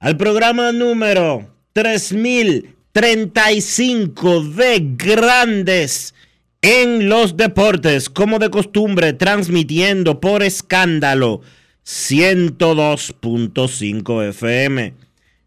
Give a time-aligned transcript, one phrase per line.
[0.00, 6.14] al programa número 3035 de Grandes
[6.62, 11.42] en los deportes, como de costumbre, transmitiendo por escándalo
[11.84, 14.94] 102.5 FM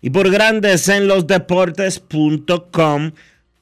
[0.02, 3.12] y por grandes en los deportes.com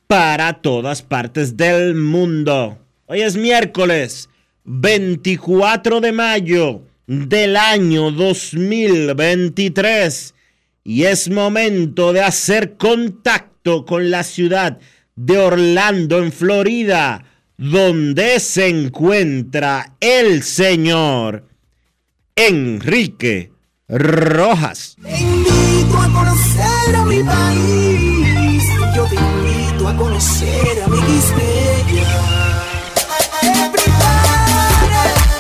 [0.08, 2.80] para todas partes del mundo.
[3.06, 4.28] Hoy es miércoles
[4.66, 10.34] 24 de mayo del año 2023
[10.84, 14.80] y es momento de hacer contacto con la ciudad
[15.16, 17.24] de Orlando en Florida
[17.58, 21.46] donde se encuentra el señor
[22.36, 23.52] Enrique
[23.88, 24.96] Rojas.
[25.00, 28.64] Te invito a conocer a mi país.
[28.96, 31.02] Yo te invito a conocer a mi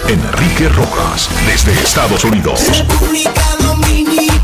[0.07, 2.61] Enrique Rojas, desde Estados Unidos.
[2.77, 4.40] República Dominicana.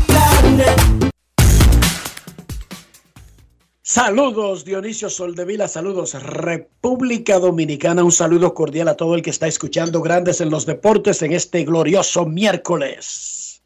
[3.82, 10.02] Saludos Dionisio Soldevila, saludos República Dominicana, un saludo cordial a todo el que está escuchando
[10.02, 13.62] Grandes en los Deportes en este glorioso miércoles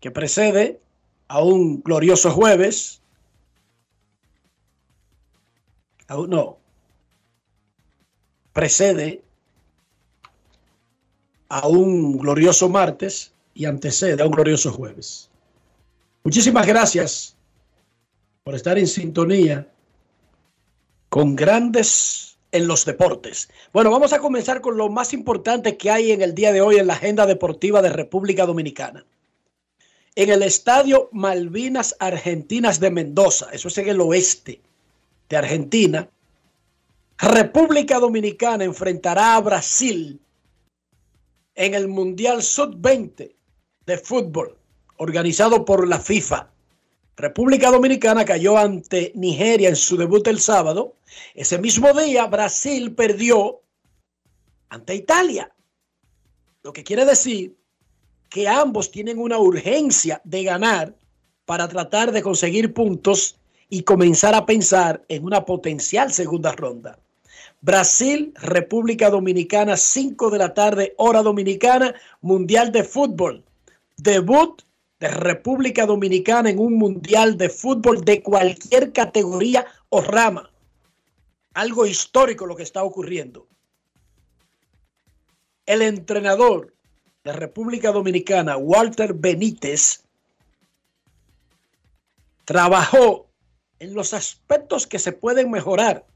[0.00, 0.80] que precede
[1.28, 3.00] a un glorioso jueves.
[6.08, 6.58] No,
[8.52, 9.22] precede
[11.48, 15.30] a un glorioso martes y antecede a un glorioso jueves.
[16.24, 17.36] Muchísimas gracias
[18.42, 19.70] por estar en sintonía
[21.08, 23.48] con grandes en los deportes.
[23.72, 26.76] Bueno, vamos a comenzar con lo más importante que hay en el día de hoy
[26.76, 29.04] en la agenda deportiva de República Dominicana.
[30.16, 34.60] En el estadio Malvinas Argentinas de Mendoza, eso es en el oeste
[35.28, 36.08] de Argentina,
[37.18, 40.20] República Dominicana enfrentará a Brasil
[41.54, 43.34] en el Mundial Sub-20
[43.86, 44.56] de fútbol
[44.96, 46.50] organizado por la FIFA.
[47.16, 50.96] República Dominicana cayó ante Nigeria en su debut el sábado.
[51.34, 53.60] Ese mismo día Brasil perdió
[54.68, 55.52] ante Italia.
[56.62, 57.56] Lo que quiere decir
[58.30, 60.94] que ambos tienen una urgencia de ganar
[61.44, 63.36] para tratar de conseguir puntos
[63.68, 66.98] y comenzar a pensar en una potencial segunda ronda.
[67.60, 73.44] Brasil, República Dominicana, 5 de la tarde, hora dominicana, Mundial de Fútbol.
[73.96, 74.62] Debut
[75.08, 80.50] República Dominicana en un mundial de fútbol de cualquier categoría o rama.
[81.54, 83.46] Algo histórico lo que está ocurriendo.
[85.66, 86.74] El entrenador
[87.22, 90.04] de República Dominicana, Walter Benítez,
[92.44, 93.30] trabajó
[93.78, 96.06] en los aspectos que se pueden mejorar,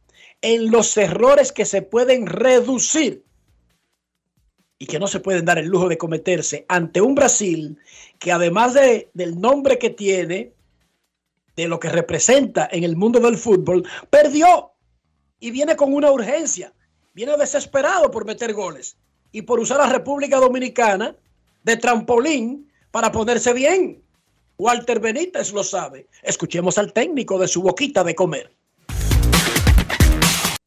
[0.43, 3.25] en los errores que se pueden reducir
[4.79, 7.79] y que no se pueden dar el lujo de cometerse ante un Brasil
[8.19, 10.53] que además de, del nombre que tiene,
[11.57, 14.71] de lo que representa en el mundo del fútbol, perdió
[15.41, 16.73] y viene con una urgencia,
[17.13, 18.97] viene desesperado por meter goles
[19.33, 21.17] y por usar a República Dominicana
[21.65, 24.03] de trampolín para ponerse bien.
[24.57, 26.09] Walter Benítez lo sabe.
[26.23, 28.53] Escuchemos al técnico de su boquita de comer.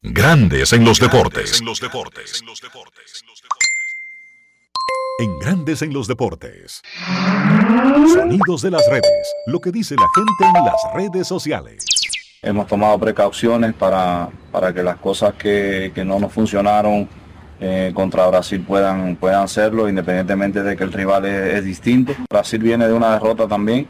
[0.00, 1.60] Grandes en los deportes.
[1.60, 2.46] En los deportes en
[5.18, 6.82] Grandes en los Deportes.
[8.12, 9.34] Sonidos de las redes.
[9.46, 11.84] Lo que dice la gente en las redes sociales.
[12.40, 17.08] Hemos tomado precauciones para, para que las cosas que, que no nos funcionaron
[17.60, 22.14] eh, contra Brasil puedan, puedan hacerlo, independientemente de que el rival es, distinto.
[22.28, 23.86] Brasil viene de una derrota también.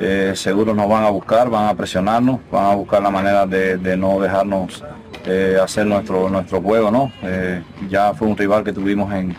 [0.00, 3.96] Eh, seguro nos van a buscar, van a presionarnos, van a buscar la manera de,
[3.96, 4.82] no dejarnos
[5.26, 7.12] eh, hacer nuestro, nuestro juego, ¿no?
[7.88, 9.36] Ya fue un rival que tuvimos en,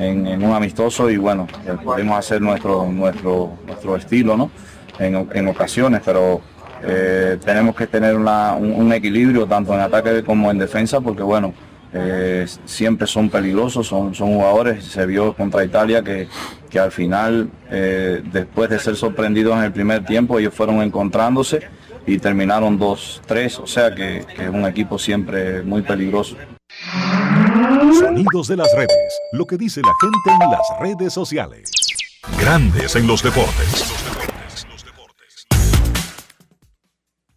[0.00, 1.46] en, un amistoso y bueno,
[1.84, 4.50] pudimos hacer nuestro, nuestro, nuestro estilo, ¿no?
[4.98, 6.40] En, en ocasiones, pero
[6.82, 11.52] eh, tenemos que tener un equilibrio tanto en ataque como en defensa, porque bueno,
[11.92, 16.28] eh, siempre son peligrosos, son, son jugadores, se vio contra Italia que,
[16.70, 21.60] que al final, eh, después de ser sorprendidos en el primer tiempo, ellos fueron encontrándose
[22.06, 26.36] y terminaron 2-3, o sea que, que es un equipo siempre muy peligroso.
[27.80, 29.20] Sonidos de las redes.
[29.32, 31.70] Lo que dice la gente en las redes sociales.
[32.38, 33.90] Grandes en los deportes.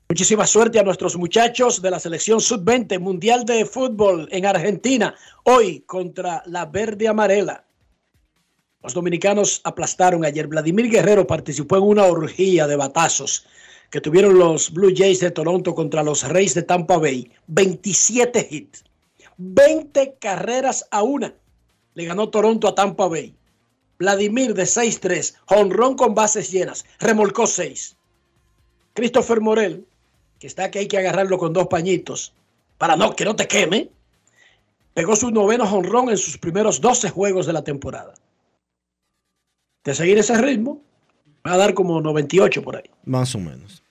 [0.09, 5.79] Muchísima suerte a nuestros muchachos de la selección sub-20 mundial de fútbol en Argentina, hoy
[5.87, 7.63] contra la verde amarela.
[8.83, 10.47] Los dominicanos aplastaron ayer.
[10.47, 13.47] Vladimir Guerrero participó en una orgía de batazos
[13.89, 17.31] que tuvieron los Blue Jays de Toronto contra los Reyes de Tampa Bay.
[17.47, 18.83] 27 hits,
[19.37, 21.33] 20 carreras a una.
[21.93, 23.35] Le ganó Toronto a Tampa Bay.
[23.99, 27.95] Vladimir de 6-3, honrón con bases llenas, remolcó 6.
[28.93, 29.85] Christopher Morel,
[30.39, 32.33] que está que hay que agarrarlo con dos pañitos
[32.77, 33.89] para no que no te queme,
[34.93, 38.13] pegó su noveno honrón en sus primeros 12 juegos de la temporada.
[39.83, 40.81] De seguir ese ritmo,
[41.45, 42.89] va a dar como 98 por ahí.
[43.05, 43.83] Más o menos.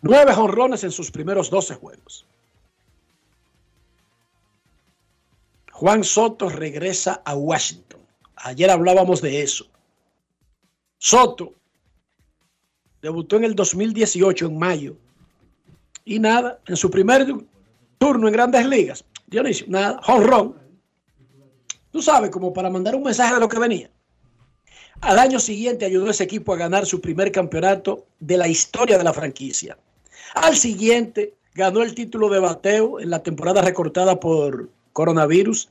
[0.00, 2.26] Nueve honrones en sus primeros 12 juegos.
[5.78, 8.00] Juan Soto regresa a Washington.
[8.36, 9.66] Ayer hablábamos de eso.
[10.96, 11.52] Soto
[13.02, 14.96] debutó en el 2018, en mayo.
[16.02, 17.26] Y nada, en su primer
[17.98, 20.56] turno en grandes ligas, Dionisio, nada, honrón.
[21.90, 23.90] Tú sabes, como para mandar un mensaje de lo que venía.
[25.02, 28.96] Al año siguiente ayudó a ese equipo a ganar su primer campeonato de la historia
[28.96, 29.76] de la franquicia.
[30.36, 35.68] Al siguiente ganó el título de bateo en la temporada recortada por coronavirus.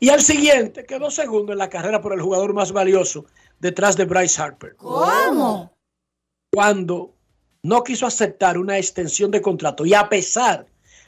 [0.00, 3.24] Y al siguiente quedó segundo en la carrera por el jugador más valioso
[3.60, 4.74] detrás de Bryce Harper.
[4.74, 5.72] ¿Cómo?
[6.52, 7.14] Cuando
[7.62, 10.66] no quiso aceptar una extensión de contrato y a pesar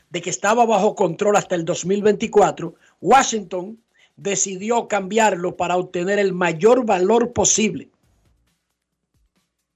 [0.09, 3.77] de que estaba bajo control hasta el 2024, Washington
[4.17, 7.89] decidió cambiarlo para obtener el mayor valor posible.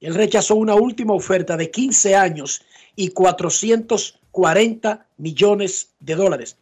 [0.00, 2.62] Él rechazó una última oferta de 15 años
[2.94, 6.56] y 440 millones de dólares.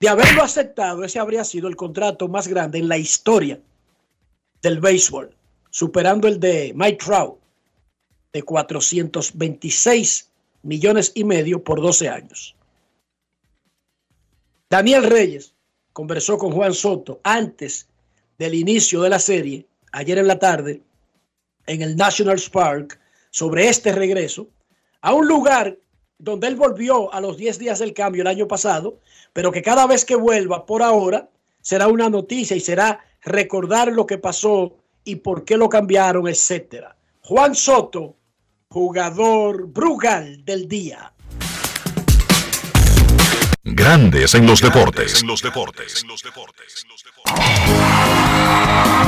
[0.00, 3.60] De haberlo aceptado, ese habría sido el contrato más grande en la historia
[4.62, 5.36] del béisbol,
[5.68, 7.38] superando el de Mike Trout
[8.32, 10.30] de 426
[10.62, 12.56] millones y medio por 12 años.
[14.70, 15.52] Daniel Reyes
[15.92, 17.86] conversó con Juan Soto antes
[18.38, 20.80] del inicio de la serie, ayer en la tarde,
[21.66, 22.98] en el National Park,
[23.30, 24.48] sobre este regreso
[25.02, 25.76] a un lugar
[26.20, 29.00] donde él volvió a los 10 días del cambio el año pasado,
[29.32, 31.30] pero que cada vez que vuelva por ahora
[31.62, 36.96] será una noticia y será recordar lo que pasó y por qué lo cambiaron, etcétera.
[37.22, 38.16] Juan Soto,
[38.68, 41.12] jugador Brugal del día.
[43.62, 45.22] Grandes en los deportes.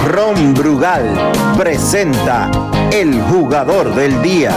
[0.07, 2.51] Ron Brugal presenta
[2.93, 4.55] el jugador del día.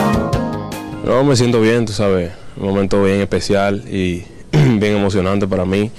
[1.04, 5.92] No, me siento bien, tú sabes, un momento bien especial y bien emocionante para mí,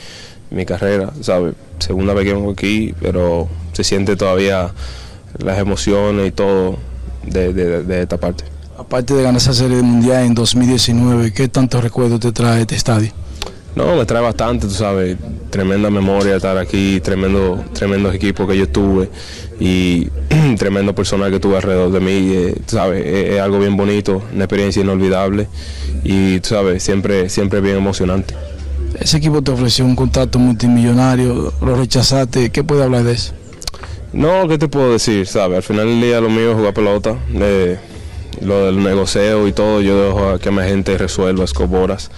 [0.50, 1.54] mi carrera, ¿sabes?
[1.78, 4.70] Segunda vez que vengo aquí, pero se siente todavía
[5.38, 6.76] las emociones y todo
[7.24, 8.44] de, de- de esta parte.
[8.78, 13.10] Aparte de ganar esa serie mundial en 2019, ¿qué tantos recuerdos te trae este estadio?
[13.74, 15.16] No, me trae bastante, tú sabes,
[15.50, 19.10] tremenda memoria estar aquí, tremendo, tremendos equipos que yo tuve
[19.58, 20.08] y
[20.58, 24.44] tremendo personal que tuve alrededor de mí, eh, sabes, es, es algo bien bonito, una
[24.44, 25.48] experiencia inolvidable
[26.04, 28.34] y tú sabes, siempre, siempre bien emocionante.
[29.00, 33.32] Ese equipo te ofreció un contrato multimillonario, lo rechazaste, ¿qué puede hablar de eso?
[34.12, 35.26] No, ¿qué te puedo decir?
[35.26, 35.56] ¿Sabes?
[35.58, 37.16] Al final del día lo mío es jugar pelota.
[37.34, 37.78] eh,
[38.40, 42.10] lo del negocio y todo, yo dejo a que mi gente resuelva escoboras.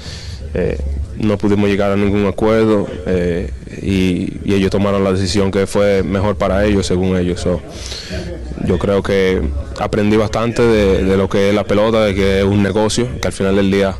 [0.54, 0.78] Eh,
[1.18, 3.50] no pudimos llegar a ningún acuerdo eh,
[3.82, 7.46] y, ellos tomaron la decisión que fue mejor para ellos, según ellos.
[8.64, 9.40] Yo creo que
[9.78, 13.28] aprendí bastante de, de lo que es la pelota, de que es un negocio, que
[13.28, 13.94] al final del día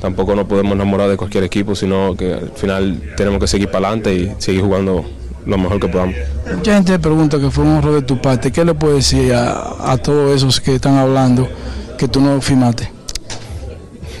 [0.00, 3.88] tampoco nos podemos enamorar de cualquier equipo, sino que al final tenemos que seguir para
[3.88, 5.04] adelante y seguir jugando
[5.46, 6.16] lo mejor que podamos.
[6.54, 8.50] Mucha gente pregunta que fue un error de tu parte.
[8.50, 11.48] ¿Qué le puedes decir a, a todos esos que están hablando
[11.96, 12.95] que tú no firmaste?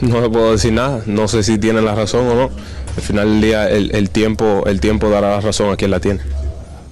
[0.02, 2.50] No le puedo decir nada, no sé si tiene la razón o no.
[2.96, 6.00] Al final del día el, el tiempo, el tiempo dará la razón a quien la
[6.00, 6.20] tiene.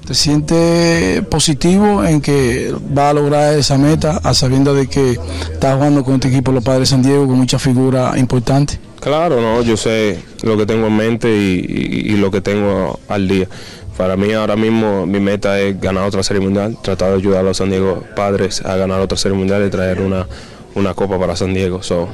[0.07, 5.13] ¿Te sientes positivo en que va a lograr esa meta a sabiendo de que
[5.53, 8.79] estás jugando con este equipo los Padres de San Diego con muchas figuras importantes?
[9.01, 13.01] Claro, no, yo sé lo que tengo en mente y, y- y lo que tengo
[13.09, 13.49] al día.
[13.97, 17.43] Para mí ahora mismo mi meta es ganar otra serie mundial, tratar de ayudar a
[17.45, 20.27] los San Diego padres a ganar otra serie mundial y traer una,
[20.75, 21.83] una copa para San Diego.
[21.83, 22.09] So,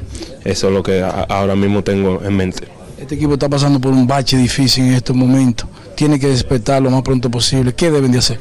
[0.45, 2.69] eso es lo que a- ahora mismo tengo en mente.
[2.99, 5.67] Este equipo está pasando por un bache difícil en estos momentos.
[5.95, 7.73] Tiene que despertar lo más pronto posible.
[7.75, 8.39] ¿Qué deben de hacer?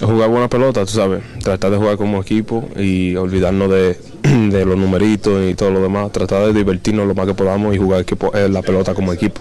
[0.00, 4.76] Jugar buena pelota, tú sabes, tratar de jugar como equipo y olvidarnos de, de los
[4.76, 8.32] numeritos y todo lo demás, tratar de divertirnos lo más que podamos y jugar equipo,
[8.34, 9.40] eh, la pelota como equipo.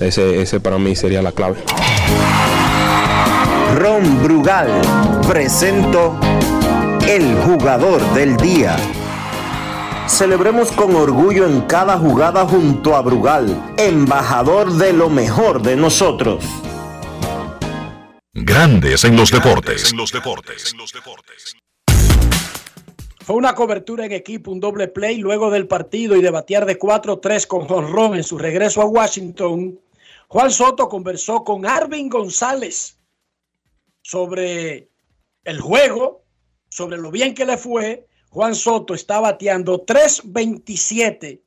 [0.00, 1.56] Ese, ese para mí sería la clave.
[3.78, 4.68] Ron Brugal
[5.28, 6.18] presento
[7.08, 8.76] el jugador del día.
[10.12, 16.44] Celebremos con orgullo en cada jugada junto a Brugal, embajador de lo mejor de nosotros.
[18.34, 19.94] Grandes en los deportes.
[23.20, 26.78] Fue una cobertura en equipo, un doble play luego del partido y de batear de
[26.78, 29.80] 4-3 con jonrón en su regreso a Washington.
[30.28, 32.98] Juan Soto conversó con Arvin González
[34.02, 34.90] sobre
[35.44, 36.22] el juego,
[36.68, 38.06] sobre lo bien que le fue.
[38.32, 41.42] Juan Soto está bateando 3.27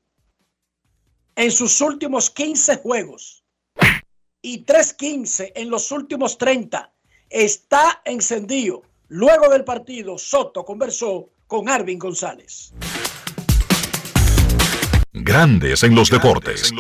[1.35, 3.43] en sus últimos 15 juegos
[4.39, 6.93] y 3.15 en los últimos 30.
[7.27, 8.83] Está encendido.
[9.07, 12.71] Luego del partido, Soto conversó con Arvin González.
[15.11, 16.71] Grandes en los deportes.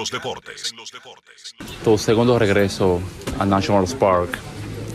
[1.83, 3.01] Tu segundo regreso
[3.39, 4.37] a National Park,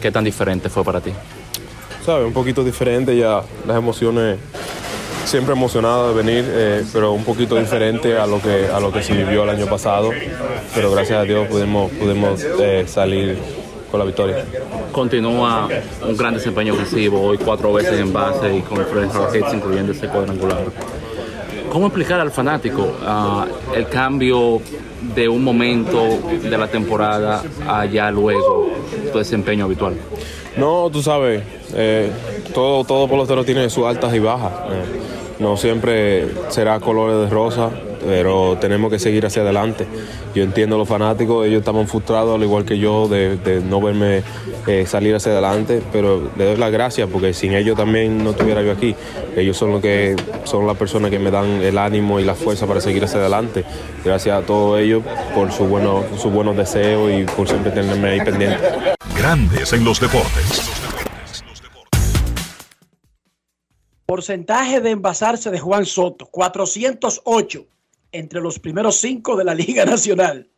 [0.00, 1.11] ¿qué tan diferente fue para ti?
[2.07, 2.29] ¿Sabes?
[2.29, 4.38] Un poquito diferente ya, las emociones,
[5.30, 9.00] siempre emocionado de venir, eh, pero un poquito diferente a lo, que, a lo que
[9.00, 10.10] se vivió el año pasado.
[10.75, 13.38] Pero gracias a Dios pudimos, pudimos eh, salir
[13.92, 14.44] con la victoria.
[14.90, 15.68] Continúa
[16.04, 20.08] un gran desempeño ofensivo, hoy cuatro veces en base y con tres hits, incluyendo ese
[20.08, 20.64] cuadrangular.
[21.70, 23.46] ¿Cómo explicar al fanático ah,
[23.76, 24.60] el cambio
[25.14, 28.68] de un momento de la temporada a ya luego
[29.12, 29.94] tu desempeño habitual?
[30.56, 31.44] No, tú sabes,
[31.75, 32.10] eh,
[32.52, 34.52] todo, todo pelotero tiene sus altas y bajas.
[34.72, 37.70] eh, no siempre será colores de rosa,
[38.06, 39.87] pero tenemos que seguir hacia adelante.
[40.35, 44.23] Yo entiendo a los fanáticos, ellos estaban frustrados, al igual que yo, de, no verme
[44.66, 48.62] eh, salir hacia adelante, pero le doy las gracias porque sin ellos también no estuviera
[48.62, 48.94] yo aquí.
[49.37, 52.66] Ellos son los que son las personas que me dan el ánimo y la fuerza
[52.66, 53.64] para seguir hacia adelante.
[54.04, 55.02] Gracias a todos ellos
[55.35, 58.59] por sus buenos, sus buenos deseos y por siempre tenerme ahí pendiente.
[59.16, 60.69] Grandes en los deportes.
[64.11, 67.64] Porcentaje de envasarse de Juan Soto, 408
[68.11, 70.50] entre los primeros cinco de la Liga Nacional.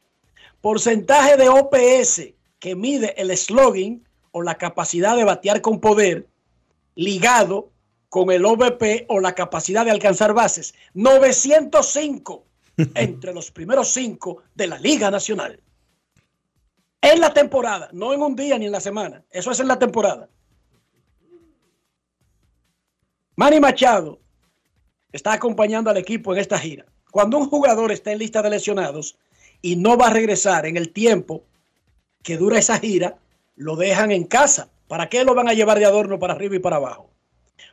[0.63, 6.27] Porcentaje de OPS que mide el slogan o la capacidad de batear con poder
[6.95, 7.69] ligado
[8.09, 10.73] con el OVP o la capacidad de alcanzar bases.
[10.95, 12.47] 905
[12.95, 15.61] entre los primeros cinco de la Liga Nacional.
[17.03, 19.23] En la temporada, no en un día ni en la semana.
[19.31, 20.31] Eso es en la temporada.
[23.35, 24.21] Manny Machado
[25.11, 26.85] está acompañando al equipo en esta gira.
[27.11, 29.17] Cuando un jugador está en lista de lesionados
[29.63, 31.45] y no va a regresar en el tiempo
[32.23, 33.17] que dura esa gira,
[33.57, 34.69] lo dejan en casa.
[34.87, 37.11] ¿Para qué lo van a llevar de adorno para arriba y para abajo?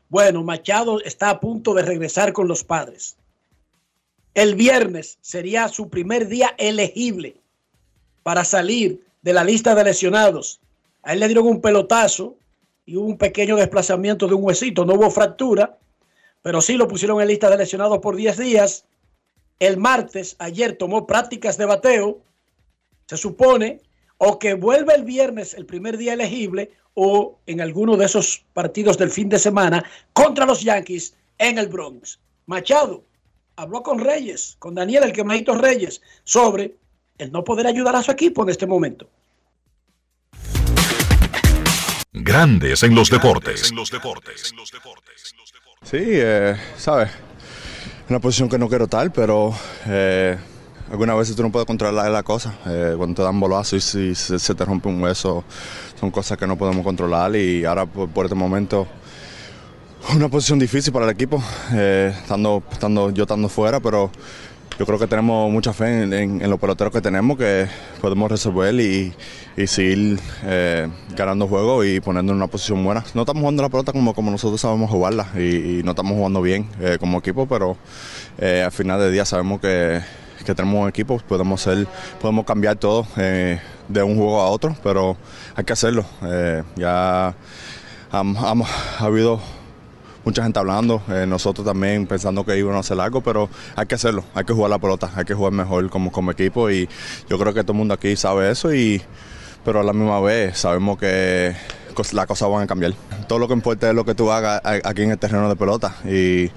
[0.08, 3.18] Bueno, Machado está a punto de regresar con los padres.
[4.34, 7.36] El viernes sería su primer día elegible
[8.24, 10.62] para salir de la lista de lesionados.
[11.04, 12.38] A él le dieron un pelotazo
[12.89, 14.84] y hubo un pequeño desplazamiento de un huesito.
[14.84, 15.77] No hubo fractura,
[16.41, 18.86] pero sí lo pusieron en lista de lesionados por 10 días.
[19.60, 22.24] El martes, ayer, tomó prácticas de bateo.
[23.05, 23.81] Se supone
[24.17, 28.98] o que vuelve el viernes, el primer día elegible, o en alguno de esos partidos
[28.98, 32.19] del fin de semana contra los Yankees en el Bronx.
[32.48, 33.03] Machado
[33.55, 36.75] habló con Reyes, con Daniel, el quemadito Reyes, sobre
[37.19, 39.08] el no poder ayudar a su equipo en este momento.
[42.12, 43.72] Grandes en los deportes.
[45.84, 47.10] Sí, eh, sabes,
[48.10, 49.54] una posición que no quiero tal, pero
[49.86, 50.38] eh,
[50.92, 52.58] algunas veces tú no puedes controlar la cosa.
[52.66, 55.44] Eh, cuando te dan bolazo y si se, se te rompe un hueso,
[56.00, 58.88] son cosas que no podemos controlar y ahora por, por este momento
[60.16, 64.12] una posición difícil para el equipo, eh, estando, estando, yo estando fuera, pero
[64.80, 67.68] yo creo que tenemos mucha fe en, los peloteros que tenemos, que
[68.00, 69.14] podemos resolver y,
[69.58, 73.04] y seguir eh, ganando juegos y poniendo en una posición buena.
[73.14, 76.66] No estamos jugando la pelota como, como nosotros sabemos jugarla y, no estamos jugando bien
[76.80, 77.76] eh, como equipo, pero
[78.38, 80.00] eh, al final del día sabemos que,
[80.46, 81.86] que tenemos un equipo, podemos, ser,
[82.22, 85.18] podemos cambiar todo de un juego a otro, pero
[85.56, 86.06] hay que hacerlo.
[86.78, 87.36] Ya
[88.12, 88.56] ha
[89.00, 89.42] habido
[90.26, 93.96] mucha gente hablando, eh, nosotros también pensando que iban a hacer algo, pero hay que
[93.96, 96.88] hacerlo, hay que jugar la pelota, hay que jugar mejor como, como equipo y
[97.30, 99.02] yo creo que todo el mundo aquí sabe eso y
[99.66, 101.56] pero a la misma vez sabemos que
[102.14, 102.94] las cosas van a cambiar.
[103.28, 105.96] Todo lo que importa es lo que tú hagas aquí en el terreno de pelota
[106.06, 106.50] y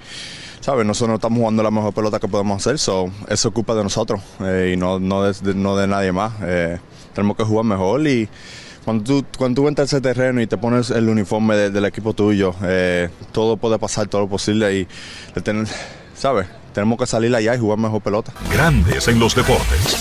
[0.61, 0.85] ¿sabes?
[0.85, 3.83] Nosotros no estamos jugando la mejor pelota que podemos hacer, so, eso es culpa de
[3.83, 6.31] nosotros eh, y no, no, de- no de nadie más.
[6.43, 6.79] Eh,
[7.13, 8.29] tenemos que jugar mejor y
[8.85, 11.85] cuando tú, cuando tú entras a ese terreno y te pones el uniforme de- del
[11.85, 14.87] equipo tuyo, eh, todo puede pasar, todo lo posible y
[16.15, 16.47] ¿sabes?
[16.73, 18.33] Tenemos que salir allá y jugar mejor pelota.
[18.51, 19.97] Grandes en los deportes.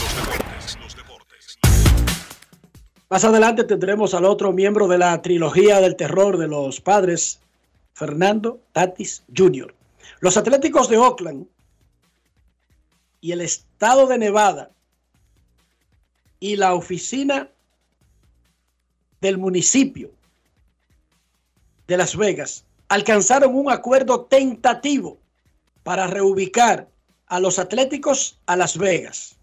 [3.10, 7.40] Más adelante tendremos al otro miembro de la trilogía del terror de los padres,
[7.92, 9.74] Fernando Tatis Jr.
[10.20, 11.46] Los Atléticos de Oakland
[13.20, 14.70] y el estado de Nevada
[16.40, 17.48] y la oficina
[19.23, 20.11] del municipio
[21.87, 25.19] de Las Vegas alcanzaron un acuerdo tentativo
[25.85, 26.88] para reubicar
[27.29, 29.37] a los Atléticos a Las Vegas.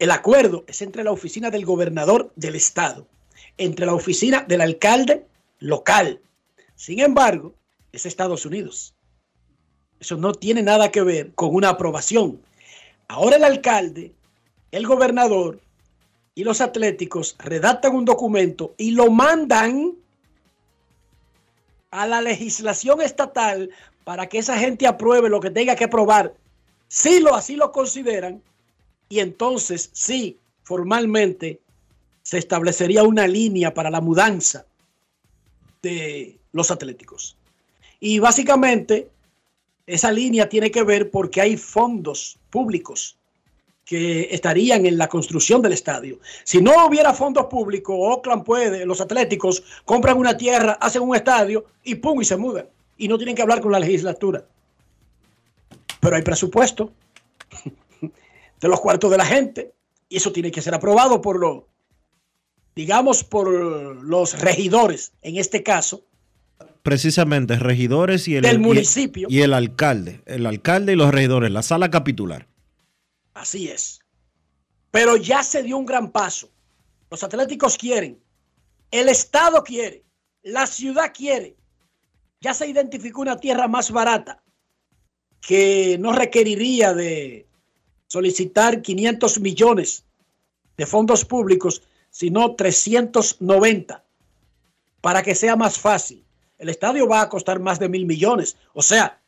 [0.00, 3.06] El acuerdo es entre la oficina del gobernador del estado,
[3.56, 5.26] entre la oficina del alcalde
[5.60, 6.20] local.
[6.74, 7.54] Sin embargo,
[7.92, 8.94] es Estados Unidos.
[10.00, 12.40] Eso no tiene nada que ver con una aprobación.
[13.06, 14.12] Ahora el alcalde,
[14.72, 15.60] el gobernador
[16.40, 19.92] y los atléticos redactan un documento y lo mandan
[21.90, 23.68] a la legislación estatal
[24.04, 26.32] para que esa gente apruebe lo que tenga que aprobar.
[26.88, 28.42] Si lo así lo consideran,
[29.10, 31.60] y entonces sí, formalmente
[32.22, 34.64] se establecería una línea para la mudanza
[35.82, 37.36] de los atléticos.
[38.00, 39.10] Y básicamente
[39.86, 43.18] esa línea tiene que ver porque hay fondos públicos
[43.90, 46.20] que estarían en la construcción del estadio.
[46.44, 51.64] Si no hubiera fondos públicos, Oakland puede, los atléticos compran una tierra, hacen un estadio
[51.82, 52.66] y pum, y se mudan.
[52.96, 54.44] Y no tienen que hablar con la legislatura.
[55.98, 56.92] Pero hay presupuesto
[58.60, 59.72] de los cuartos de la gente
[60.08, 61.64] y eso tiene que ser aprobado por los,
[62.76, 66.04] digamos, por los regidores, en este caso,
[66.82, 69.26] Precisamente, regidores y el, Del y- municipio.
[69.28, 70.22] Y, el alcalde.
[70.26, 72.46] El alcalde y los regidores, la sala capitular.
[73.34, 74.00] Así es.
[74.90, 76.50] Pero ya se dio un gran paso.
[77.10, 78.20] Los atléticos quieren,
[78.90, 80.04] el Estado quiere,
[80.42, 81.56] la ciudad quiere.
[82.40, 84.42] Ya se identificó una tierra más barata
[85.40, 87.46] que no requeriría de
[88.06, 90.04] solicitar 500 millones
[90.76, 94.04] de fondos públicos, sino 390
[95.00, 96.24] para que sea más fácil.
[96.58, 98.56] El estadio va a costar más de mil millones.
[98.74, 99.20] O sea,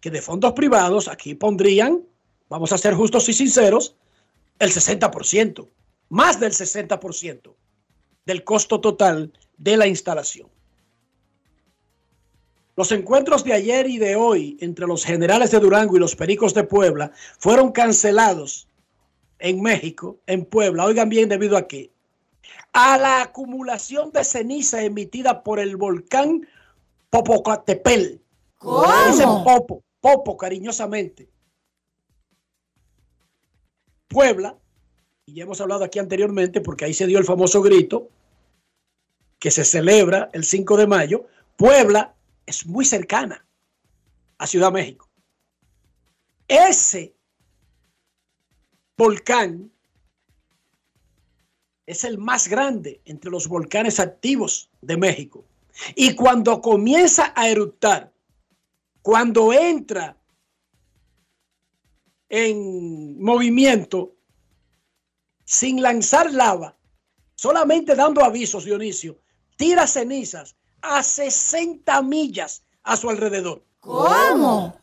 [0.00, 2.02] que de fondos privados aquí pondrían,
[2.48, 3.96] vamos a ser justos y sinceros,
[4.58, 5.68] el 60%,
[6.08, 7.54] más del 60%
[8.24, 10.48] del costo total de la instalación.
[12.76, 16.54] Los encuentros de ayer y de hoy entre los generales de Durango y los pericos
[16.54, 18.66] de Puebla fueron cancelados
[19.38, 20.84] en México, en Puebla.
[20.84, 21.92] Oigan bien, debido a qué?
[22.72, 26.48] A la acumulación de ceniza emitida por el volcán
[27.10, 28.18] Popocatépetl.
[29.06, 31.28] Dicen Popo, Popo cariñosamente.
[34.14, 34.56] Puebla,
[35.26, 38.10] y ya hemos hablado aquí anteriormente porque ahí se dio el famoso grito
[39.40, 41.26] que se celebra el 5 de mayo.
[41.56, 42.14] Puebla
[42.46, 43.44] es muy cercana
[44.38, 45.10] a Ciudad México.
[46.46, 47.16] Ese
[48.96, 49.72] volcán
[51.84, 55.44] es el más grande entre los volcanes activos de México.
[55.96, 58.12] Y cuando comienza a eruptar,
[59.02, 60.16] cuando entra
[62.36, 64.16] en movimiento,
[65.44, 66.76] sin lanzar lava,
[67.36, 69.20] solamente dando avisos, Dionisio,
[69.56, 73.62] tira cenizas a 60 millas a su alrededor.
[73.78, 74.76] ¿Cómo?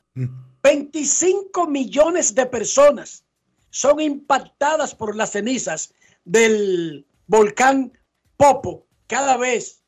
[0.64, 3.26] 25 millones de personas
[3.70, 7.92] son impactadas por las cenizas del volcán
[8.38, 9.84] Popo cada vez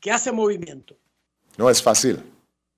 [0.00, 0.96] que hace movimiento.
[1.58, 2.22] No es fácil.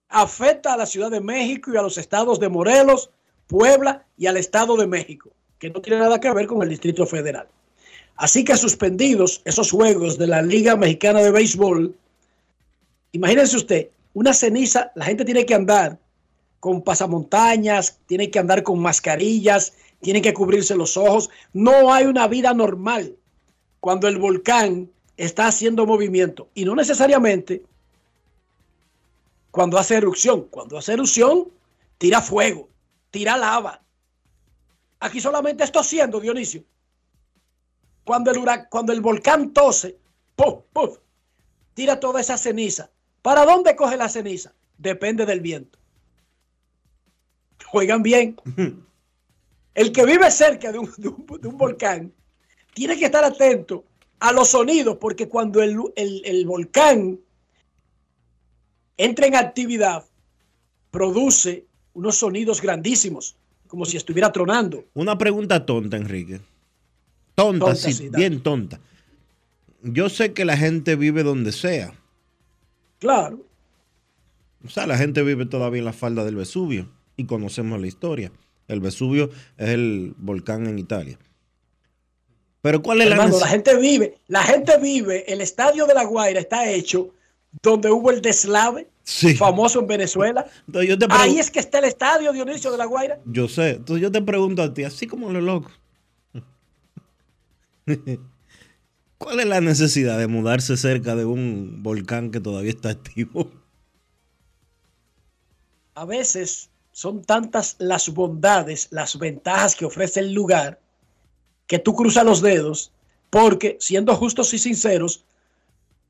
[0.09, 3.11] Afecta a la Ciudad de México y a los estados de Morelos,
[3.47, 7.07] Puebla y al Estado de México, que no tiene nada que ver con el Distrito
[7.07, 7.47] Federal.
[8.17, 11.95] Así que suspendidos esos juegos de la Liga Mexicana de Béisbol,
[13.13, 15.99] imagínense usted, una ceniza, la gente tiene que andar
[16.61, 21.29] con pasamontañas, tienen que andar con mascarillas, tienen que cubrirse los ojos.
[21.53, 23.17] No hay una vida normal
[23.81, 27.63] cuando el volcán está haciendo movimiento y no necesariamente
[29.51, 30.47] cuando hace erupción.
[30.51, 31.49] Cuando hace erupción,
[31.99, 32.69] tira fuego,
[33.15, 33.81] tira lava.
[34.99, 36.65] Aquí solamente está tosiendo, Dionisio.
[38.05, 39.99] Cuando el, hurac- cuando el volcán tose,
[40.35, 40.99] ¡puf, puf!
[41.75, 42.91] tira toda esa ceniza.
[43.23, 44.53] ¿Para dónde coge la ceniza?
[44.79, 45.79] Depende del viento.
[47.73, 48.37] Oigan bien,
[49.75, 52.13] el que vive cerca de un, de un- de un volcán
[52.75, 53.85] tiene que estar atento
[54.19, 57.21] a los sonidos, porque cuando el, el- el volcán
[58.97, 60.05] entra en actividad,
[60.91, 64.85] produce unos sonidos grandísimos, como si estuviera tronando.
[64.95, 66.41] Una pregunta tonta, Enrique.
[67.35, 68.81] Tonta, Tonta, sí, bien tonta.
[69.83, 71.95] Yo sé que la gente vive donde sea.
[72.99, 73.45] Claro.
[74.65, 78.33] O sea, la gente vive todavía en la falda del Vesubio y conocemos la historia.
[78.67, 81.19] El Vesubio es el volcán en Italia.
[82.63, 83.51] Pero ¿cuál es la Hermano, la necesidad?
[83.51, 87.11] gente vive, la gente vive, el estadio de La Guaira está hecho
[87.63, 88.89] donde hubo el deslave
[89.37, 90.47] famoso en Venezuela.
[90.67, 93.21] Entonces yo te Ahí es que está el estadio Dionisio de La Guaira.
[93.27, 93.71] Yo sé.
[93.71, 95.71] Entonces yo te pregunto a ti, así como lo loco.
[99.19, 103.51] ¿Cuál es la necesidad de mudarse cerca de un volcán que todavía está activo?
[105.95, 110.81] A veces son tantas las bondades, las ventajas que ofrece el lugar,
[111.67, 112.93] que tú cruzas los dedos,
[113.31, 115.25] porque siendo justos y sinceros,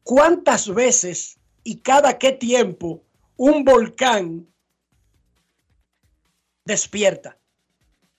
[0.02, 3.03] ¿cuántas veces y cada qué tiempo
[3.37, 4.46] un volcán
[6.64, 7.38] despierta?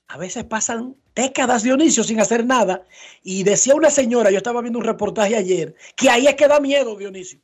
[0.07, 2.85] A veces pasan décadas, Dionisio, sin hacer nada.
[3.23, 6.59] Y decía una señora, yo estaba viendo un reportaje ayer, que ahí es que da
[6.59, 7.39] miedo, Dionisio.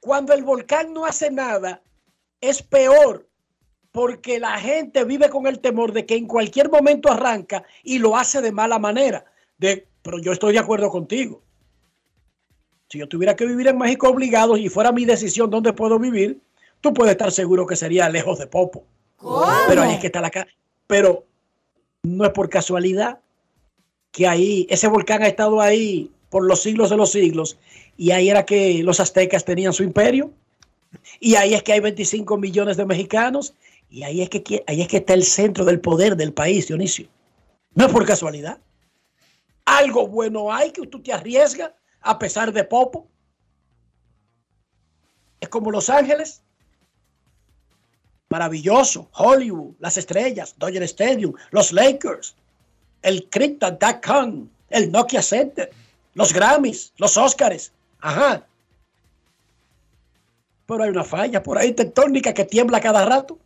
[0.00, 1.82] Cuando el volcán no hace nada,
[2.40, 3.28] es peor
[3.90, 8.16] porque la gente vive con el temor de que en cualquier momento arranca y lo
[8.16, 9.24] hace de mala manera.
[9.56, 11.42] De, pero yo estoy de acuerdo contigo.
[12.94, 16.38] Si yo tuviera que vivir en México obligado y fuera mi decisión dónde puedo vivir,
[16.80, 18.84] tú puedes estar seguro que sería lejos de Popo.
[19.66, 20.46] Pero ahí es que está la casa.
[20.86, 21.24] Pero
[22.04, 23.18] no es por casualidad
[24.12, 27.58] que ahí, ese volcán ha estado ahí por los siglos de los siglos
[27.96, 30.30] y ahí era que los aztecas tenían su imperio
[31.18, 33.54] y ahí es que hay 25 millones de mexicanos
[33.90, 37.08] y ahí es que, ahí es que está el centro del poder del país, Dionisio.
[37.74, 38.60] No es por casualidad.
[39.64, 41.72] Algo bueno hay que tú te arriesgas
[42.04, 43.08] a pesar de Popo.
[45.40, 46.42] Es como Los Ángeles.
[48.28, 49.08] Maravilloso.
[49.12, 52.34] Hollywood, las estrellas, Dodger Stadium, los Lakers,
[53.02, 55.70] el Crypto.com, el Nokia Center,
[56.14, 57.72] los Grammys, los Oscars.
[58.00, 58.46] Ajá.
[60.66, 63.38] Pero hay una falla por ahí tectónica que tiembla cada rato.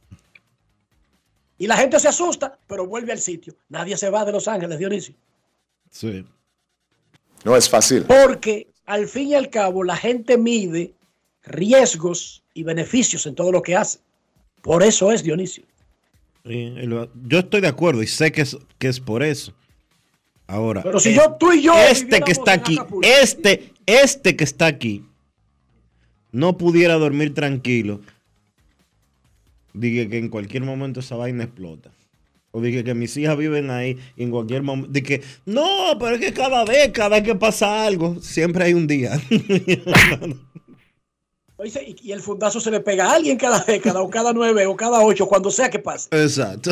[1.59, 3.57] Y la gente se asusta, pero vuelve al sitio.
[3.69, 5.15] Nadie se va de Los Ángeles, Dionisio.
[5.91, 6.25] Sí.
[7.45, 8.05] No es fácil.
[8.05, 10.95] Porque al fin y al cabo la gente mide
[11.43, 14.01] riesgos y beneficios en todo lo que hace.
[14.63, 15.65] Por eso es Dionisio.
[16.45, 19.53] Yo estoy de acuerdo y sé que es, que es por eso.
[20.47, 21.75] Ahora, Pero si yo, tú y yo.
[21.77, 25.05] este que está aquí, Acapulco, este, este que está aquí,
[26.33, 28.01] no pudiera dormir tranquilo.
[29.75, 31.91] Dije que en cualquier momento esa vaina explota.
[32.51, 34.91] O dije que mis hijas viven ahí y en cualquier momento.
[34.91, 35.67] Dije, no,
[36.01, 39.21] pero es que cada década que pasa algo, siempre hay un día.
[41.57, 44.77] Oye, y, el fundazo se le pega a alguien cada década, o cada nueve, o
[44.77, 46.09] cada ocho, cuando sea que pase.
[46.13, 46.71] Exacto.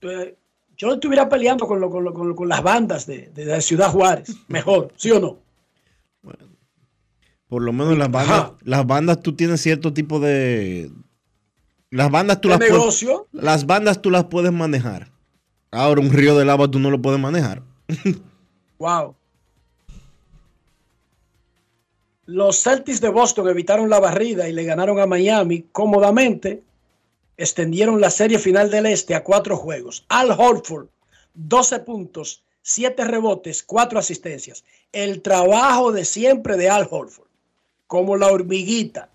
[0.00, 0.34] Entonces,
[0.76, 3.60] yo estuviera peleando con, lo- con, lo- con lo- con las bandas de, de la
[3.60, 4.28] Ciudad Juárez.
[4.46, 5.38] Mejor, ¿sí o no?
[7.48, 10.90] Por lo menos las bandas, las bandas tú tienes cierto tipo de.
[11.90, 13.06] Las bandas tú ¿De las puedes-?
[13.32, 15.10] Las bandas tú las puedes manejar.
[15.70, 17.62] Ahora un río de lava tú no lo puedes manejar.
[18.78, 19.16] Wow.
[22.26, 26.62] Los Celtics de Boston evitaron la barrida y le ganaron a Miami cómodamente.
[27.36, 30.04] Extendieron la serie final del Este a cuatro juegos.
[30.08, 30.86] Al Horford,
[31.34, 34.62] 12 puntos, 7 rebotes, 4 asistencias.
[34.92, 37.26] El trabajo de siempre de Al Horford,
[37.88, 39.08] como la hormiguita,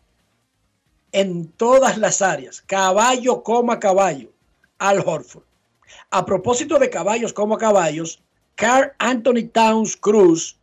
[1.14, 2.62] en todas las áreas.
[2.62, 4.34] Caballo coma caballo.
[4.80, 5.44] Al Horford.
[6.10, 8.22] A propósito de caballos como caballos,
[8.56, 10.58] Carl Anthony Towns Cruz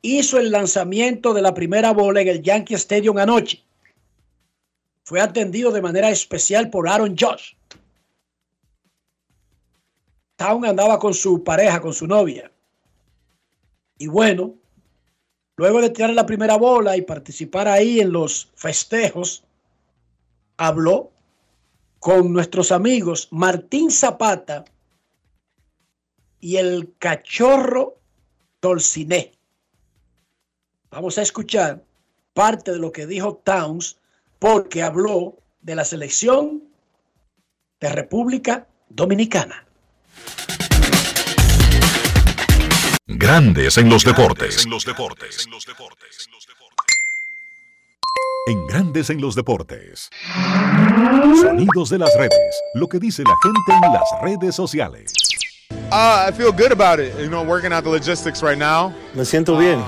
[0.00, 3.62] hizo el lanzamiento de la primera bola en el Yankee Stadium anoche.
[5.04, 7.54] Fue atendido de manera especial por Aaron Josh.
[10.36, 12.50] Town andaba con su pareja, con su novia.
[13.98, 14.54] Y bueno,
[15.56, 19.45] luego de tirar la primera bola y participar ahí en los festejos,
[20.56, 21.12] habló
[21.98, 24.64] con nuestros amigos Martín Zapata
[26.40, 28.00] y el cachorro
[28.60, 29.32] Dolciné.
[30.90, 31.84] Vamos a escuchar
[32.32, 33.98] parte de lo que dijo Towns
[34.38, 36.62] porque habló de la selección
[37.80, 39.66] de República Dominicana.
[43.06, 44.64] Grandes en los deportes.
[44.64, 45.46] En los deportes.
[45.46, 45.52] En
[48.68, 50.10] Grandes en los deportes.
[51.40, 52.62] Sonidos de las redes.
[52.74, 55.12] Lo que dice la gente en las redes sociales.
[55.90, 57.12] Uh, I feel good about it.
[57.18, 58.92] You know, working out the logistics right now.
[59.14, 59.82] Me siento bien.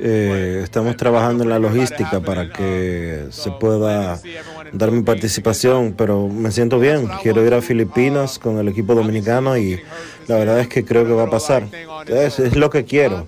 [0.00, 4.18] Eh, estamos trabajando en la logística para que se pueda
[4.72, 7.08] dar mi participación, pero me siento bien.
[7.22, 9.80] Quiero ir a Filipinas con el equipo dominicano y
[10.26, 11.64] la verdad es que creo que va a pasar.
[12.06, 13.26] Es, es lo que quiero.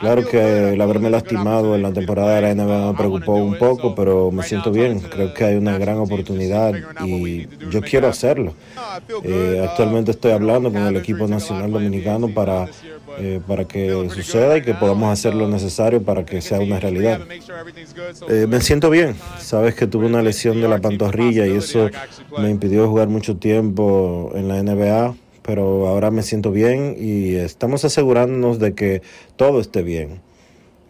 [0.00, 3.94] Claro que el haberme lastimado en la temporada de la NBA me preocupó un poco,
[3.94, 5.00] pero me siento bien.
[5.00, 6.72] Creo que hay una gran oportunidad
[7.04, 8.54] y yo quiero hacerlo.
[9.24, 12.68] Eh, actualmente estoy hablando con el equipo nacional dominicano para,
[13.18, 17.20] eh, para que suceda y que podamos hacer lo necesario para que sea una realidad.
[18.28, 19.16] Eh, me siento bien.
[19.38, 21.90] Sabes que tuve una lesión de la pantorrilla y eso
[22.38, 27.84] me impidió jugar mucho tiempo en la NBA pero ahora me siento bien y estamos
[27.84, 29.02] asegurándonos de que
[29.36, 30.20] todo esté bien.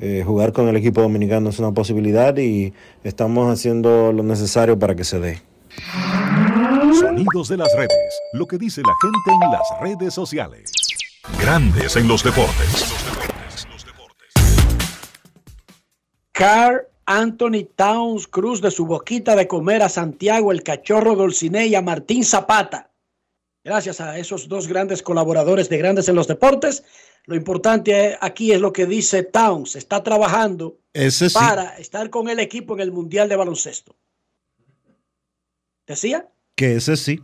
[0.01, 2.73] Eh, jugar con el equipo dominicano es una posibilidad y
[3.05, 5.43] estamos haciendo lo necesario para que se dé.
[6.99, 8.21] Sonidos de las redes.
[8.33, 10.73] Lo que dice la gente en las redes sociales.
[11.41, 12.95] Grandes en los deportes.
[16.33, 21.75] Carl Anthony Towns Cruz de su boquita de comer a Santiago el cachorro Dolciné y
[21.75, 22.90] a Martín Zapata.
[23.65, 26.83] Gracias a esos dos grandes colaboradores de Grandes en los Deportes.
[27.27, 29.77] Lo importante aquí es lo que dice Towns.
[29.77, 31.35] Está trabajando Ese sí.
[31.35, 33.95] para estar con el equipo en el Mundial de Baloncesto.
[35.87, 36.29] ¿Decía?
[36.55, 37.21] Que ese sí.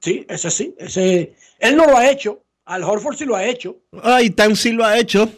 [0.00, 0.74] Sí, ese sí.
[0.78, 2.42] Ese, él no lo ha hecho.
[2.64, 3.76] Al Horford sí lo ha hecho.
[4.02, 5.28] Ay, Towns sí lo ha hecho.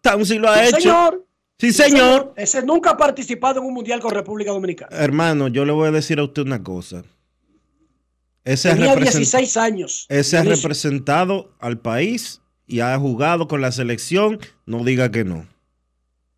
[0.00, 0.80] Towns sí lo ha Sí, hecho.
[0.80, 1.26] señor.
[1.58, 2.32] Sí, señor.
[2.36, 4.96] Ese nunca ha participado en un Mundial con República Dominicana.
[4.96, 7.04] Hermano, yo le voy a decir a usted una cosa.
[8.44, 10.06] Ese ha, Tenía represent- 16 años.
[10.08, 14.38] ese ha representado al país y ha jugado con la selección.
[14.66, 15.46] No diga que no.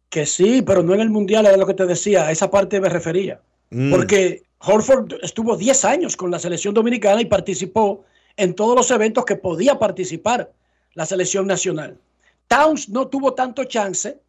[0.09, 2.27] Que sí, pero no en el Mundial, era lo que te decía.
[2.27, 3.40] A esa parte me refería.
[3.71, 3.90] Mm.
[3.90, 8.05] Porque Horford estuvo 10 años con la selección dominicana y participó
[8.37, 10.53] en todos los eventos que podía participar
[10.95, 11.99] la selección nacional.
[12.47, 14.21] Towns no tuvo tanto chance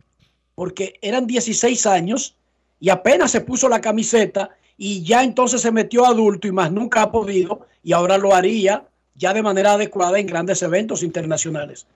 [0.55, 2.35] porque eran 16 años
[2.79, 7.01] y apenas se puso la camiseta y ya entonces se metió adulto y más nunca
[7.01, 11.87] ha podido y ahora lo haría ya de manera adecuada en grandes eventos internacionales.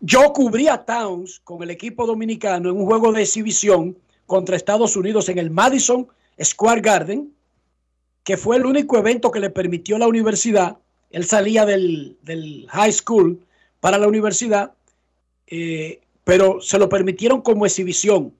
[0.00, 4.96] Yo cubrí a Towns con el equipo dominicano en un juego de exhibición contra Estados
[4.96, 6.08] Unidos en el Madison
[6.42, 7.32] Square Garden,
[8.24, 10.76] que fue el único evento que le permitió la universidad.
[11.10, 13.40] Él salía del, del high school
[13.80, 14.72] para la universidad,
[15.46, 18.34] eh, pero se lo permitieron como exhibición.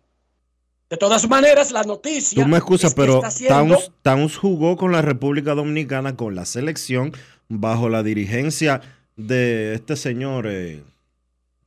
[0.90, 2.42] De todas maneras, la noticia.
[2.42, 6.34] Tú me excusas, es que pero haciendo- Towns, Towns jugó con la República Dominicana, con
[6.34, 7.12] la selección,
[7.48, 8.80] bajo la dirigencia
[9.16, 10.46] de este señor.
[10.48, 10.82] eh,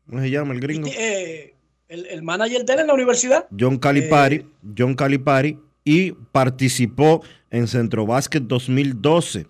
[0.10, 0.88] ¿Cómo se llama el gringo?
[0.88, 1.54] eh,
[1.88, 3.46] el, el manager de él en la universidad.
[3.58, 4.46] John Calipari.
[4.78, 5.60] John Calipari.
[5.84, 9.46] Y participó en Centro Básquet 2012.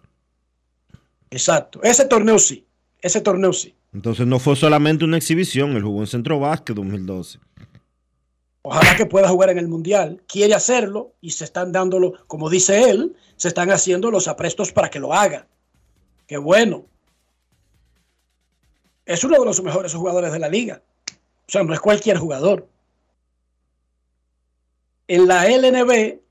[1.29, 1.79] Exacto.
[1.83, 2.65] Ese torneo sí.
[3.01, 3.73] Ese torneo sí.
[3.93, 7.39] Entonces no fue solamente una exhibición, él jugó en Centro Básquet 2012.
[8.63, 10.21] Ojalá que pueda jugar en el Mundial.
[10.27, 14.89] Quiere hacerlo y se están dándolo, como dice él, se están haciendo los aprestos para
[14.89, 15.47] que lo haga.
[16.27, 16.85] Qué bueno.
[19.05, 20.83] Es uno de los mejores jugadores de la liga.
[21.47, 22.67] O sea, no es cualquier jugador.
[25.07, 26.21] En la LNB,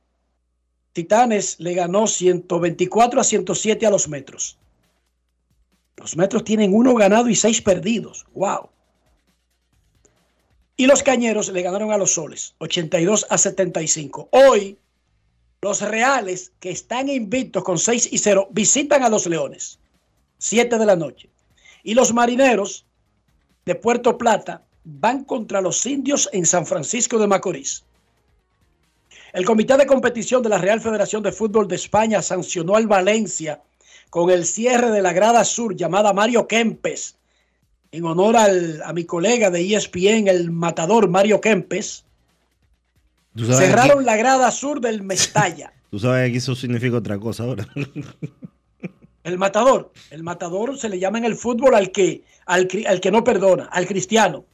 [0.93, 4.59] Titanes le ganó 124 a 107 a los metros.
[5.97, 8.25] Los metros tienen uno ganado y seis perdidos.
[8.33, 8.71] ¡Wow!
[10.81, 14.31] Y los cañeros le ganaron a los soles, 82 a 75.
[14.33, 14.79] Hoy,
[15.61, 19.79] los reales que están invictos con 6 y 0 visitan a los leones,
[20.39, 21.29] 7 de la noche.
[21.83, 22.87] Y los marineros
[23.67, 27.85] de Puerto Plata van contra los indios en San Francisco de Macorís.
[29.35, 33.61] El Comité de Competición de la Real Federación de Fútbol de España sancionó al Valencia
[34.09, 37.17] con el cierre de la grada sur llamada Mario Kempes,
[37.93, 42.05] en honor al- a mi colega de ESPN, el matador Mario Kempes.
[43.35, 45.73] ¿Tú sabes, Cerraron aquí, la grada sur del Mestalla.
[45.91, 47.67] tú sabes que eso significa otra cosa ahora.
[49.23, 49.93] El matador.
[50.11, 53.65] El matador se le llama en el fútbol al que, al, al que no perdona,
[53.67, 54.47] al cristiano.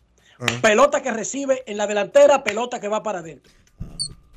[0.61, 3.53] Pelota que recibe en la delantera, pelota que va para adentro.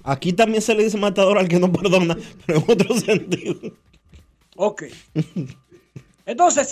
[0.03, 3.59] Aquí también se le dice matador al que no perdona, pero en otro sentido.
[4.55, 4.83] Ok.
[6.29, 6.71] Entonces,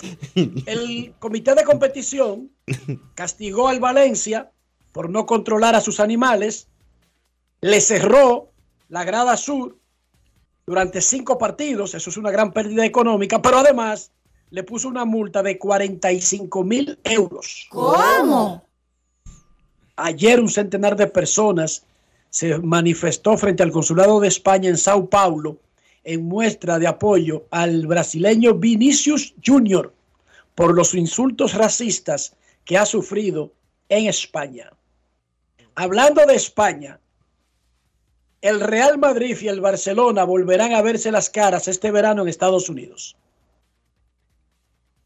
[0.66, 2.52] el comité de competición
[3.16, 4.52] castigó al Valencia
[4.92, 6.68] por no controlar a sus animales,
[7.60, 8.52] le cerró
[8.88, 9.76] la grada sur
[10.64, 14.12] durante cinco partidos, eso es una gran pérdida económica, pero además
[14.50, 17.66] le puso una multa de 45 mil euros.
[17.70, 18.64] ¿Cómo?
[19.96, 21.82] Ayer un centenar de personas
[22.30, 25.56] se manifestó frente al Consulado de España en Sao Paulo
[26.08, 29.92] en muestra de apoyo al brasileño Vinicius Junior
[30.54, 33.52] por los insultos racistas que ha sufrido
[33.90, 34.72] en España.
[35.74, 36.98] Hablando de España,
[38.40, 42.70] el Real Madrid y el Barcelona volverán a verse las caras este verano en Estados
[42.70, 43.14] Unidos.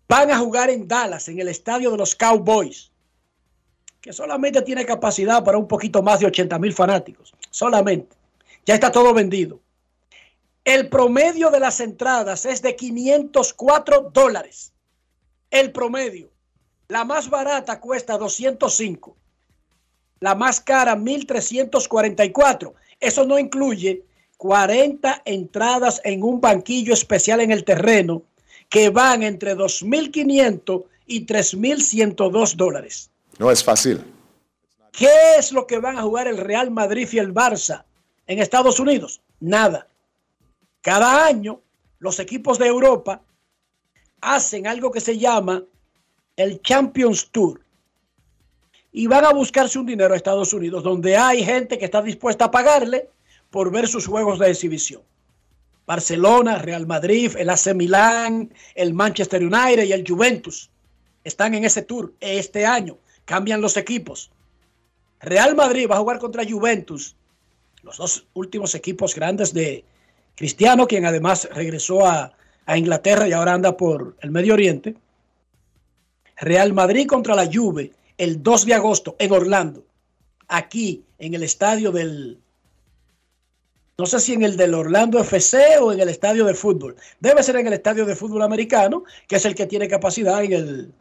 [0.09, 2.93] Van a jugar en Dallas, en el estadio de los Cowboys,
[4.01, 7.35] que solamente tiene capacidad para un poquito más de 80 mil fanáticos.
[7.51, 8.15] Solamente.
[8.65, 9.59] Ya está todo vendido.
[10.65, 14.73] El promedio de las entradas es de 504 dólares.
[15.51, 16.31] El promedio.
[16.89, 19.17] La más barata cuesta 205.
[20.21, 22.75] La más cara 1344.
[23.01, 24.05] Eso no incluye
[24.37, 28.23] 40 entradas en un banquillo especial en el terreno
[28.69, 33.11] que van entre 2.500 y 3.102 dólares.
[33.39, 34.05] No es fácil.
[34.93, 37.85] ¿Qué es lo que van a jugar el Real Madrid y el Barça
[38.27, 39.21] en Estados Unidos?
[39.41, 39.89] Nada.
[40.83, 41.63] Cada año
[42.01, 43.23] los equipos de Europa
[44.21, 45.65] hacen algo que se llama
[46.37, 47.61] el Champions Tour
[48.91, 52.47] y van a buscarse un dinero a Estados Unidos donde hay gente que está dispuesta
[52.47, 53.09] a pagarle
[53.51, 55.03] por ver sus juegos de exhibición.
[55.87, 60.71] Barcelona, Real Madrid, el AC Milán, el Manchester United y el Juventus
[61.25, 62.99] están en ese tour este año.
[63.25, 64.31] Cambian los equipos.
[65.21, 67.15] Real Madrid va a jugar contra Juventus,
[67.83, 69.85] los dos últimos equipos grandes de
[70.35, 72.33] Cristiano, quien además regresó a,
[72.67, 74.97] a Inglaterra y ahora anda por el Medio Oriente.
[76.37, 79.85] Real Madrid contra la Juve el 2 de agosto en Orlando,
[80.49, 82.39] aquí en el estadio del,
[83.99, 86.97] no sé si en el del Orlando FC o en el estadio de fútbol.
[87.21, 90.53] Debe ser en el estadio de fútbol americano, que es el que tiene capacidad, en
[90.53, 90.93] el,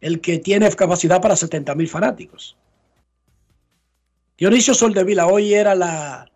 [0.00, 2.56] el que tiene capacidad para 70 mil fanáticos.
[4.38, 6.30] Dionisio Soldevila, hoy era la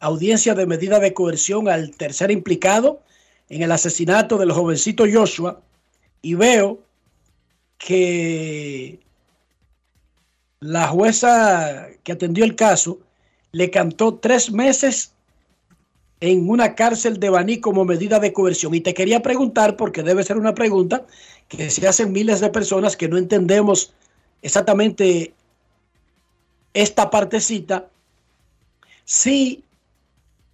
[0.00, 3.00] audiencia de medida de coerción al tercer implicado
[3.48, 5.60] en el asesinato del jovencito Joshua
[6.22, 6.80] y veo
[7.78, 9.00] que
[10.60, 12.98] la jueza que atendió el caso
[13.52, 15.12] le cantó tres meses
[16.20, 18.74] en una cárcel de Baní como medida de coerción.
[18.74, 21.06] Y te quería preguntar, porque debe ser una pregunta
[21.48, 23.92] que se hacen miles de personas que no entendemos
[24.42, 25.32] exactamente
[26.74, 27.88] esta partecita,
[29.04, 29.64] si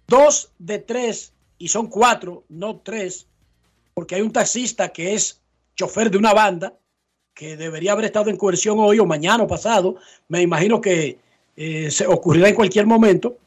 [0.07, 3.27] dos de tres, y son cuatro, no tres,
[3.93, 5.41] porque hay un taxista que es
[5.75, 6.73] chofer de una banda,
[7.33, 9.97] que debería haber estado en coerción hoy o mañana o pasado,
[10.29, 11.17] me imagino que
[11.57, 13.37] eh, se ocurrirá en cualquier momento,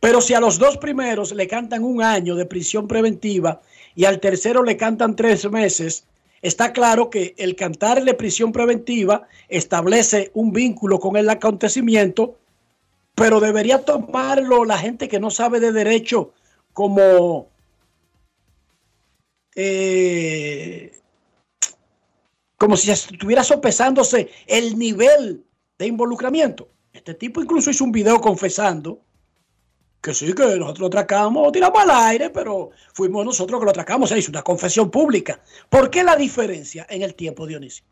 [0.00, 3.60] pero si a los dos primeros le cantan un año de prisión preventiva
[3.94, 6.04] y al tercero le cantan tres meses,
[6.40, 12.36] está claro que el cantarle prisión preventiva establece un vínculo con el acontecimiento,
[13.18, 16.32] pero debería tomarlo la gente que no sabe de derecho
[16.72, 17.50] como
[19.56, 20.92] eh,
[22.56, 25.44] como si estuviera sopesándose el nivel
[25.78, 26.68] de involucramiento.
[26.92, 29.00] Este tipo incluso hizo un video confesando
[30.00, 34.08] que sí, que nosotros lo atracamos, tiramos al aire, pero fuimos nosotros que lo atracamos.
[34.08, 35.40] Se hizo una confesión pública.
[35.68, 37.84] ¿Por qué la diferencia en el tiempo, Dionisio?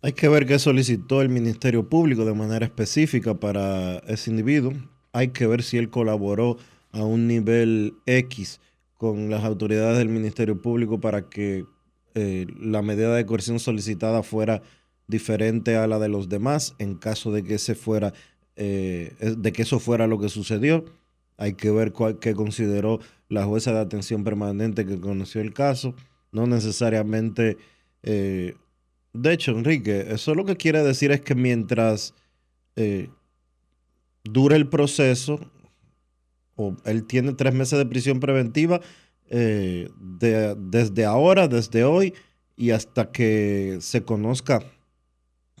[0.00, 4.72] Hay que ver qué solicitó el Ministerio Público de manera específica para ese individuo.
[5.12, 6.56] Hay que ver si él colaboró
[6.92, 8.60] a un nivel X
[8.96, 11.64] con las autoridades del Ministerio Público para que
[12.14, 14.62] eh, la medida de coerción solicitada fuera
[15.08, 18.12] diferente a la de los demás en caso de que ese fuera
[18.56, 20.84] eh, de que eso fuera lo que sucedió
[21.36, 25.94] hay que ver cuál, qué consideró la jueza de atención permanente que conoció el caso
[26.32, 27.56] no necesariamente
[28.02, 28.56] eh,
[29.12, 32.14] de hecho Enrique eso lo que quiere decir es que mientras
[34.24, 35.40] dure el proceso
[36.58, 38.80] o él tiene tres meses de prisión preventiva
[39.30, 42.14] eh, de, desde ahora, desde hoy
[42.56, 44.60] y hasta que se conozca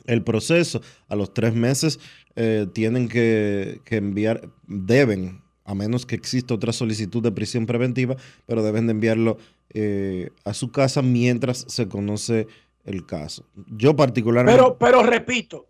[0.06, 0.80] el proceso.
[1.06, 2.00] A los tres meses
[2.34, 8.16] eh, tienen que, enviar, deben, a menos que exista otra solicitud de prisión preventiva,
[8.46, 9.38] pero deben de enviarlo
[9.74, 12.48] eh, a su casa mientras se conoce
[12.88, 13.46] el caso.
[13.76, 14.58] Yo particularmente...
[14.58, 15.68] Pero, pero repito,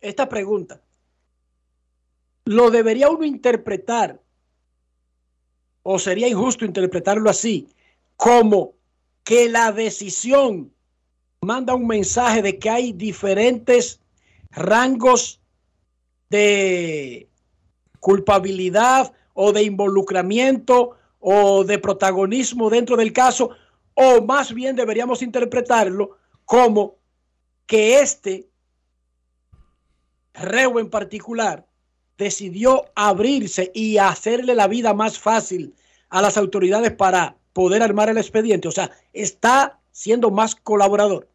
[0.00, 0.80] esta pregunta.
[2.44, 4.20] lo debería uno interpretar,
[5.82, 7.68] o sería injusto interpretarlo así,
[8.16, 8.74] como
[9.24, 10.72] que la decisión
[11.40, 14.00] manda un mensaje de que hay diferentes
[14.50, 15.40] rangos
[16.30, 17.28] de
[18.00, 23.50] culpabilidad o de involucramiento o de protagonismo dentro del caso,
[23.94, 26.16] o más bien deberíamos interpretarlo
[26.52, 26.98] como
[27.64, 28.50] que este
[30.34, 31.66] reo en particular
[32.18, 35.74] decidió abrirse y hacerle la vida más fácil
[36.10, 38.68] a las autoridades para poder armar el expediente.
[38.68, 41.26] O sea, está siendo más colaborador.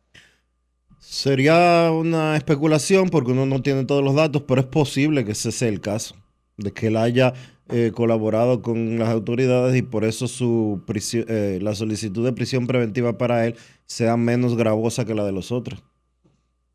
[1.00, 5.52] Sería una especulación porque uno no tiene todos los datos, pero es posible que ese
[5.52, 6.16] sea el caso,
[6.58, 7.34] de que él haya
[7.70, 13.18] eh, colaborado con las autoridades y por eso su eh, la solicitud de prisión preventiva
[13.18, 13.56] para él
[13.86, 15.84] sea menos gravosa que la de los otros.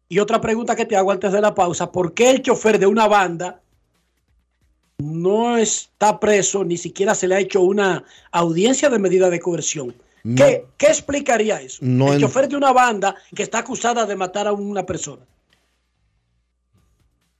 [0.08, 2.86] Y otra pregunta que te hago antes de la pausa, ¿por qué el chofer de
[2.86, 3.62] una banda
[4.98, 9.94] no está preso, ni siquiera se le ha hecho una audiencia de medida de coerción?
[10.22, 10.36] No.
[10.36, 11.78] ¿Qué, qué explicaría eso?
[11.80, 15.22] No el chofer de una banda que está acusada de matar a una persona.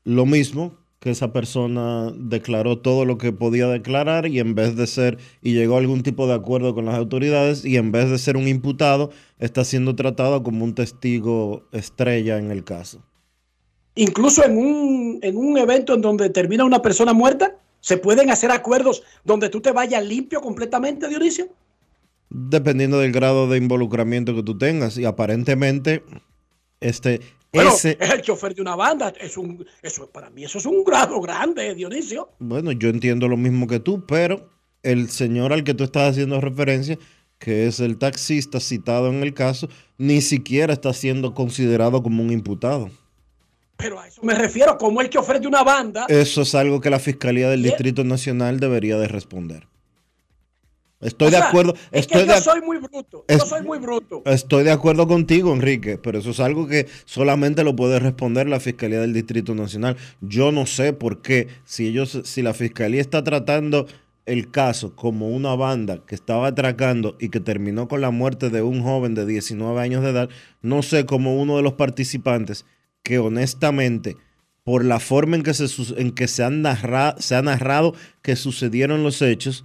[0.04, 4.86] Lo mismo que esa persona declaró todo lo que podía declarar y en vez de
[4.86, 8.18] ser, y llegó a algún tipo de acuerdo con las autoridades y en vez de
[8.18, 13.02] ser un imputado, está siendo tratado como un testigo estrella en el caso.
[13.96, 18.52] Incluso en un, en un evento en donde termina una persona muerta, ¿se pueden hacer
[18.52, 21.48] acuerdos donde tú te vayas limpio completamente, Dionisio?
[22.30, 24.96] Dependiendo del grado de involucramiento que tú tengas.
[24.98, 26.04] Y aparentemente,
[26.78, 27.20] este,
[27.52, 29.12] Bueno, ese, es el chofer de una banda.
[29.20, 32.30] Es un, eso, para mí eso es un grado grande, Dionisio.
[32.38, 34.48] bueno, yo entiendo lo mismo que tú, pero
[34.82, 36.98] el señor al que tú estás haciendo referencia,
[37.38, 42.32] que es el taxista citado en el caso, ni siquiera está siendo considerado como un
[42.32, 42.90] imputado.
[43.76, 46.06] Pero a eso me refiero, como el chofer de una banda.
[46.08, 49.66] Eso es algo que la Fiscalía del Distrito Nacional debería de responder.
[51.02, 53.24] Estoy O de acuerdo, Es que yo de, soy muy bruto.
[53.28, 54.22] Es- Yo soy muy bruto.
[54.24, 58.60] estoy de acuerdo contigo, Enrique, pero eso es algo que solamente lo puede responder la
[58.60, 59.96] Fiscalía del Distrito Nacional.
[60.20, 63.86] Yo no sé por qué, si ellos, si la Fiscalía está tratando
[64.24, 68.62] el caso como una banda que estaba atracando y que terminó con la muerte de
[68.62, 70.28] un joven de 19 años de edad,
[70.62, 72.64] no sé cómo uno de los participantes
[73.02, 74.16] que honestamente
[74.62, 75.66] por la forma en que se,
[76.00, 79.64] en que se, han narra- se ha narrado que sucedieron los hechos,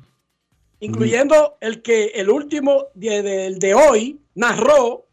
[0.79, 5.07] Incluyendo el que el último de, de- de hoy narró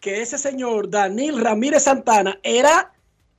[0.00, 2.92] que ese señor Daniel Ramírez Santana era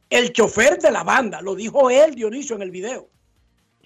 [0.09, 1.41] el chofer de la banda.
[1.41, 3.09] Lo dijo él, Dionisio, en el video.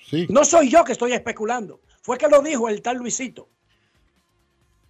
[0.09, 0.27] Sí.
[0.29, 1.81] No soy yo que estoy especulando.
[2.01, 3.49] Fue que lo dijo el tal Luisito.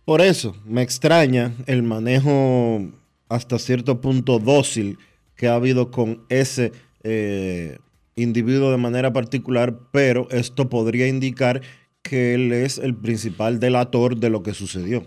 [0.05, 2.81] Por eso me extraña el manejo
[3.29, 4.97] hasta cierto punto dócil
[5.35, 6.71] que ha habido con ese
[7.03, 7.77] eh,
[8.15, 11.61] individuo de manera particular, pero esto podría indicar
[12.09, 15.05] que él es el principal delator de lo que sucedió.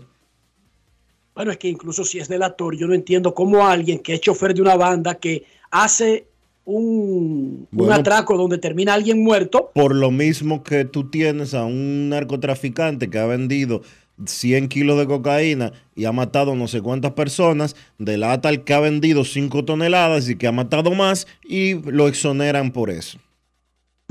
[1.35, 4.53] Bueno, es que incluso si es delator, yo no entiendo cómo alguien que es chofer
[4.53, 6.27] de una banda que hace
[6.65, 12.09] un, un atraco donde termina alguien muerto, Por lo mismo que tú tienes a un
[12.09, 13.81] narcotraficante que ha vendido
[14.25, 18.79] 100 kilos de cocaína y ha matado no sé cuántas personas, delata al que ha
[18.79, 23.19] vendido 5 toneladas y que ha matado más y lo exoneran por eso.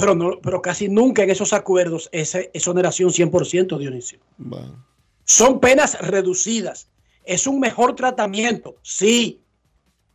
[0.02, 4.18] Pero, no, pero casi nunca en esos acuerdos es exoneración 100%, Dionisio.
[4.36, 4.84] Bueno.
[5.24, 6.88] Son penas reducidas.
[7.24, 9.40] Es un mejor tratamiento, sí.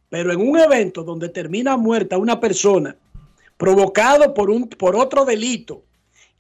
[0.09, 2.97] Pero en un evento donde termina muerta una persona
[3.55, 5.83] provocado por, un, por otro delito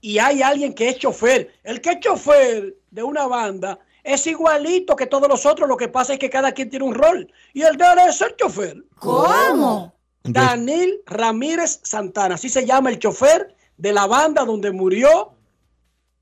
[0.01, 4.93] y hay alguien que es chofer, el que es chofer de una banda es igualito
[4.93, 7.61] que todos los otros, lo que pasa es que cada quien tiene un rol y
[7.61, 8.83] el de él es el chofer.
[8.99, 9.96] ¿Cómo?
[10.27, 15.33] Daniel Ramírez Santana, así se llama el chofer de la banda donde murió,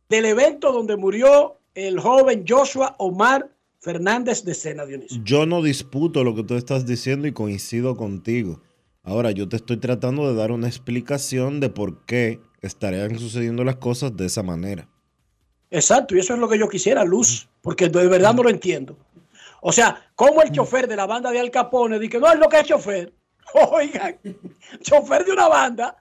[0.10, 3.50] del evento donde murió el joven Joshua Omar
[3.80, 5.22] Fernández de Sena, Dionisio.
[5.24, 8.62] Yo no disputo lo que tú estás diciendo y coincido contigo.
[9.04, 13.76] Ahora, yo te estoy tratando de dar una explicación de por qué estarían sucediendo las
[13.76, 14.90] cosas de esa manera.
[15.70, 18.98] Exacto, y eso es lo que yo quisiera, Luz, porque de verdad no lo entiendo.
[19.62, 22.50] O sea, como el chofer de la banda de Al Capone dice, no es lo
[22.50, 23.14] que es chofer.
[23.56, 24.18] Oigan,
[24.82, 25.98] chofer de una banda.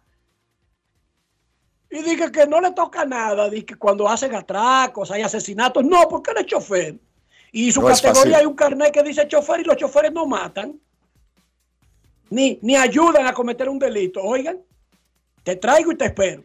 [1.90, 5.84] Y dice que no le toca nada, dice que cuando hacen atracos, hay asesinatos.
[5.84, 6.96] No, porque él es chofer.
[7.52, 10.80] Y su No categoría hay un carnet que dice chofer y los choferes no matan.
[12.30, 14.20] Ni, ni ayudan a cometer un delito.
[14.20, 14.58] Oigan,
[15.44, 16.42] te traigo y te espero.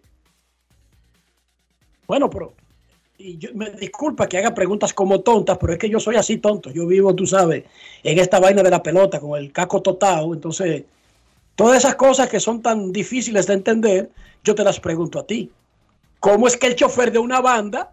[2.06, 2.54] Bueno, pero
[3.18, 6.38] y yo, me disculpa que haga preguntas como tontas, pero es que yo soy así
[6.38, 6.72] tonto.
[6.72, 7.66] Yo vivo, tú sabes,
[8.02, 10.34] en esta vaina de la pelota con el caco totado.
[10.34, 10.86] Entonces,
[11.60, 14.10] Todas esas cosas que son tan difíciles de entender,
[14.46, 15.52] yo te las pregunto a ti.
[16.22, 17.92] ¿Cómo es que el chofer de una banda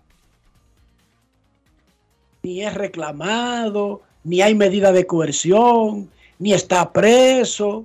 [2.45, 6.09] ni es reclamado, ni hay medida de coerción,
[6.39, 7.85] ni está preso?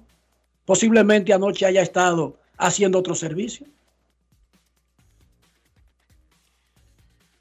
[0.65, 3.65] Posiblemente anoche haya estado haciendo otro servicio.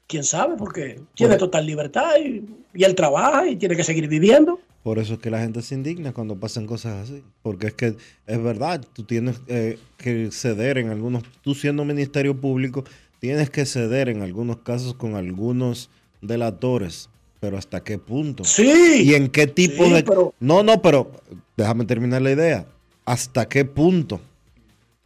[0.07, 4.59] quién sabe, porque tiene total libertad y, y, él trabaja y tiene que seguir viviendo.
[4.83, 7.23] Por eso es que la gente se indigna cuando pasan cosas así.
[7.43, 12.35] Porque es que es verdad, tú tienes eh, que ceder en algunos, tú siendo ministerio
[12.39, 12.83] público,
[13.19, 15.89] tienes que ceder en algunos casos con algunos
[16.21, 17.09] delatores.
[17.39, 18.43] Pero ¿hasta qué punto?
[18.43, 19.03] Sí.
[19.03, 20.03] ¿Y en qué tipo sí, de...
[20.03, 21.11] pero- No, no, pero
[21.57, 22.65] déjame terminar la idea.
[23.05, 24.19] ¿Hasta qué punto?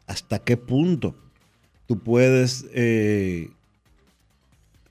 [0.07, 1.15] ¿Hasta qué punto
[1.87, 3.49] tú puedes eh,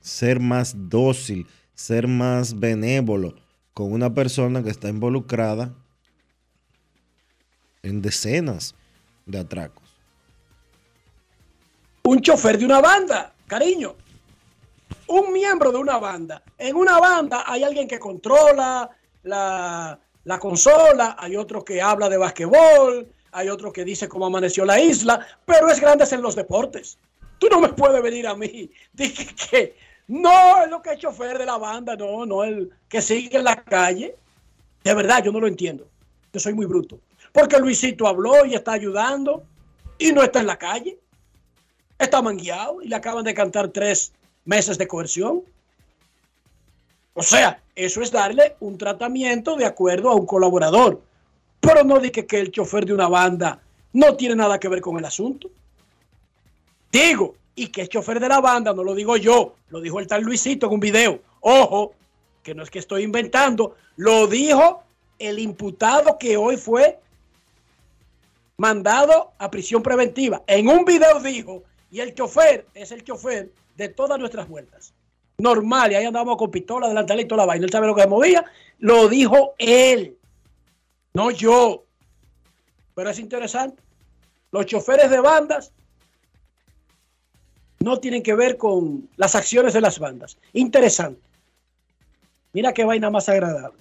[0.01, 3.35] ser más dócil, ser más benévolo
[3.75, 5.73] con una persona que está involucrada
[7.83, 8.73] en decenas
[9.25, 9.83] de atracos?
[12.03, 13.95] Un chofer de una banda, cariño.
[15.07, 16.41] Un miembro de una banda.
[16.57, 18.89] En una banda hay alguien que controla
[19.23, 24.63] la, la consola, hay otro que habla de basquetbol, hay otro que dice cómo amaneció
[24.63, 26.97] la isla, pero es grandes en los deportes.
[27.39, 28.71] Tú no me puedes venir a mí.
[28.93, 29.75] Dije que
[30.07, 33.43] no es lo que es chofer de la banda, no, no el que sigue en
[33.43, 34.15] la calle.
[34.83, 35.87] De verdad, yo no lo entiendo.
[36.31, 36.99] Yo soy muy bruto.
[37.31, 39.43] Porque Luisito habló y está ayudando
[39.97, 40.99] y no está en la calle.
[41.97, 45.43] Está mangueado y le acaban de cantar tres meses de coerción.
[47.13, 51.01] O sea, eso es darle un tratamiento de acuerdo a un colaborador.
[51.59, 53.59] Pero no dije que el chofer de una banda
[53.93, 55.49] no tiene nada que ver con el asunto.
[56.91, 60.07] Digo, y que es chofer de la banda, no lo digo yo, lo dijo el
[60.07, 61.21] tal Luisito en un video.
[61.39, 61.93] Ojo,
[62.43, 64.83] que no es que estoy inventando, lo dijo
[65.17, 66.99] el imputado que hoy fue
[68.57, 70.43] mandado a prisión preventiva.
[70.47, 74.93] En un video dijo, y el chofer es el chofer de todas nuestras vueltas.
[75.37, 77.65] Normal, y ahí andamos con pistola, delantal y toda la vaina.
[77.65, 78.45] Él sabe lo que se movía.
[78.79, 80.17] Lo dijo él,
[81.13, 81.83] no yo.
[82.93, 83.81] Pero es interesante.
[84.51, 85.73] Los choferes de bandas
[87.85, 90.39] no tienen que ver con las acciones de las bandas.
[90.53, 91.21] Interesante.
[92.51, 93.79] Mira qué vaina más agradable.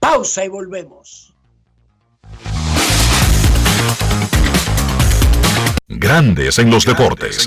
[0.00, 1.32] Pausa y volvemos.
[5.86, 7.46] Grandes en los deportes.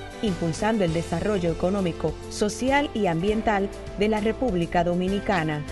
[0.21, 3.69] impulsando el desarrollo económico, social y ambiental
[3.99, 5.63] de la República Dominicana.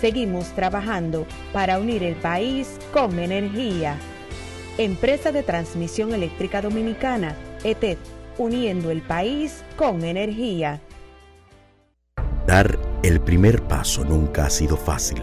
[0.00, 3.96] Seguimos trabajando para unir el país con energía.
[4.76, 7.98] Empresa de Transmisión Eléctrica Dominicana, ETED,
[8.38, 10.80] uniendo el país con energía.
[12.46, 15.22] Dar el primer paso nunca ha sido fácil,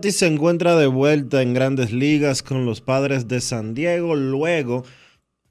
[0.00, 4.14] Se encuentra de vuelta en grandes ligas con los padres de San Diego.
[4.14, 4.84] Luego,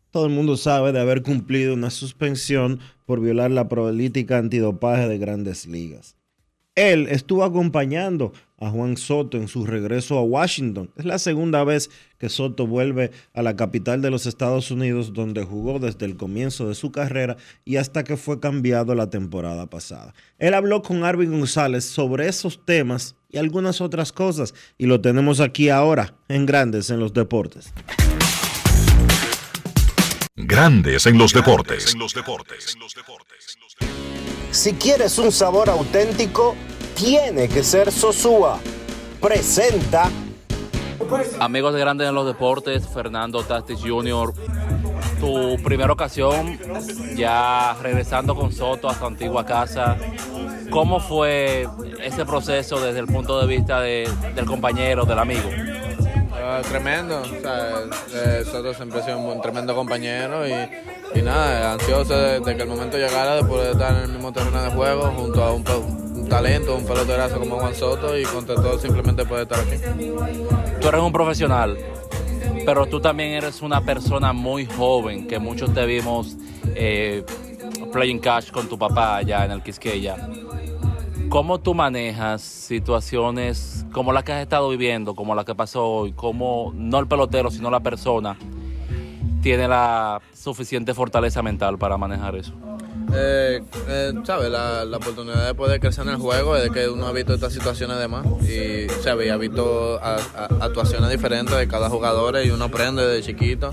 [0.09, 5.17] todo el mundo sabe de haber cumplido una suspensión por violar la política antidopaje de
[5.17, 6.15] grandes ligas.
[6.75, 10.91] Él estuvo acompañando a Juan Soto en su regreso a Washington.
[10.95, 15.43] Es la segunda vez que Soto vuelve a la capital de los Estados Unidos, donde
[15.43, 17.35] jugó desde el comienzo de su carrera
[17.65, 20.13] y hasta que fue cambiado la temporada pasada.
[20.39, 25.39] Él habló con Arvin González sobre esos temas y algunas otras cosas, y lo tenemos
[25.39, 27.73] aquí ahora en Grandes en los Deportes.
[30.35, 31.95] Grandes en los deportes.
[34.51, 36.55] Si quieres un sabor auténtico,
[36.95, 38.59] tiene que ser Sosúa.
[39.19, 40.11] Presenta
[41.39, 44.33] Amigos de Grandes en los Deportes, Fernando Tastis Jr.,
[45.19, 46.57] tu primera ocasión
[47.15, 49.97] ya regresando con Soto a su antigua casa.
[50.69, 51.67] ¿Cómo fue
[52.03, 55.49] ese proceso desde el punto de vista de- del compañero, del amigo?
[56.33, 57.69] Ah, tremendo, o sea,
[58.13, 60.53] eh, Soto siempre ha sido un tremendo compañero y,
[61.17, 64.31] y nada, ansioso de, de que el momento llegara de poder estar en el mismo
[64.31, 65.63] terreno de juego junto a un,
[66.15, 69.77] un talento, un pelotazo como Juan Soto y contento simplemente poder estar aquí.
[70.81, 71.77] Tú eres un profesional,
[72.67, 76.35] pero tú también eres una persona muy joven, que muchos te vimos
[76.75, 77.23] eh,
[77.93, 80.17] playing cash con tu papá allá en el Quisqueya.
[81.29, 86.11] ¿Cómo tú manejas situaciones como las que has estado viviendo, como la que pasó hoy?
[86.11, 88.35] ¿Cómo no el pelotero, sino la persona
[89.41, 92.51] tiene la suficiente fortaleza mental para manejar eso?
[93.13, 94.49] Eh, eh, ¿sabes?
[94.49, 97.53] La, la oportunidad de poder crecer en el juego es que uno ha visto estas
[97.53, 99.31] situaciones de más y, ¿sabes?
[99.31, 103.71] Ha visto actuaciones diferentes de cada jugador y uno aprende desde chiquito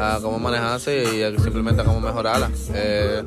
[0.00, 2.50] a cómo manejarse y simplemente a cómo mejorarla.
[2.74, 3.22] Eh,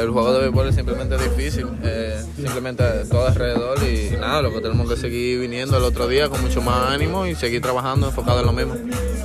[0.00, 4.60] el juego de béisbol es simplemente difícil, eh, simplemente todo alrededor y nada, lo que
[4.60, 8.40] tenemos que seguir viniendo el otro día con mucho más ánimo y seguir trabajando enfocado
[8.40, 8.74] en lo mismo.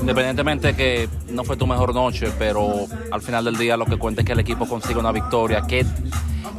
[0.09, 4.21] Independientemente que no fue tu mejor noche, pero al final del día lo que cuenta
[4.21, 5.61] es que el equipo consigue una victoria.
[5.67, 5.85] ¿Qué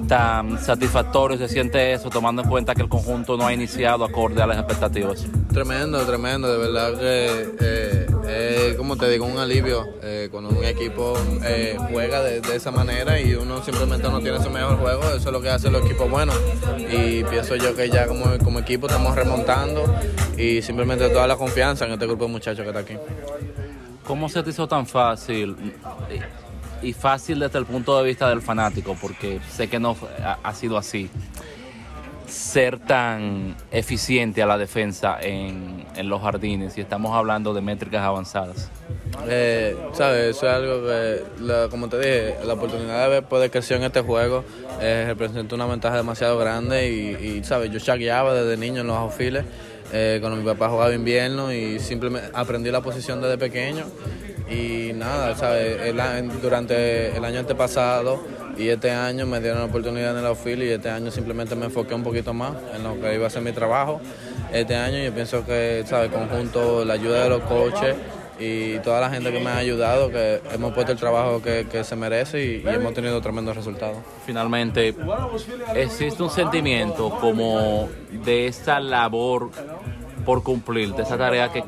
[0.07, 4.42] tan satisfactorio se siente eso, tomando en cuenta que el conjunto no ha iniciado acorde
[4.42, 5.26] a las expectativas?
[5.53, 10.64] Tremendo, tremendo, de verdad que eh, es, como te digo, un alivio eh, cuando un
[10.64, 15.03] equipo eh, juega de, de esa manera y uno simplemente no tiene su mejor juego,
[15.05, 16.36] eso es lo que hace los equipos buenos
[16.78, 19.84] y pienso yo que ya como, como equipo estamos remontando
[20.36, 22.96] y simplemente toda la confianza en este grupo de muchachos que está aquí.
[24.07, 25.57] ¿Cómo se te hizo tan fácil
[26.82, 28.96] y fácil desde el punto de vista del fanático?
[29.00, 29.96] Porque sé que no
[30.42, 31.10] ha, sido así.
[32.26, 38.02] Ser tan eficiente a la defensa en, en los jardines y estamos hablando de métricas
[38.02, 38.70] avanzadas.
[39.28, 40.36] Eh, ¿Sabes?
[40.36, 44.02] Eso es algo que, como te dije, la oportunidad de ver- poder crecer en este
[44.02, 44.44] juego
[44.80, 47.72] eh, representa una ventaja demasiado grande y, y, ¿sabes?
[47.72, 49.44] Yo chagueaba desde niño en los outfields,
[49.92, 53.86] eh, cuando mi papá jugaba invierno y simplemente aprendí la posición desde pequeño
[54.51, 55.80] y nada, ¿sabes?
[55.82, 56.01] El
[56.40, 58.20] durante el año antepasado
[58.59, 61.66] y este año me dieron la oportunidad en el outfield y este año simplemente me
[61.66, 64.01] enfoqué un poquito más en lo que iba a ser mi trabajo.
[64.53, 66.11] Este año yo pienso que, ¿sabes?
[66.11, 67.96] Conjunto, la ayuda de los coaches
[68.40, 71.94] y toda la gente que me ha ayudado, que hemos puesto el trabajo que, se
[71.94, 73.98] merece y, hemos tenido tremendos resultados.
[74.26, 74.94] Finalmente,
[75.74, 77.88] existe un sentimiento como
[78.24, 79.51] de esta labor
[80.24, 81.64] por cumplir de esa tarea que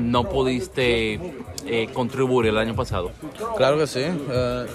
[0.00, 1.20] no pudiste
[1.66, 3.10] eh, contribuir el año pasado?
[3.56, 4.00] Claro que sí.
[4.02, 4.66] eh.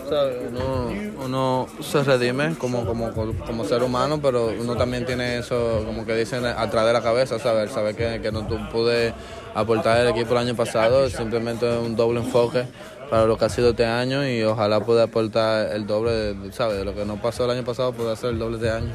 [0.50, 6.06] Uno, uno se redime como, como, como ser humano, pero uno también tiene eso, como
[6.06, 7.72] que dicen, atrás de la cabeza, ¿sabes?
[7.72, 9.14] Saber que, que no tú pude
[9.54, 12.66] aportar el equipo el año pasado, simplemente un doble enfoque
[13.10, 16.78] para lo que ha sido este año y ojalá pueda aportar el doble, de, ¿sabes?
[16.78, 18.92] De lo que no pasó el año pasado, pueda hacer el doble de año.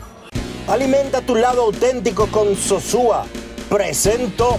[0.68, 3.24] Alimenta tu lado auténtico con Sosúa.
[3.68, 4.58] Presento.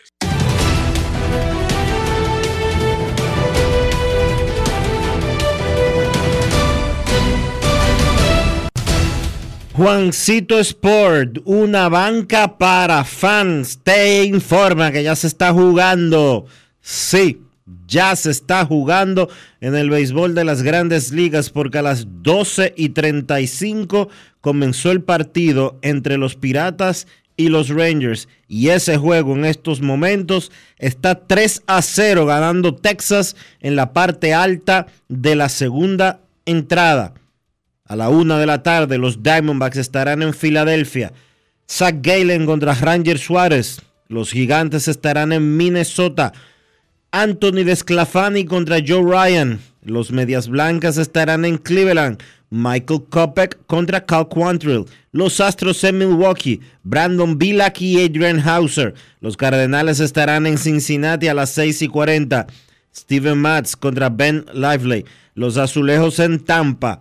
[9.81, 16.45] Juancito Sport, una banca para fans, te informa que ya se está jugando.
[16.81, 17.41] Sí,
[17.87, 19.27] ya se está jugando
[19.59, 24.09] en el béisbol de las grandes ligas porque a las 12 y 35
[24.39, 28.27] comenzó el partido entre los Piratas y los Rangers.
[28.47, 34.33] Y ese juego en estos momentos está 3 a 0 ganando Texas en la parte
[34.33, 37.13] alta de la segunda entrada.
[37.85, 41.11] A la una de la tarde, los Diamondbacks estarán en Filadelfia.
[41.69, 43.81] Zach Galen contra Ranger Suárez.
[44.07, 46.33] Los Gigantes estarán en Minnesota.
[47.11, 49.59] Anthony Desclafani contra Joe Ryan.
[49.83, 52.21] Los Medias Blancas estarán en Cleveland.
[52.51, 54.85] Michael Kopech contra Cal Quantrill.
[55.13, 56.59] Los Astros en Milwaukee.
[56.83, 58.93] Brandon Bilak y Adrian Hauser.
[59.21, 62.45] Los Cardenales estarán en Cincinnati a las 6 y 40.
[62.93, 65.05] Steven Matz contra Ben Lively.
[65.33, 66.99] Los Azulejos en Tampa.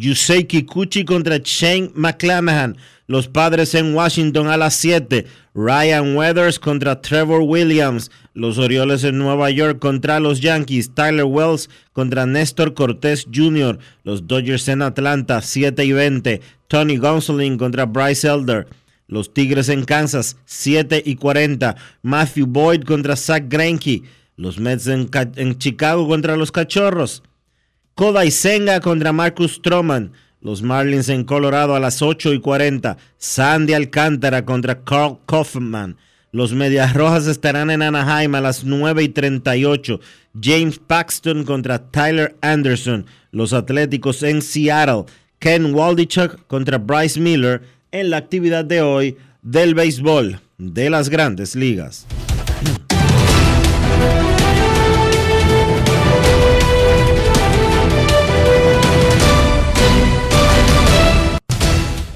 [0.00, 2.76] Yusei Kikuchi contra Shane McClanahan.
[3.06, 5.26] Los padres en Washington a las 7.
[5.54, 8.10] Ryan Weathers contra Trevor Williams.
[8.34, 10.94] Los Orioles en Nueva York contra los Yankees.
[10.94, 13.78] Tyler Wells contra Néstor Cortés Jr.
[14.04, 16.40] Los Dodgers en Atlanta 7 y 20.
[16.68, 18.68] Tony Gonsolin contra Bryce Elder.
[19.08, 21.74] Los Tigres en Kansas 7 y 40.
[22.02, 24.02] Matthew Boyd contra Zach Greinke.
[24.36, 27.22] Los Mets en, Ca- en Chicago contra los Cachorros.
[28.00, 30.12] Kodai Senga contra Marcus Stroman.
[30.40, 32.96] Los Marlins en Colorado a las 8 y 40.
[33.18, 35.98] Sandy Alcántara contra Carl Kaufman.
[36.32, 40.00] Los Medias Rojas estarán en Anaheim a las 9 y 38.
[40.40, 43.04] James Paxton contra Tyler Anderson.
[43.32, 45.04] Los Atléticos en Seattle.
[45.38, 47.60] Ken Waldichuk contra Bryce Miller
[47.92, 52.06] en la actividad de hoy del béisbol de las grandes ligas.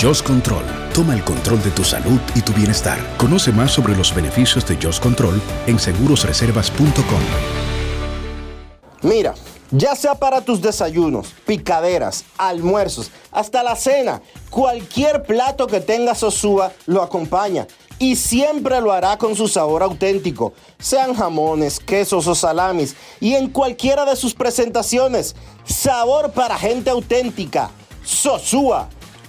[0.00, 2.98] Just Control, toma el control de tu salud y tu bienestar.
[3.18, 7.20] Conoce más sobre los beneficios de Just Control en segurosreservas.com.
[9.02, 9.34] Mira,
[9.70, 16.72] ya sea para tus desayunos, picaderas, almuerzos, hasta la cena, cualquier plato que tenga Sosúa
[16.86, 17.66] lo acompaña
[17.98, 23.50] y siempre lo hará con su sabor auténtico, sean jamones, quesos o salamis y en
[23.50, 25.36] cualquiera de sus presentaciones.
[25.66, 27.70] Sabor para gente auténtica.
[28.02, 28.88] Sosúa,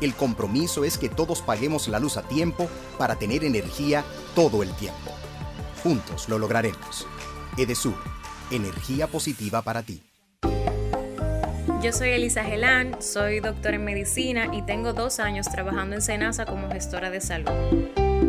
[0.00, 2.68] El compromiso es que todos paguemos la luz a tiempo
[2.98, 5.12] para tener energía todo el tiempo.
[5.82, 7.06] Juntos lo lograremos.
[7.56, 7.96] Edesur
[8.50, 10.02] energía positiva para ti.
[11.82, 16.44] Yo soy Elisa Gelán, soy doctora en medicina y tengo dos años trabajando en Senasa
[16.44, 17.52] como gestora de salud.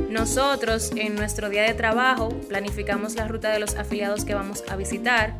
[0.09, 4.75] Nosotros en nuestro día de trabajo planificamos la ruta de los afiliados que vamos a
[4.75, 5.39] visitar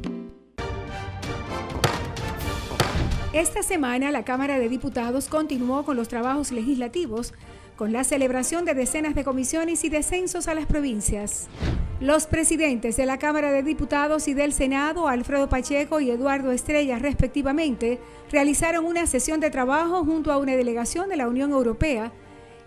[3.33, 7.33] Esta semana la Cámara de Diputados continuó con los trabajos legislativos
[7.77, 11.47] con la celebración de decenas de comisiones y descensos a las provincias.
[12.01, 16.99] Los presidentes de la Cámara de Diputados y del Senado, Alfredo Pacheco y Eduardo Estrella,
[16.99, 22.11] respectivamente, realizaron una sesión de trabajo junto a una delegación de la Unión Europea,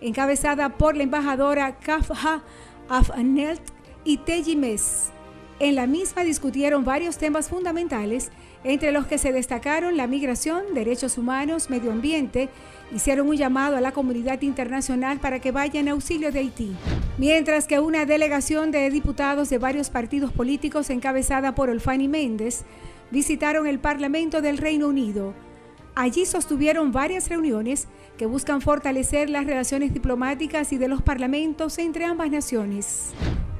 [0.01, 2.43] encabezada por la embajadora Kafha
[2.89, 3.61] Afnelt
[4.03, 5.11] y Teji Mes.
[5.59, 8.31] En la misma discutieron varios temas fundamentales,
[8.65, 12.49] entre los que se destacaron la migración, derechos humanos, medio ambiente,
[12.91, 16.75] hicieron un llamado a la comunidad internacional para que vaya en auxilio de Haití.
[17.19, 22.65] Mientras que una delegación de diputados de varios partidos políticos encabezada por Olfani Méndez
[23.11, 25.35] visitaron el Parlamento del Reino Unido.
[25.93, 27.87] Allí sostuvieron varias reuniones
[28.17, 33.13] que buscan fortalecer las relaciones diplomáticas y de los parlamentos entre ambas naciones.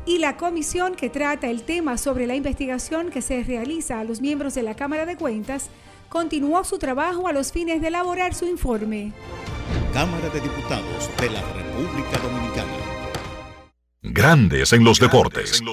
[0.08, 4.22] Y la comisión que trata el tema sobre la investigación que se realiza a los
[4.22, 5.70] miembros de la Cámara de Cuentas
[6.10, 9.14] continuó su trabajo a los fines de elaborar su informe.
[9.94, 12.72] Cámara de Diputados de la República Dominicana.
[14.04, 15.64] Grandes en los deportes.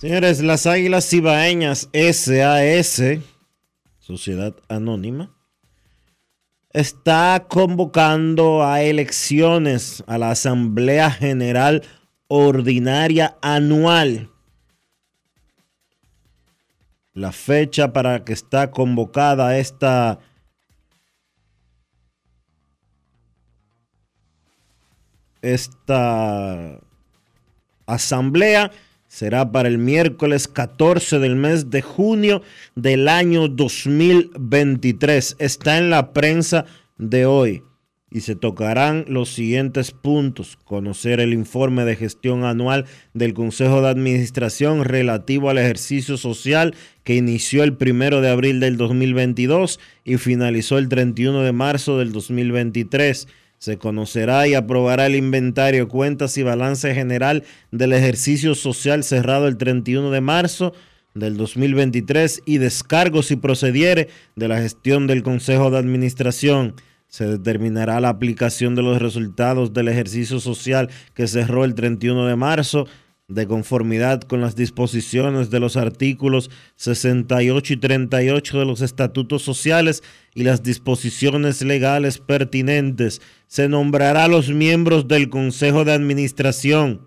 [0.00, 3.02] Señores, las Águilas Cibaeñas SAS,
[4.00, 5.33] Sociedad Anónima,
[6.74, 11.82] está convocando a elecciones a la Asamblea General
[12.26, 14.28] Ordinaria Anual.
[17.12, 20.18] La fecha para que está convocada esta
[25.40, 26.80] esta
[27.86, 28.72] asamblea
[29.14, 32.42] será para el miércoles 14 del mes de junio
[32.74, 35.36] del año 2023.
[35.38, 36.64] Está en la prensa
[36.98, 37.62] de hoy
[38.10, 40.58] y se tocarán los siguientes puntos.
[40.64, 47.14] Conocer el informe de gestión anual del Consejo de Administración relativo al ejercicio social que
[47.14, 53.28] inició el primero de abril del 2022 y finalizó el 31 de marzo del 2023
[53.64, 59.56] se conocerá y aprobará el inventario, cuentas y balance general del ejercicio social cerrado el
[59.56, 60.74] 31 de marzo
[61.14, 66.74] del 2023 y descargos si procediere de la gestión del Consejo de Administración.
[67.08, 72.36] Se determinará la aplicación de los resultados del ejercicio social que cerró el 31 de
[72.36, 72.86] marzo
[73.28, 80.02] de conformidad con las disposiciones de los artículos 68 y 38 de los estatutos sociales
[80.34, 83.22] y las disposiciones legales pertinentes.
[83.46, 87.06] Se nombrará a los miembros del Consejo de Administración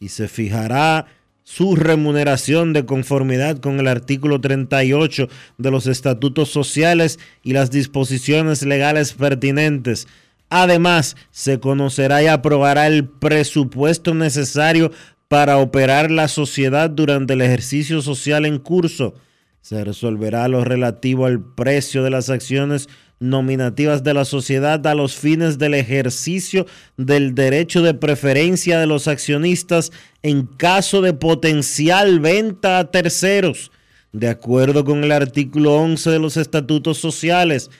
[0.00, 1.06] y se fijará
[1.44, 8.62] su remuneración de conformidad con el artículo 38 de los estatutos sociales y las disposiciones
[8.64, 10.08] legales pertinentes.
[10.50, 14.90] Además, se conocerá y aprobará el presupuesto necesario
[15.28, 19.14] para operar la sociedad durante el ejercicio social en curso.
[19.60, 22.88] Se resolverá lo relativo al precio de las acciones
[23.20, 29.06] nominativas de la sociedad a los fines del ejercicio del derecho de preferencia de los
[29.06, 29.92] accionistas
[30.22, 33.70] en caso de potencial venta a terceros.
[34.12, 37.70] De acuerdo con el artículo 11 de los estatutos sociales,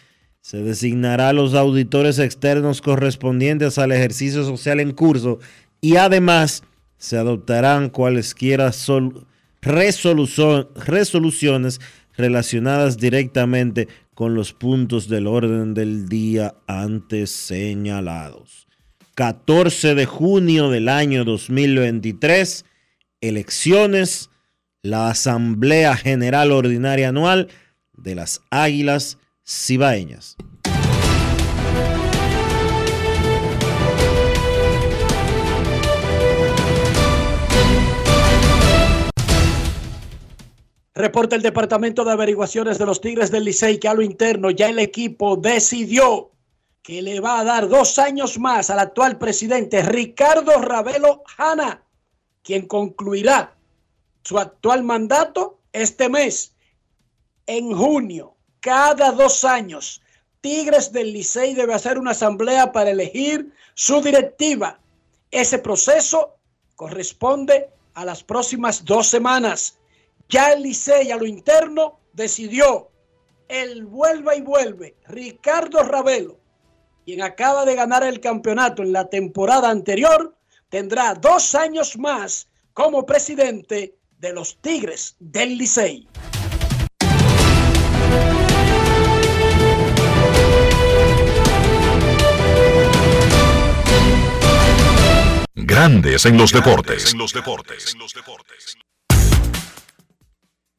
[0.41, 5.38] se designará a los auditores externos correspondientes al ejercicio social en curso
[5.80, 6.64] y además
[6.99, 8.72] se adoptarán cualesquiera
[9.62, 11.80] resoluciones
[12.16, 18.66] relacionadas directamente con los puntos del orden del día antes señalados.
[19.14, 22.64] 14 de junio del año 2023,
[23.20, 24.30] elecciones,
[24.82, 27.49] la Asamblea General Ordinaria Anual
[27.97, 29.18] de las Águilas
[29.53, 30.36] Cibaeñas.
[40.94, 44.68] Reporta el Departamento de Averiguaciones de los Tigres del Licey que a lo interno ya
[44.68, 46.30] el equipo decidió
[46.82, 51.82] que le va a dar dos años más al actual presidente Ricardo Ravelo Hanna,
[52.44, 53.57] quien concluirá
[54.22, 56.55] su actual mandato este mes,
[57.46, 58.36] en junio.
[58.61, 60.02] Cada dos años,
[60.40, 64.80] Tigres del Licey debe hacer una asamblea para elegir su directiva.
[65.30, 66.36] Ese proceso
[66.76, 69.78] corresponde a las próximas dos semanas.
[70.28, 72.90] Ya el Licey a lo interno decidió
[73.48, 76.38] el vuelve y vuelve Ricardo Ravelo,
[77.04, 80.36] quien acaba de ganar el campeonato en la temporada anterior,
[80.68, 86.06] tendrá dos años más como presidente de los Tigres del Licey.
[95.55, 97.14] Grandes en los deportes.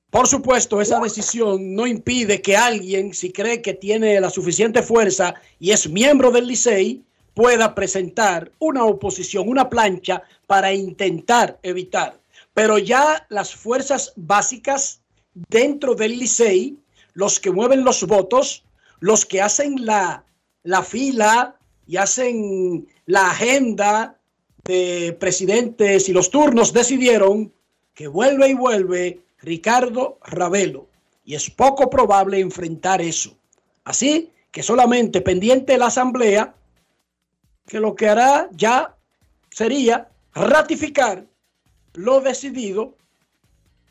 [0.10, 5.36] Por supuesto, esa decisión no impide que alguien, si cree que tiene la suficiente fuerza
[5.60, 7.02] y es miembro del Licey,
[7.34, 12.20] pueda presentar una oposición, una plancha para intentar evitar.
[12.54, 15.02] Pero ya las fuerzas básicas
[15.50, 16.78] dentro del Licey,
[17.14, 18.64] los que mueven los votos,
[19.00, 20.24] los que hacen la,
[20.64, 21.58] la fila
[21.88, 24.18] y hacen la agenda
[24.64, 27.54] de presidentes y los turnos, decidieron
[27.94, 30.88] que vuelve y vuelve Ricardo Ravelo.
[31.26, 33.36] Y es poco probable enfrentar eso.
[33.84, 36.56] Así que solamente pendiente de la Asamblea,
[37.68, 38.96] que lo que hará ya
[39.50, 41.26] sería ratificar
[41.94, 42.96] lo decidido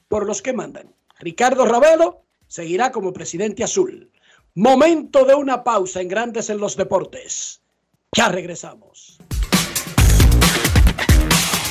[0.08, 0.94] por los que mandan.
[1.18, 4.10] Ricardo Ravelo seguirá como presidente azul.
[4.54, 7.62] Momento de una pausa en Grandes en los Deportes.
[8.12, 9.19] Ya regresamos.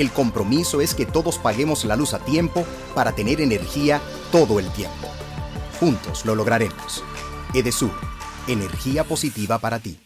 [0.00, 4.00] El compromiso es que todos paguemos la luz a tiempo para tener energía
[4.32, 5.10] todo el tiempo.
[5.78, 7.04] Juntos lo lograremos.
[7.52, 7.92] Edesur,
[8.48, 10.00] energía positiva para ti.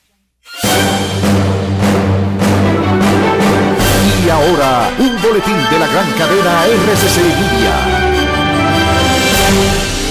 [4.27, 7.19] Y ahora, un boletín de la gran cadena RCC
[7.53, 8.35] Libia.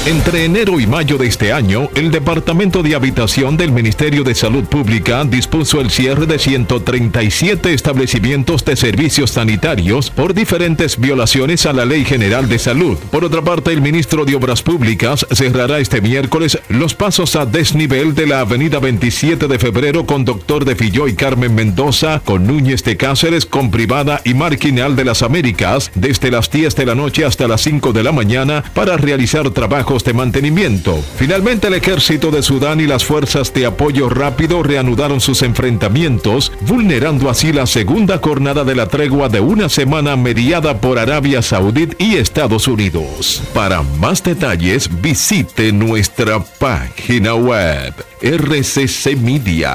[0.06, 4.66] Entre enero y mayo de este año, el Departamento de Habitación del Ministerio de Salud
[4.66, 11.86] Pública dispuso el cierre de 137 establecimientos de servicios sanitarios por diferentes violaciones a la
[11.86, 12.98] Ley General de Salud.
[13.12, 18.14] Por otra parte, el ministro de Obras Públicas cerrará este miércoles los pasos a desnivel
[18.14, 22.84] de la avenida 27 de febrero con Doctor de Filló y Carmen Mendoza, con Núñez
[22.84, 27.24] de Cáceres, con Privada y Marquinal de las Américas, desde las 10 de la noche
[27.24, 31.00] hasta las 5 de la mañana para realizar trabajos de mantenimiento.
[31.18, 37.30] Finalmente el ejército de Sudán y las fuerzas de apoyo rápido reanudaron sus enfrentamientos, vulnerando
[37.30, 42.16] así la segunda jornada de la tregua de una semana mediada por Arabia Saudí y
[42.16, 43.44] Estados Unidos.
[43.54, 49.74] Para más detalles visite nuestra página web rccmedia.com.do.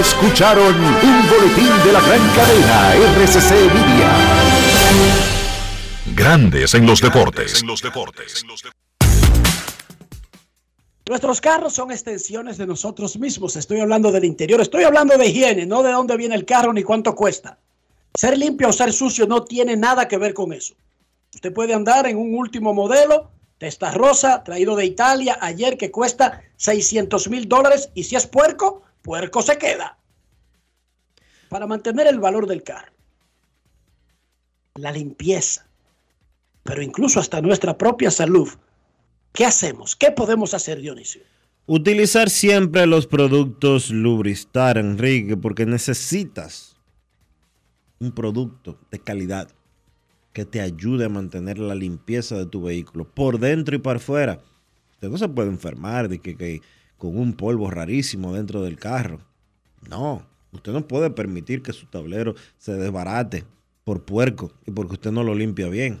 [0.00, 5.29] Escucharon un boletín de la gran cadena RCC Media.
[6.14, 7.62] Grandes en los deportes.
[11.08, 13.56] Nuestros carros son extensiones de nosotros mismos.
[13.56, 16.82] Estoy hablando del interior, estoy hablando de higiene, no de dónde viene el carro ni
[16.82, 17.58] cuánto cuesta.
[18.14, 20.74] Ser limpio o ser sucio no tiene nada que ver con eso.
[21.34, 26.42] Usted puede andar en un último modelo, testa rosa, traído de Italia ayer, que cuesta
[26.56, 27.90] 600 mil dólares.
[27.94, 29.96] Y si es puerco, puerco se queda.
[31.48, 32.92] Para mantener el valor del carro,
[34.74, 35.69] la limpieza,
[36.62, 38.48] pero incluso hasta nuestra propia salud.
[39.32, 39.96] ¿Qué hacemos?
[39.96, 41.22] ¿Qué podemos hacer, Dionisio?
[41.66, 46.76] Utilizar siempre los productos Lubristar, Enrique, porque necesitas
[48.00, 49.48] un producto de calidad
[50.32, 54.40] que te ayude a mantener la limpieza de tu vehículo por dentro y por fuera.
[54.92, 56.60] Usted no se puede enfermar de que, que
[56.96, 59.20] con un polvo rarísimo dentro del carro.
[59.88, 63.44] No, usted no puede permitir que su tablero se desbarate
[63.84, 66.00] por puerco y porque usted no lo limpia bien.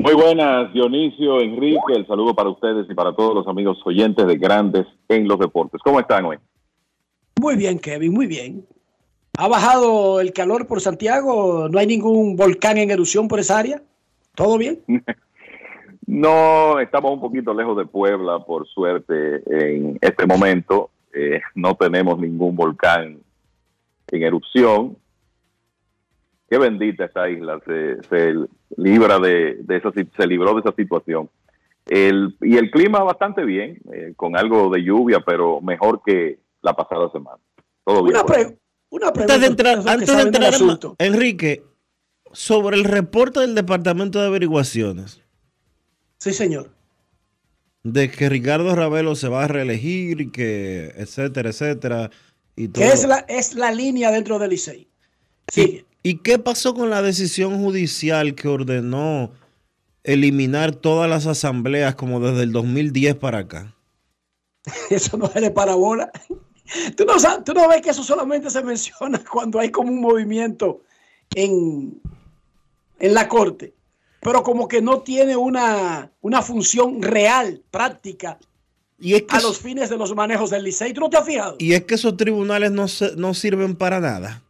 [0.00, 4.38] Muy buenas, Dionisio, Enrique, el saludo para ustedes y para todos los amigos oyentes de
[4.38, 5.78] Grandes en los Deportes.
[5.84, 6.38] ¿Cómo están hoy?
[7.38, 8.66] Muy bien, Kevin, muy bien.
[9.36, 11.68] ¿Ha bajado el calor por Santiago?
[11.68, 13.82] ¿No hay ningún volcán en erupción por esa área?
[14.34, 14.80] ¿Todo bien?
[16.06, 20.90] No, estamos un poquito lejos de Puebla, por suerte, en este momento.
[21.14, 23.20] Eh, no tenemos ningún volcán
[24.10, 24.96] en erupción.
[26.50, 28.34] Qué bendita esta isla, se, se
[28.76, 31.30] libra de, de esa, si- se libró de esa situación.
[31.86, 36.74] El, y el clima bastante bien, eh, con algo de lluvia, pero mejor que la
[36.74, 37.38] pasada semana.
[37.84, 38.16] Todo bien.
[38.16, 38.56] Una, pre-
[38.92, 39.22] pregunta.
[39.22, 41.14] Antes de entrar, antes de en.
[41.14, 41.62] Enrique,
[42.32, 45.20] sobre el reporte del Departamento de Averiguaciones
[46.18, 46.70] Sí, señor.
[47.84, 52.10] de que Ricardo Ravelo se va a reelegir y que etcétera, etcétera.
[52.56, 52.84] Y todo.
[52.84, 54.86] Que es la, es la línea dentro del Licey.
[55.56, 59.30] ¿Y, ¿Y qué pasó con la decisión judicial que ordenó
[60.02, 63.74] eliminar todas las asambleas como desde el 2010 para acá?
[64.90, 66.10] Eso no es de parabola.
[66.96, 70.00] ¿Tú no, sabes- tú no ves que eso solamente se menciona cuando hay como un
[70.00, 70.82] movimiento
[71.34, 72.00] en,
[73.00, 73.74] en la corte,
[74.20, 78.38] pero como que no tiene una, una función real, práctica,
[79.00, 80.92] Y es que, a los fines de los manejos del Licey.
[80.92, 81.56] ¿Tú no te has fijado?
[81.58, 84.42] y es que esos tribunales no, se- no sirven para nada.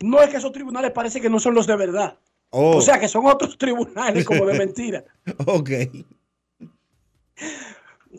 [0.00, 2.18] No es que esos tribunales parece que no son los de verdad.
[2.50, 2.76] Oh.
[2.76, 5.04] O sea, que son otros tribunales como de mentira.
[5.46, 5.70] Ok.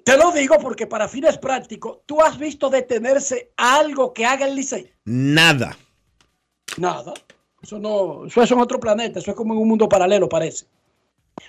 [0.03, 4.47] Te lo digo porque para fines prácticos, ¿tú has visto detenerse a algo que haga
[4.47, 4.91] el Licey?
[5.05, 5.75] Nada.
[6.77, 7.13] Nada.
[7.61, 10.65] Eso no, eso es en otro planeta, eso es como en un mundo paralelo, parece.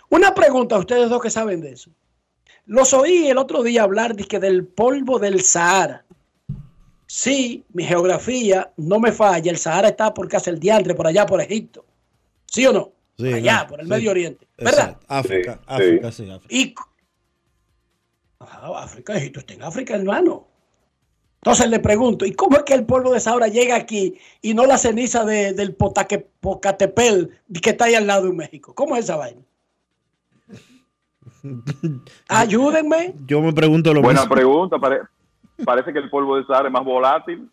[0.08, 1.90] Una pregunta a ustedes dos que saben de eso.
[2.66, 6.04] Los oí el otro día hablar de que del polvo del Sahara.
[7.12, 9.50] Sí, mi geografía no me falla.
[9.50, 11.84] El Sahara está por casa el diantre, por allá por Egipto.
[12.46, 12.92] ¿Sí o no?
[13.18, 13.90] Sí, allá, no, por el sí.
[13.90, 14.46] Medio Oriente.
[14.56, 14.72] ¿Verdad?
[14.90, 15.06] Exacto.
[15.08, 16.54] África, Sí, África, sí, África.
[16.54, 16.74] Y
[18.38, 20.46] Ah, África, Egipto está en África, hermano.
[21.42, 24.64] Entonces le pregunto, ¿y cómo es que el polvo de Sahara llega aquí y no
[24.66, 27.30] la ceniza de- del Potaque- Pocatepel
[27.60, 28.72] que está ahí al lado de México?
[28.72, 29.40] ¿Cómo es esa vaina?
[32.28, 33.14] Ayúdenme.
[33.26, 34.34] Yo me pregunto lo Buena mismo.
[34.34, 34.78] pregunta.
[34.78, 35.00] pare-
[35.64, 37.50] parece que el polvo de Sahara es más volátil.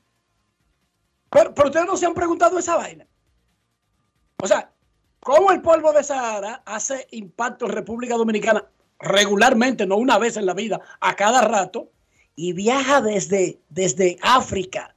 [1.30, 3.06] Pero, pero ustedes no se han preguntado esa vaina.
[4.42, 4.70] O sea,
[5.20, 8.64] ¿cómo el polvo de Sahara hace impacto en República Dominicana
[9.00, 11.90] regularmente, no una vez en la vida, a cada rato,
[12.36, 14.96] y viaja desde, desde África?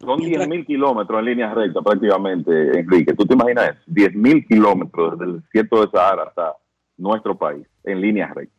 [0.00, 3.14] Son 10.000 kilómetros en línea recta prácticamente, Enrique.
[3.14, 3.80] ¿Tú te imaginas eso?
[3.86, 6.56] 10.000 kilómetros desde el desierto de Sahara hasta
[6.98, 8.55] nuestro país, en línea recta.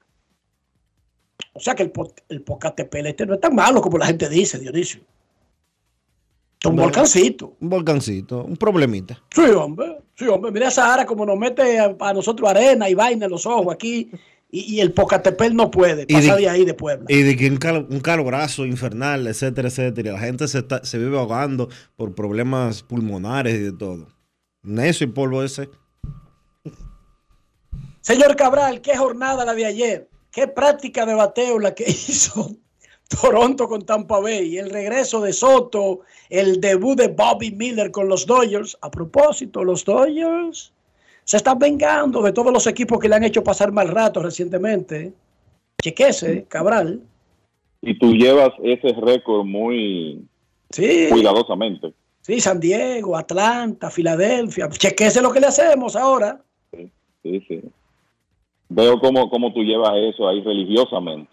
[1.58, 1.92] O sea que el,
[2.30, 5.02] el Pocatepel este no es tan malo como la gente dice, Dionisio.
[6.66, 7.56] Un volcancito.
[7.60, 9.22] Un volcancito, un problemita.
[9.34, 9.98] Sí, hombre.
[10.16, 10.52] Sí, hombre.
[10.52, 14.10] Mira Sahara como nos mete a, a nosotros arena y vaina en los ojos aquí.
[14.50, 17.06] Y, y el Pocatepel no puede Y pasar de- de ahí de Puebla.
[17.10, 20.10] Y de que un, cal- un calobrazo infernal, etcétera, etcétera.
[20.10, 24.08] Y la gente se, está- se vive ahogando por problemas pulmonares y de todo.
[24.64, 25.70] Necio y polvo ese.
[28.02, 30.10] Señor Cabral, qué jornada la de ayer.
[30.32, 32.52] Qué práctica de bateo la que hizo
[33.22, 34.58] Toronto con Tampa Bay.
[34.58, 38.78] El regreso de Soto, el debut de Bobby Miller con los Dodgers.
[38.82, 40.72] A propósito, los Dodgers
[41.24, 45.14] se están vengando de todos los equipos que le han hecho pasar mal rato recientemente.
[45.82, 47.02] Chequese, Cabral.
[47.82, 50.26] Y tú llevas ese récord muy
[50.72, 51.08] Sí.
[51.10, 51.94] cuidadosamente.
[52.22, 54.68] Sí, San Diego, Atlanta, Filadelfia.
[54.70, 56.42] Chequese lo que le hacemos ahora.
[57.24, 57.62] Sí, sí.
[58.70, 61.32] Veo cómo, cómo tú llevas eso ahí religiosamente.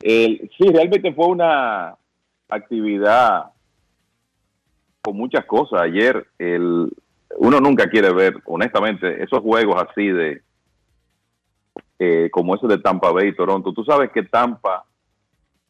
[0.00, 1.96] El- sí, realmente fue una
[2.48, 3.46] actividad
[5.02, 5.82] con muchas cosas.
[5.82, 6.90] Ayer, el,
[7.38, 10.42] uno nunca quiere ver, honestamente, esos juegos así de,
[11.98, 13.72] eh, como ese de Tampa Bay y Toronto.
[13.72, 14.84] Tú sabes que Tampa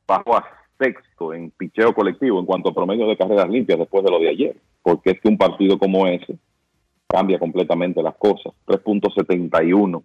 [0.06, 4.10] bajó a sexto en picheo colectivo en cuanto a promedio de carreras limpias después de
[4.10, 6.38] lo de ayer, porque es que un partido como ese
[7.10, 8.52] cambia completamente las cosas.
[8.66, 10.02] 3.71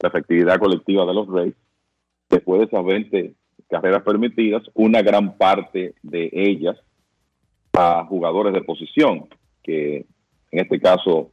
[0.00, 1.54] la efectividad colectiva de los Rays.
[2.28, 3.34] Después de esas 20
[3.68, 6.76] carreras permitidas, una gran parte de ellas
[7.72, 9.28] a jugadores de posición,
[9.62, 10.06] que
[10.50, 11.30] en este caso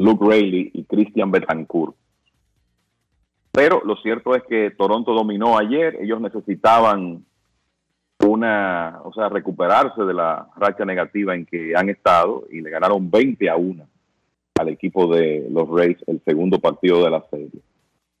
[0.00, 1.94] Luke Rayleigh y Christian Betancourt.
[3.52, 7.24] Pero lo cierto es que Toronto dominó ayer, ellos necesitaban
[8.24, 13.10] una, o sea, recuperarse de la racha negativa en que han estado y le ganaron
[13.10, 13.86] 20 a 1
[14.58, 17.60] al equipo de los Rays el segundo partido de la serie.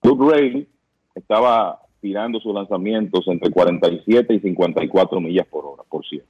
[0.02, 0.66] Luke Rayleigh
[1.14, 6.28] estaba tirando sus lanzamientos entre 47 y 54 millas por hora, por cierto,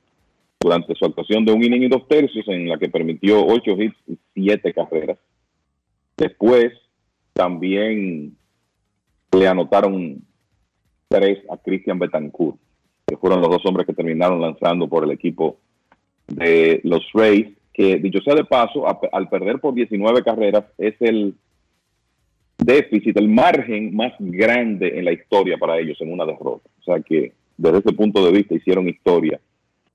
[0.61, 3.97] durante su actuación de un inning y dos tercios en la que permitió 8 hits
[4.07, 5.19] y 7 carreras.
[6.17, 6.73] Después
[7.35, 8.37] también
[9.33, 10.23] le anotaron
[11.09, 12.57] tres a Christian Betancourt,
[13.07, 15.59] que fueron los dos hombres que terminaron lanzando por el equipo
[16.27, 21.35] de los Rays, que dicho sea de paso, al perder por 19 carreras, es el
[22.57, 26.71] déficit, el margen más grande en la historia para ellos en una derrota.
[26.81, 29.39] O sea que desde ese punto de vista hicieron historia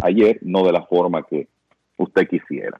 [0.03, 1.47] ayer, no de la forma que
[1.97, 2.79] usted quisiera.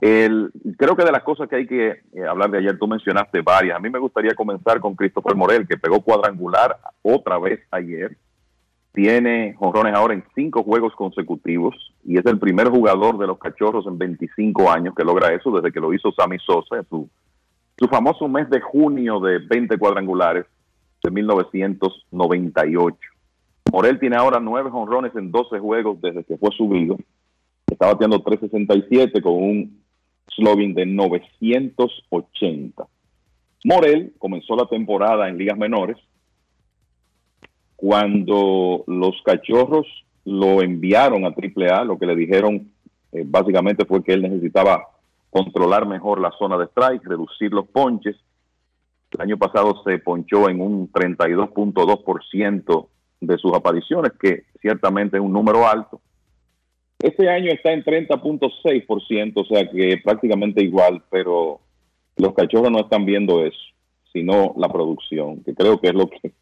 [0.00, 3.40] El, creo que de las cosas que hay que eh, hablar de ayer, tú mencionaste
[3.40, 3.76] varias.
[3.76, 8.16] A mí me gustaría comenzar con Christopher Morel, que pegó cuadrangular otra vez ayer.
[8.98, 13.86] Tiene jonrones ahora en cinco juegos consecutivos y es el primer jugador de los cachorros
[13.86, 17.08] en 25 años que logra eso desde que lo hizo Sammy Sosa su,
[17.78, 20.46] su famoso mes de junio de 20 cuadrangulares
[21.00, 22.98] de 1998.
[23.70, 26.96] Morel tiene ahora nueve jonrones en 12 juegos desde que fue subido.
[27.70, 29.80] Está bateando 367 con un
[30.26, 32.84] slogan de 980.
[33.62, 35.98] Morel comenzó la temporada en ligas menores
[37.78, 39.86] cuando los cachorros
[40.24, 42.72] lo enviaron a AAA, lo que le dijeron
[43.12, 44.88] eh, básicamente fue que él necesitaba
[45.30, 48.16] controlar mejor la zona de strike, reducir los ponches.
[49.12, 52.88] El año pasado se ponchó en un 32.2%
[53.20, 56.00] de sus apariciones, que ciertamente es un número alto.
[56.98, 61.60] Este año está en 30.6%, o sea que prácticamente igual, pero
[62.16, 63.56] los cachorros no están viendo eso,
[64.12, 66.32] sino la producción, que creo que es lo que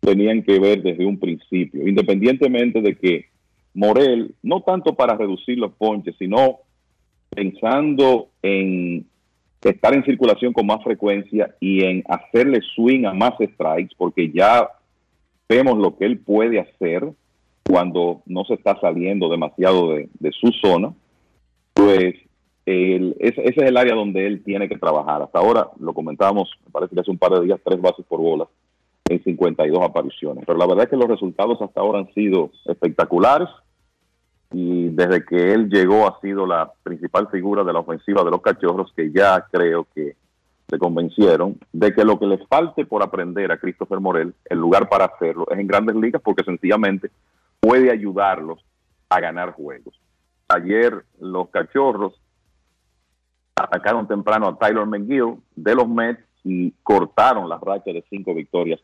[0.00, 3.26] tenían que ver desde un principio, independientemente de que
[3.74, 6.60] Morel, no tanto para reducir los ponches, sino
[7.28, 9.06] pensando en
[9.62, 14.68] estar en circulación con más frecuencia y en hacerle swing a más strikes, porque ya
[15.48, 17.06] vemos lo que él puede hacer
[17.68, 20.08] cuando no se está saliendo demasiado de,
[20.40, 20.94] su zona,
[21.74, 22.14] pues
[22.64, 25.20] ese, ese es el área donde él tiene que trabajar.
[25.20, 28.20] Hasta ahora, lo comentábamos, me parece que hace un par de días, tres bases por
[28.20, 28.46] bola
[29.08, 30.44] en 52 apariciones.
[30.46, 33.48] Pero la verdad es que los resultados hasta ahora han sido espectaculares
[34.52, 38.40] y desde que él llegó ha sido la principal figura de la ofensiva de los
[38.40, 40.16] cachorros que ya creo que
[40.68, 44.88] se convencieron de que lo que les falte por aprender a Christopher Morel, el lugar
[44.88, 47.10] para hacerlo es en grandes ligas porque sencillamente
[47.60, 48.64] puede ayudarlos
[49.08, 49.94] a ganar juegos.
[50.48, 52.20] Ayer los cachorros
[53.54, 58.80] atacaron temprano a Tyler McGill de los Mets y cortaron la racha de cinco victorias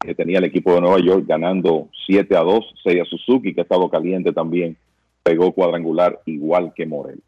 [0.00, 2.74] que tenía el equipo de Nueva York, ganando 7 a 2.
[2.82, 4.76] Seiya Suzuki, que ha estado caliente también,
[5.22, 7.22] pegó cuadrangular igual que Morel.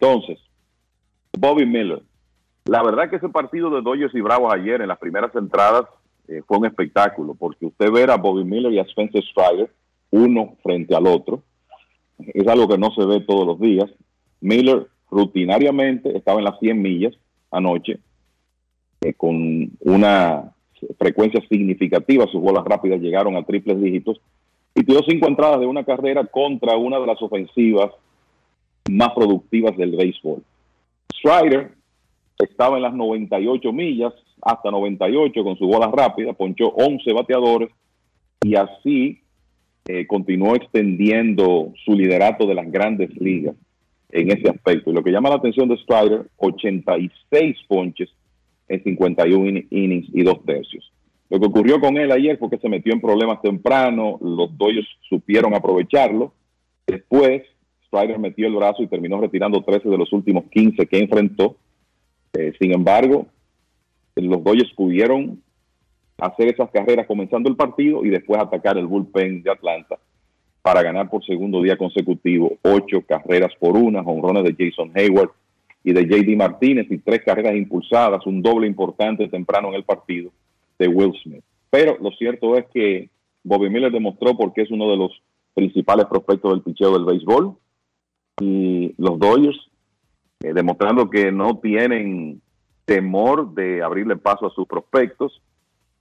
[0.00, 0.38] Entonces,
[1.38, 2.02] Bobby Miller.
[2.64, 5.84] La verdad que ese partido de Dodgers y Bravos ayer en las primeras entradas
[6.26, 9.70] eh, fue un espectáculo, porque usted ver a Bobby Miller y a Spencer Strider,
[10.10, 11.42] uno frente al otro,
[12.18, 13.90] es algo que no se ve todos los días.
[14.40, 17.14] Miller rutinariamente estaba en las 100 millas
[17.50, 18.00] anoche,
[19.02, 20.55] eh, con una
[20.98, 22.26] frecuencia significativa.
[22.26, 24.20] Sus bolas rápidas llegaron a triples dígitos
[24.74, 27.90] y tiró cinco entradas de una carrera contra una de las ofensivas
[28.90, 30.42] más productivas del béisbol.
[31.14, 31.72] Strider
[32.38, 34.12] estaba en las 98 millas,
[34.42, 37.70] hasta 98 con su bola rápida, ponchó 11 bateadores
[38.42, 39.20] y así
[39.86, 43.56] eh, continuó extendiendo su liderato de las grandes ligas
[44.10, 44.90] en ese aspecto.
[44.90, 48.10] Y lo que llama la atención de Strider, 86 ponches
[48.68, 50.92] en 51 in- innings y dos tercios.
[51.28, 54.86] Lo que ocurrió con él ayer fue que se metió en problemas temprano, los Dodgers
[55.08, 56.32] supieron aprovecharlo.
[56.86, 57.42] Después,
[57.86, 61.56] Strider metió el brazo y terminó retirando 13 de los últimos 15 que enfrentó.
[62.32, 63.26] Eh, sin embargo,
[64.14, 65.42] los Dodgers pudieron
[66.18, 69.98] hacer esas carreras comenzando el partido y después atacar el bullpen de Atlanta
[70.62, 75.30] para ganar por segundo día consecutivo ocho carreras por una, honrones de Jason Hayward
[75.86, 80.32] y de JD Martínez y tres carreras impulsadas, un doble importante temprano en el partido
[80.80, 81.44] de Will Smith.
[81.70, 83.08] Pero lo cierto es que
[83.44, 85.12] Bobby Miller demostró porque es uno de los
[85.54, 87.54] principales prospectos del picheo del béisbol
[88.40, 89.56] y los Dodgers
[90.40, 92.42] eh, demostrando que no tienen
[92.84, 95.40] temor de abrirle paso a sus prospectos.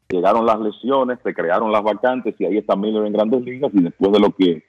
[0.09, 3.83] Llegaron las lesiones, se crearon las vacantes y ahí está Miller en grandes ligas y
[3.83, 4.63] después de lo que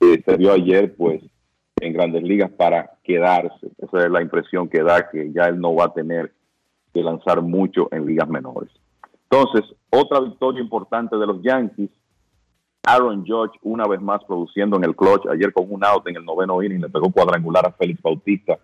[0.00, 1.22] eh, se vio ayer, pues
[1.80, 3.68] en grandes ligas para quedarse.
[3.78, 6.32] Esa es la impresión que da que ya él no va a tener
[6.94, 8.70] que lanzar mucho en ligas menores.
[9.30, 11.90] Entonces, otra victoria importante de los Yankees.
[12.88, 15.26] Aaron George una vez más produciendo en el clutch.
[15.26, 18.58] Ayer con un out en el noveno inning le pegó cuadrangular a Félix Bautista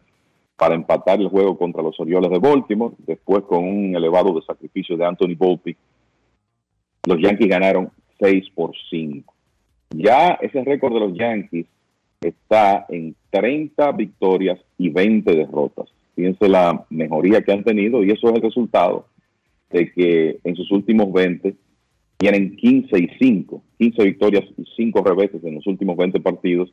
[0.56, 2.94] para empatar el juego contra los Orioles de Baltimore.
[2.98, 5.76] Después con un elevado de sacrificio de Anthony Volpe,
[7.04, 7.90] los Yankees ganaron
[8.20, 9.34] 6 por 5.
[9.90, 11.66] Ya ese récord de los Yankees
[12.22, 15.88] está en 30 victorias y 20 derrotas.
[16.14, 19.06] Fíjense la mejoría que han tenido y eso es el resultado
[19.70, 21.54] de que en sus últimos 20
[22.18, 26.72] tienen 15 y 5, 15 victorias y 5 reveses en los últimos 20 partidos.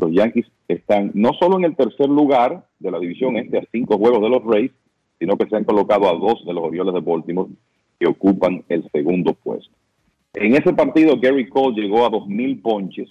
[0.00, 3.98] Los Yankees están no solo en el tercer lugar de la división este a 5
[3.98, 4.72] juegos de los Rays,
[5.18, 7.50] sino que se han colocado a dos de los Orioles de Baltimore
[7.98, 9.74] que ocupan el segundo puesto.
[10.34, 13.08] En ese partido Gary Cole llegó a 2.000 ponches.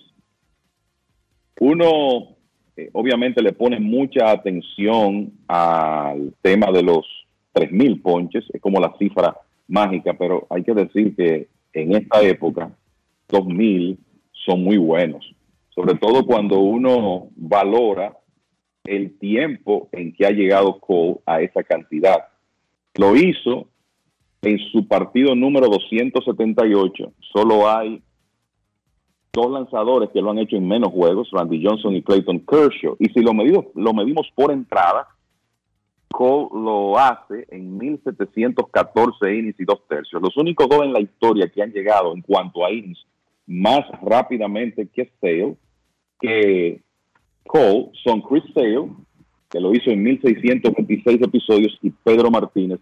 [1.59, 2.35] Uno
[2.77, 7.05] eh, obviamente le pone mucha atención al tema de los
[7.53, 9.35] 3.000 ponches, es como la cifra
[9.67, 12.71] mágica, pero hay que decir que en esta época
[13.29, 13.97] 2.000
[14.31, 15.25] son muy buenos,
[15.69, 18.17] sobre todo cuando uno valora
[18.83, 22.25] el tiempo en que ha llegado Cole a esa cantidad.
[22.95, 23.67] Lo hizo
[24.41, 27.13] en su partido número 278.
[27.33, 28.01] Solo hay
[29.35, 32.95] dos lanzadores que lo han hecho en menos juegos, Randy Johnson y Clayton Kershaw.
[32.99, 35.07] Y si lo medimos, lo medimos por entrada,
[36.09, 40.21] Cole lo hace en 1714 innings y dos tercios.
[40.21, 43.05] Los únicos dos en la historia que han llegado en cuanto a innings
[43.47, 45.55] más rápidamente que Sale,
[46.19, 46.81] que
[47.45, 48.89] Cole, son Chris Sale,
[49.49, 52.79] que lo hizo en 1626 episodios, y Pedro Martínez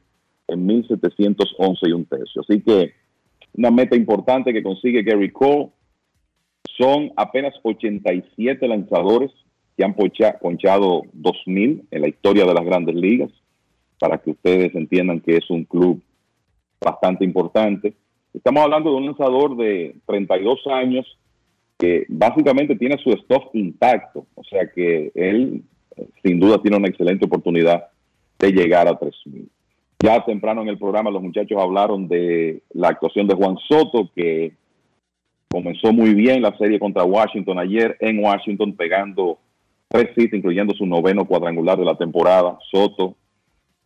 [0.47, 2.41] en 1711 y un tercio.
[2.41, 2.93] Así que
[3.55, 5.69] una meta importante que consigue Gary Cole
[6.77, 9.31] son apenas 87 lanzadores
[9.77, 13.31] que han poncha- ponchado 2000 en la historia de las grandes ligas,
[13.99, 16.02] para que ustedes entiendan que es un club
[16.81, 17.94] bastante importante.
[18.34, 21.06] Estamos hablando de un lanzador de 32 años
[21.77, 25.64] que básicamente tiene su stock intacto, o sea que él
[25.95, 27.88] eh, sin duda tiene una excelente oportunidad
[28.40, 29.49] de llegar a 3000.
[29.99, 34.53] Ya temprano en el programa los muchachos hablaron de la actuación de Juan Soto, que
[35.53, 39.38] comenzó muy bien la serie contra Washington ayer en Washington, pegando
[39.88, 42.57] tres hits, incluyendo su noveno cuadrangular de la temporada.
[42.71, 43.15] Soto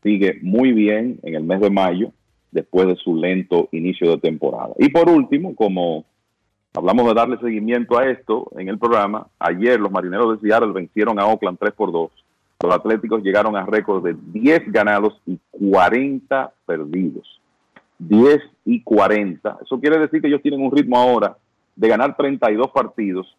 [0.02, 2.14] sigue muy bien en el mes de mayo,
[2.52, 4.69] después de su lento inicio de temporada.
[4.80, 6.06] Y por último, como
[6.73, 11.19] hablamos de darle seguimiento a esto en el programa, ayer los marineros de Seattle vencieron
[11.19, 12.10] a Oakland 3 por 2.
[12.64, 17.41] Los Atléticos llegaron a récord de 10 ganados y 40 perdidos.
[17.99, 19.57] 10 y 40.
[19.65, 21.35] Eso quiere decir que ellos tienen un ritmo ahora
[21.78, 23.34] de ganar 32 partidos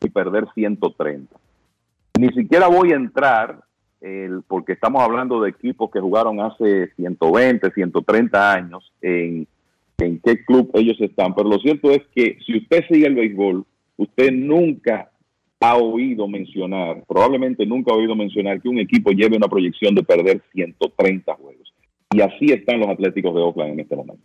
[0.00, 1.36] y perder 130.
[2.18, 3.60] Ni siquiera voy a entrar,
[4.48, 9.46] porque estamos hablando de equipos que jugaron hace 120, 130 años, en,
[9.98, 11.34] en qué club ellos están.
[11.34, 13.64] Pero lo cierto es que si usted sigue el béisbol,
[13.96, 15.10] usted nunca
[15.60, 20.02] ha oído mencionar, probablemente nunca ha oído mencionar que un equipo lleve una proyección de
[20.02, 21.72] perder 130 juegos.
[22.12, 24.22] Y así están los Atléticos de Oakland en este momento.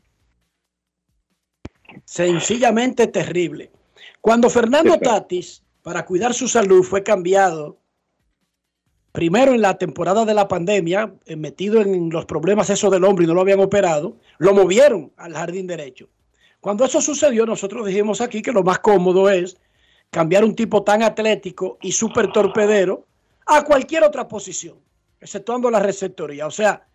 [2.06, 3.72] Sencillamente terrible.
[4.22, 4.98] Cuando Fernando.
[4.98, 7.78] Tatis para cuidar su salud fue cambiado
[9.14, 13.24] primero en la temporada de la pandemia, eh, metido en los problemas eso del hombre
[13.24, 16.10] y no lo habían operado, lo movieron al jardín derecho.
[16.60, 19.58] Cuando eso sucedió, nosotros dijimos aquí que lo más cómodo es
[20.10, 23.08] cambiar un tipo tan atlético y súper torpedero
[23.46, 24.78] a cualquier otra posición,
[25.20, 26.46] exceptuando la receptoría.
[26.46, 26.86] O sea,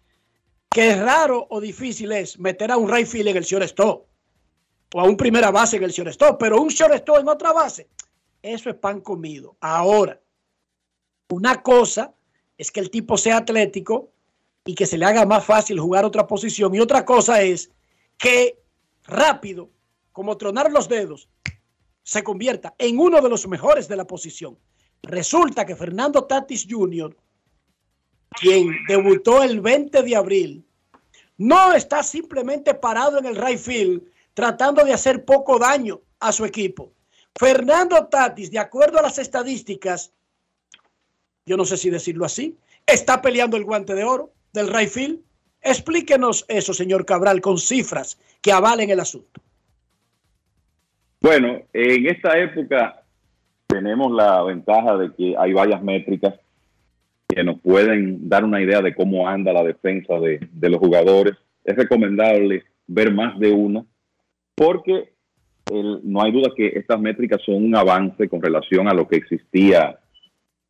[0.70, 4.04] que es raro o difícil es meter a un right field en el shortstop
[4.92, 7.88] o a un primera base en el shortstop, pero un shortstop en otra base,
[8.42, 9.56] eso es pan comido.
[9.60, 10.20] Ahora,
[11.30, 12.12] una cosa
[12.58, 14.10] es que el tipo sea atlético
[14.64, 17.70] y que se le haga más fácil jugar otra posición y otra cosa es
[18.18, 18.58] que
[19.04, 19.70] rápido,
[20.12, 21.28] como tronar los dedos,
[22.02, 24.58] se convierta en uno de los mejores de la posición.
[25.02, 27.16] Resulta que Fernando Tatis Jr.,
[28.40, 30.64] quien debutó el 20 de abril,
[31.38, 34.02] no está simplemente parado en el right field
[34.34, 36.92] tratando de hacer poco daño a su equipo.
[37.34, 40.12] Fernando Tatis, de acuerdo a las estadísticas,
[41.46, 42.56] yo no sé si decirlo así,
[42.86, 45.20] está peleando el guante de oro del right field.
[45.60, 49.40] Explíquenos eso, señor Cabral, con cifras que avalen el asunto.
[51.20, 53.02] Bueno, en esta época
[53.66, 56.34] tenemos la ventaja de que hay varias métricas
[57.28, 61.34] que nos pueden dar una idea de cómo anda la defensa de, de los jugadores.
[61.64, 63.84] Es recomendable ver más de una
[64.54, 65.12] porque
[66.02, 69.98] no hay duda que estas métricas son un avance con relación a lo que existía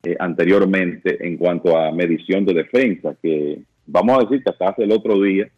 [0.05, 4.85] eh, anteriormente en cuanto a medición de defensa, que vamos a decir que hasta hace
[4.85, 5.49] el otro día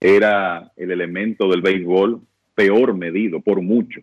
[0.00, 2.20] era el elemento del béisbol
[2.54, 4.00] peor medido por mucho.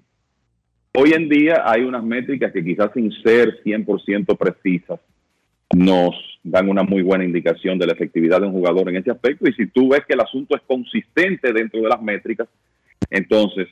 [0.93, 4.99] Hoy en día hay unas métricas que quizás sin ser 100% precisas
[5.75, 9.47] nos dan una muy buena indicación de la efectividad de un jugador en ese aspecto
[9.47, 12.47] y si tú ves que el asunto es consistente dentro de las métricas,
[13.09, 13.67] entonces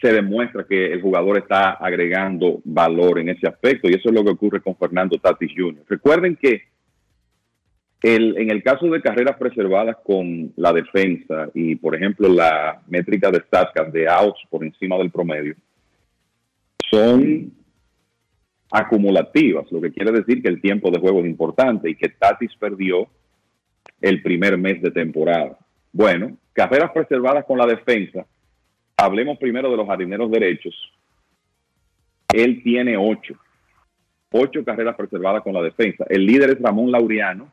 [0.00, 4.24] se demuestra que el jugador está agregando valor en ese aspecto y eso es lo
[4.24, 5.84] que ocurre con Fernando Tatis Jr.
[5.88, 6.62] Recuerden que
[8.02, 13.30] el- en el caso de carreras preservadas con la defensa y, por ejemplo, la métrica
[13.30, 15.54] de Statcast de outs por encima del promedio,
[16.90, 17.52] son
[18.70, 22.54] acumulativas, lo que quiere decir que el tiempo de juego es importante y que Tatis
[22.58, 23.06] perdió
[24.00, 25.58] el primer mes de temporada.
[25.92, 28.26] Bueno, carreras preservadas con la defensa,
[28.96, 30.74] hablemos primero de los jardineros derechos.
[32.32, 33.34] Él tiene ocho,
[34.30, 36.04] ocho carreras preservadas con la defensa.
[36.08, 37.52] El líder es Ramón Laureano,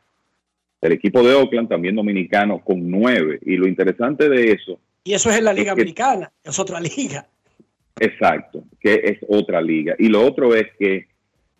[0.80, 3.40] el equipo de Oakland, también dominicano, con nueve.
[3.44, 6.58] Y lo interesante de eso Y eso es en la Liga Es que- Americana, es
[6.58, 7.26] otra liga.
[7.98, 9.96] Exacto, que es otra liga.
[9.98, 11.08] Y lo otro es que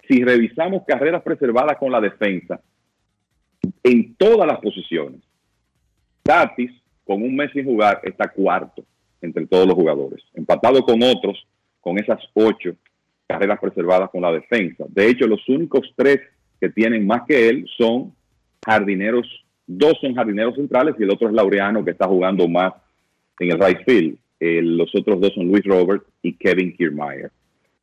[0.07, 2.61] si revisamos carreras preservadas con la defensa,
[3.83, 5.21] en todas las posiciones,
[6.29, 6.71] Tatis,
[7.07, 8.85] con un mes sin jugar, está cuarto
[9.23, 11.43] entre todos los jugadores, empatado con otros,
[11.81, 12.77] con esas ocho
[13.27, 14.85] carreras preservadas con la defensa.
[14.91, 16.21] De hecho, los únicos tres
[16.61, 18.13] que tienen más que él son
[18.63, 19.27] jardineros,
[19.67, 22.75] dos son jardineros centrales y el otro es Laureano, que está jugando más
[23.41, 24.19] en el right field.
[24.39, 27.31] Eh, los otros dos son Luis Robert y Kevin Kiermaier.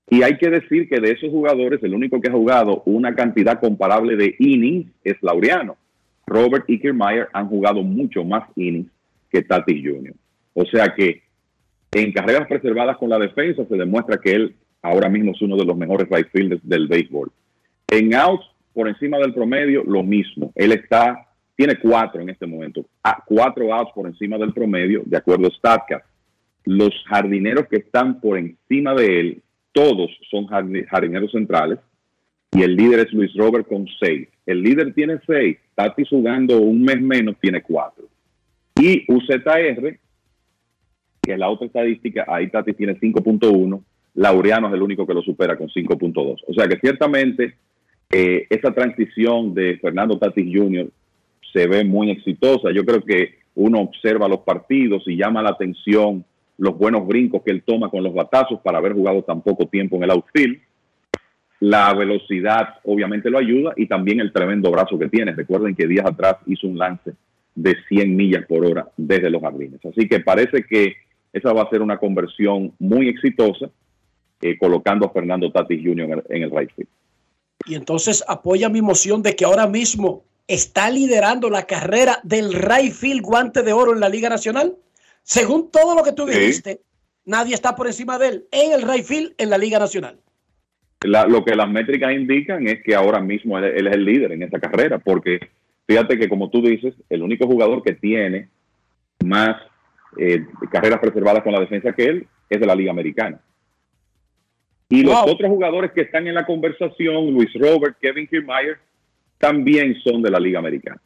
[0.08, 3.60] Y hay que decir que de esos jugadores, el único que ha jugado una cantidad
[3.60, 5.78] comparable de innings es Laureano.
[6.28, 8.92] Robert y Kiermaier han jugado mucho más innings
[9.30, 10.14] que Tatis Jr.
[10.54, 11.22] O sea que
[11.92, 15.66] en carreras preservadas con la defensa se demuestra que él ahora mismo es uno de
[15.66, 17.32] los mejores right fielders del béisbol.
[17.88, 20.52] En outs, por encima del promedio, lo mismo.
[20.56, 22.86] Él está, tiene cuatro en este momento.
[23.04, 26.06] Ah, cuatro outs por encima del promedio, de acuerdo a StatCast.
[26.66, 29.42] Los jardineros que están por encima de él,
[29.72, 31.80] todos son jardi- jardineros centrales.
[32.56, 34.30] Y el líder es Luis Robert con seis.
[34.46, 35.58] El líder tiene seis.
[35.76, 38.06] Tatis jugando un mes menos tiene cuatro.
[38.80, 40.00] Y UZR,
[41.22, 43.84] que es la otra estadística, ahí Tatis tiene 5.1.
[44.14, 46.44] Laureano es el único que lo supera con 5.2.
[46.48, 47.56] O sea que ciertamente
[48.10, 50.88] eh, esa transición de Fernando Tatis Jr.
[51.52, 52.72] se ve muy exitosa.
[52.72, 56.24] Yo creo que uno observa los partidos y llama la atención
[56.58, 59.98] los buenos brincos que él toma con los batazos para haber jugado tan poco tiempo
[59.98, 60.58] en el outfield.
[61.60, 65.34] La velocidad obviamente lo ayuda y también el tremendo brazo que tiene.
[65.34, 67.14] Recuerden que días atrás hizo un lance
[67.56, 69.80] de 100 millas por hora desde los jardines.
[69.86, 70.96] Así que parece que
[71.32, 73.70] esa va a ser una conversión muy exitosa
[74.42, 76.26] eh, colocando a Fernando Tatis Jr.
[76.30, 76.90] en el, right field.
[77.66, 82.94] Y entonces apoya mi moción de que ahora mismo está liderando la carrera del right
[82.94, 84.76] field guante de oro en la Liga Nacional.
[85.24, 86.38] Según todo lo que tú Sí.
[86.38, 86.82] dijiste,
[87.24, 90.20] nadie está por encima de él en el right field en la Liga Nacional.
[91.08, 94.32] La- lo que las métricas indican es que ahora mismo él, él es el líder
[94.34, 95.40] en esta carrera, porque
[95.88, 98.50] fíjate que como tú dices, el único jugador que tiene
[99.24, 99.58] más
[100.18, 103.40] eh, carreras preservadas con la defensa que él es de la Liga Americana.
[104.88, 108.78] Y los otros jugadores que están en la conversación, Luis Robert, Kevin Kiermaier,
[109.40, 111.02] también son de la Liga Americana.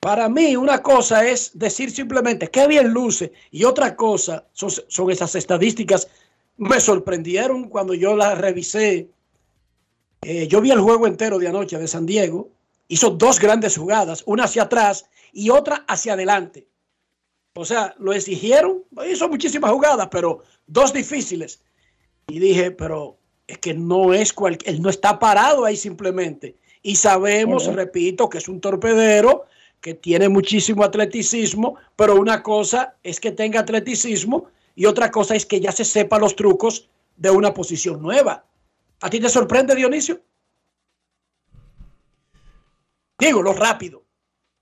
[0.00, 5.10] Para mí, una cosa es decir simplemente qué bien luce, y otra cosa son, son
[5.10, 6.08] esas estadísticas.
[6.58, 9.08] Me sorprendieron cuando yo las revisé.
[10.22, 12.50] Eh, yo vi el juego entero de anoche de San Diego.
[12.88, 16.66] Hizo dos grandes jugadas, una hacia atrás y otra hacia adelante.
[17.54, 21.62] O sea, lo exigieron, hizo muchísimas jugadas, pero dos difíciles.
[22.26, 26.56] Y dije, pero es que no es cual, él no está parado ahí simplemente.
[26.82, 29.46] Y sabemos, repito, que es un torpedero
[29.80, 34.46] que tiene muchísimo atleticismo, pero una cosa es que tenga atleticismo
[34.78, 38.46] y otra cosa es que ya se sepa los trucos de una posición nueva.
[39.00, 40.22] ¿A ti te sorprende, Dionisio?
[43.18, 44.04] Digo, lo rápido.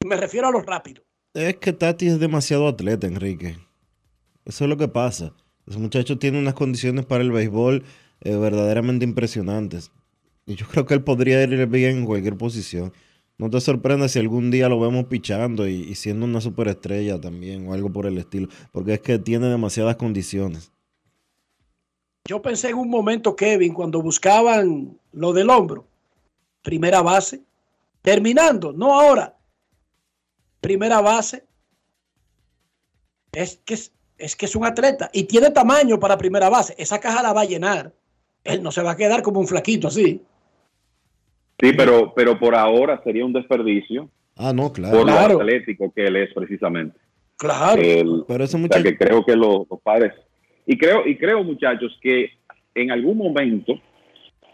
[0.06, 1.02] Me refiero a lo rápido.
[1.34, 3.59] Es que Tati es demasiado atleta, Enrique.
[4.47, 5.34] Eso es lo que pasa.
[5.66, 7.84] Ese muchacho tiene unas condiciones para el béisbol
[8.22, 9.90] eh, verdaderamente impresionantes.
[10.47, 12.90] Y yo creo que él podría ir bien en cualquier posición.
[13.39, 17.69] No te sorprendas si algún día lo vemos pichando y, y siendo una superestrella también
[17.69, 18.49] o algo por el estilo.
[18.73, 20.73] Porque es que tiene demasiadas condiciones.
[22.27, 25.87] Yo pensé en un momento, Kevin, cuando buscaban lo del hombro.
[26.63, 27.43] Primera base.
[28.03, 29.37] Terminando, no ahora.
[30.61, 31.45] Primera base.
[33.33, 36.75] Es que es, es que es un atleta y tiene tamaño para primera base.
[36.79, 37.93] Esa caja la va a llenar.
[38.43, 40.25] Él no se va a quedar como un flaquito así.
[41.59, 44.99] Sí, pero, pero por ahora sería un desperdicio Ah, no, claro.
[44.99, 45.35] por Claro.
[45.35, 46.99] lo atlético que él es precisamente.
[47.39, 47.81] Claro.
[47.81, 48.83] El- Pero ese o sea, muchacho.
[48.85, 50.12] que creo que los, los padres
[50.66, 52.31] y creo y creo muchachos que
[52.74, 53.74] en algún momento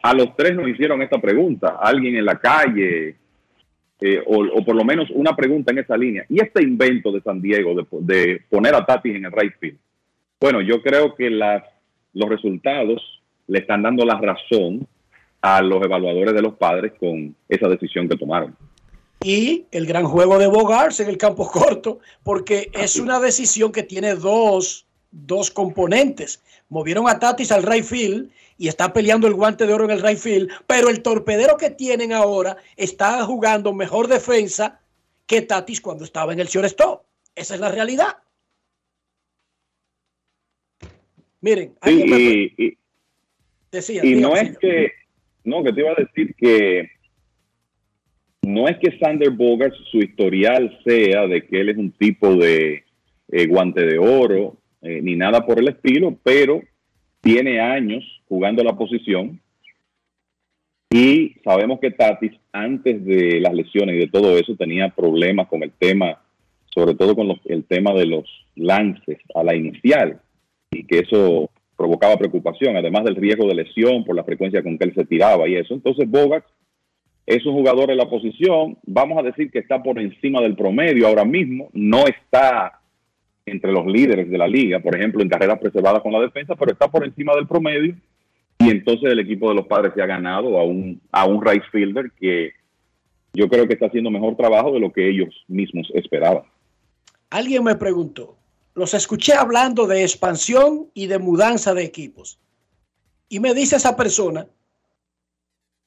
[0.02, 3.16] a los tres nos hicieron esta pregunta, alguien en la calle
[4.00, 6.24] eh, o, o por lo menos una pregunta en esa línea.
[6.28, 9.78] Y este invento de San Diego de, de poner a Tatis en el right field.
[10.40, 11.62] Bueno, yo creo que las,
[12.12, 13.00] los resultados
[13.46, 14.86] le están dando la razón
[15.42, 18.56] a los evaluadores de los padres con esa decisión que tomaron.
[19.24, 23.82] Y el gran juego de Bogarts en el campo corto, porque es una decisión que
[23.82, 26.42] tiene dos, dos componentes.
[26.68, 30.02] Movieron a Tatis al right field y está peleando el guante de oro en el
[30.02, 34.80] right field, pero el torpedero que tienen ahora está jugando mejor defensa
[35.26, 37.02] que Tatis cuando estaba en el shortstop.
[37.34, 38.16] Esa es la realidad.
[41.40, 42.78] Miren, Sí, y, y-
[43.70, 44.92] decía, y no es que,
[45.44, 46.90] no, que te iba a decir que
[48.42, 52.84] no es que Sander Bogart su historial sea de que él es un tipo de
[53.30, 56.60] eh, guante de oro, eh, ni nada por el estilo, pero
[57.20, 59.40] tiene años jugando la posición
[60.92, 65.62] y sabemos que Tatis antes de las lesiones y de todo eso tenía problemas con
[65.62, 66.20] el tema,
[66.74, 68.24] sobre todo con el tema de los
[68.56, 70.20] lances a la inicial
[70.70, 71.50] y que eso
[71.82, 75.48] provocaba preocupación, además del riesgo de lesión por la frecuencia con que él se tiraba
[75.48, 75.74] y eso.
[75.74, 76.46] Entonces Bogart
[77.26, 81.08] es un jugador en la posición, vamos a decir que está por encima del promedio
[81.08, 82.80] ahora mismo, no está
[83.46, 86.70] entre los líderes de la liga, por ejemplo, en carreras preservadas con la defensa, pero
[86.70, 87.96] está por encima del promedio
[88.60, 91.64] y entonces el equipo de los padres se ha ganado a un, a un right
[91.72, 92.52] fielder que
[93.32, 96.44] yo creo que está haciendo mejor trabajo de lo que ellos mismos esperaban.
[97.30, 98.36] Alguien me preguntó,
[98.74, 102.38] los escuché hablando de expansión y de mudanza de equipos.
[103.28, 104.46] Y me dice esa persona,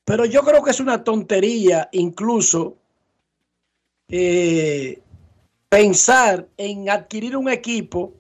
[0.03, 2.78] pero yo creo que es una tontería incluso
[4.07, 5.02] eh,
[5.70, 8.14] pensar en adquirir un equipo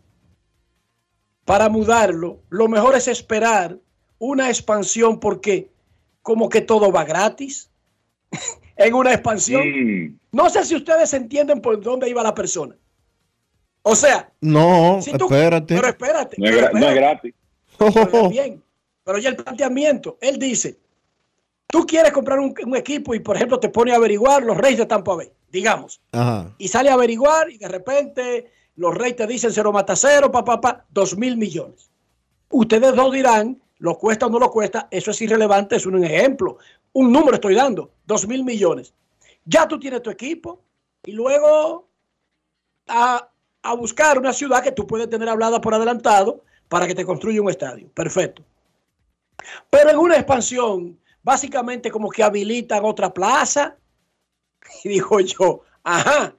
[1.45, 2.39] para mudarlo.
[2.49, 3.77] Lo mejor es esperar
[4.17, 5.69] una expansión porque
[6.23, 7.69] como que todo va gratis
[8.75, 10.19] en una expansión.
[10.31, 12.75] No sé si ustedes entienden por dónde iba la persona.
[13.87, 15.75] O sea, No, si tú- espérate.
[15.75, 17.33] pero espérate, no, es pero gra- no es espérate,
[17.77, 18.09] gratis.
[18.09, 18.63] pero bien.
[19.03, 20.79] Pero ya el planteamiento, él dice,
[21.67, 24.79] tú quieres comprar un, un equipo y por ejemplo te pone a averiguar los Reyes
[24.79, 26.51] de Tampa Bay, digamos, Ajá.
[26.57, 30.43] y sale a averiguar y de repente los Reyes te dicen cero mata cero, pa,
[30.43, 31.91] pa, pa, dos mil millones.
[32.49, 36.57] Ustedes dos dirán, lo cuesta o no lo cuesta, eso es irrelevante, es un ejemplo.
[36.93, 38.95] Un número estoy dando, dos mil millones.
[39.45, 40.63] Ya tú tienes tu equipo
[41.05, 41.87] y luego
[42.87, 43.29] a,
[43.65, 47.41] a buscar una ciudad que tú puedes tener hablada por adelantado para que te construya
[47.41, 47.89] un estadio.
[47.93, 48.43] Perfecto.
[49.71, 53.75] Pero en una expansión, básicamente como que habilitan otra plaza.
[54.83, 56.35] Y dijo yo, ajá.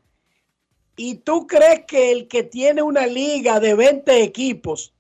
[0.97, 4.95] ¿Y tú crees que el que tiene una liga de 20 equipos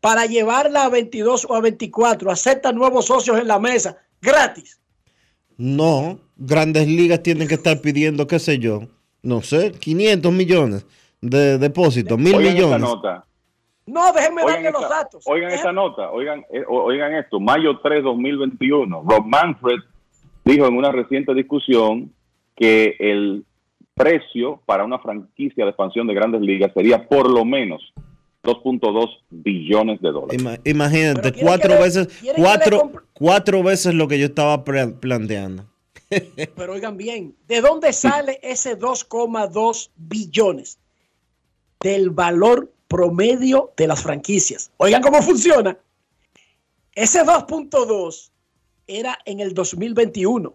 [0.00, 4.80] para llevarla a 22 o a 24 acepta nuevos socios en la mesa gratis?
[5.56, 8.88] No, grandes ligas tienen que estar pidiendo, qué sé yo,
[9.22, 10.84] no sé, 500 millones
[11.20, 12.80] de depósitos, mil Oigan esta millones.
[12.80, 13.24] nota.
[13.86, 15.24] No, déjenme Oigan darle los esta- datos.
[15.26, 19.78] Oigan esta nota, oigan, eh, oigan esto, mayo 3, 2021, Rob Manfred
[20.44, 22.12] dijo en una reciente discusión
[22.54, 23.44] que el
[23.94, 27.92] precio para una franquicia de expansión de grandes ligas sería por lo menos
[28.44, 30.40] 2.2 billones de dólares.
[30.42, 35.64] Ima- imagínate, cuatro le- veces, cuatro, cuatro veces lo que yo estaba planteando.
[36.56, 40.78] Pero oigan bien, ¿de dónde sale ese 2,2 billones?
[41.80, 44.70] Del valor promedio de las franquicias.
[44.78, 45.78] Oigan cómo funciona.
[46.94, 48.30] Ese 2.2
[48.86, 50.54] era en el 2021.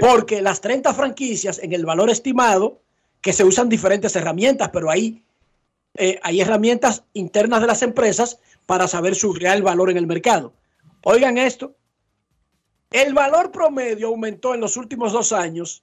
[0.00, 2.80] Porque las 30 franquicias en el valor estimado,
[3.20, 5.24] que se usan diferentes herramientas, pero ahí
[5.94, 10.52] eh, hay herramientas internas de las empresas para saber su real valor en el mercado.
[11.02, 11.74] Oigan esto,
[12.90, 15.82] el valor promedio aumentó en los últimos dos años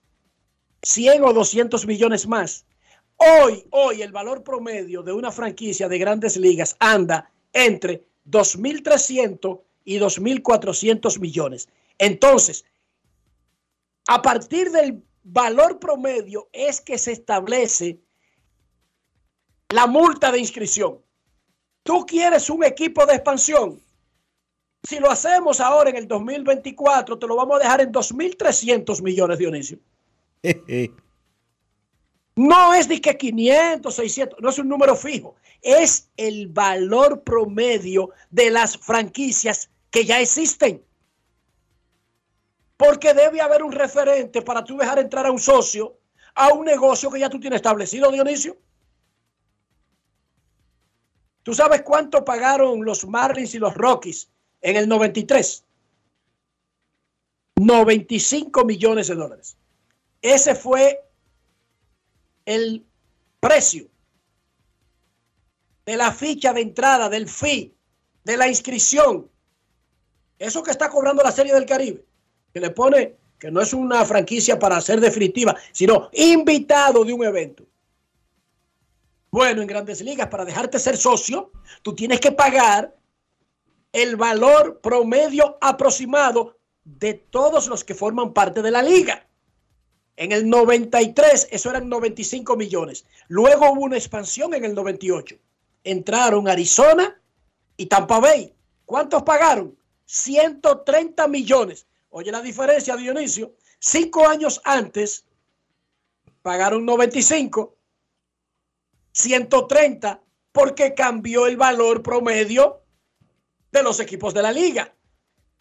[0.84, 2.66] 100 o 200 millones más.
[3.18, 9.98] Hoy, hoy el valor promedio de una franquicia de grandes ligas anda entre 2.300 y
[10.00, 11.68] 2.400 millones.
[11.98, 12.64] Entonces,
[14.08, 18.00] a partir del valor promedio es que se establece
[19.70, 21.00] la multa de inscripción.
[21.84, 23.82] Tú quieres un equipo de expansión.
[24.84, 29.40] Si lo hacemos ahora en el 2024, te lo vamos a dejar en 2.300 millones,
[29.40, 29.80] Dionisio.
[32.38, 35.36] No es de que 500, 600, no es un número fijo.
[35.64, 40.86] Es el valor promedio de las franquicias que ya existen.
[42.78, 45.98] Porque debe haber un referente para tú dejar entrar a un socio
[46.36, 48.56] a un negocio que ya tú tienes establecido, Dionisio.
[51.42, 54.30] ¿Tú sabes cuánto pagaron los Marlins y los Rockies
[54.62, 55.66] en el 93?
[57.56, 59.58] 95 millones de dólares.
[60.22, 61.07] Ese fue
[62.48, 62.86] el
[63.42, 63.88] precio
[65.86, 67.76] de la ficha de entrada, del fee,
[68.24, 69.30] de la inscripción.
[70.40, 72.06] Eso que está cobrando la Serie del Caribe,
[72.54, 77.26] que le pone que no es una franquicia para ser definitiva, sino invitado de un
[77.26, 77.66] evento.
[79.30, 81.52] Bueno, en grandes ligas, para dejarte ser socio,
[81.82, 82.96] tú tienes que pagar
[83.92, 89.27] el valor promedio aproximado de todos los que forman parte de la liga.
[90.18, 93.06] En el 93, eso eran 95 millones.
[93.28, 95.38] Luego hubo una expansión en el 98.
[95.84, 97.22] Entraron Arizona
[97.78, 98.52] y Tampa Bay.
[98.86, 99.78] ¿Cuántos pagaron?
[100.06, 101.86] 130 millones.
[102.10, 103.54] Oye la diferencia, Dionisio.
[103.78, 105.26] Cinco años antes
[106.42, 107.76] pagaron 95,
[109.12, 110.22] 130,
[110.52, 112.82] porque cambió el valor promedio
[113.72, 114.96] de los equipos de la liga.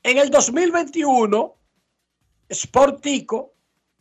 [0.03, 1.59] En el 2021,
[2.51, 3.56] Sportico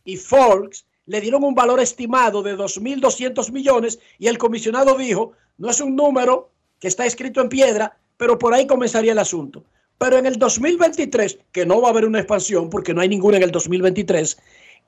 [0.06, 5.68] y Forbes le dieron un valor estimado de 2.200 millones y el comisionado dijo, no
[5.68, 6.48] es un número
[6.80, 9.62] que está escrito en piedra, pero por ahí comenzaría el asunto.
[9.98, 13.36] Pero en el 2023, que no va a haber una expansión porque no hay ninguna
[13.36, 14.38] en el 2023,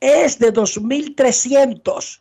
[0.01, 2.20] es de 2.300.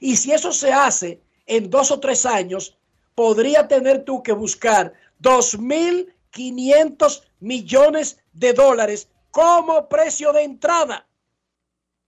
[0.00, 2.76] Y si eso se hace en dos o tres años,
[3.14, 4.92] podría tener tú que buscar
[5.22, 11.06] 2.500 millones de dólares como precio de entrada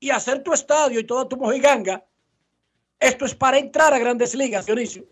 [0.07, 2.05] y hacer tu estadio y toda tu mojiganga.
[3.01, 5.05] Esto es para entrar a grandes ligas, Dionisio.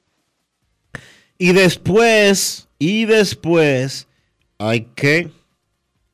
[1.37, 4.07] Y después, y después
[4.57, 5.33] hay que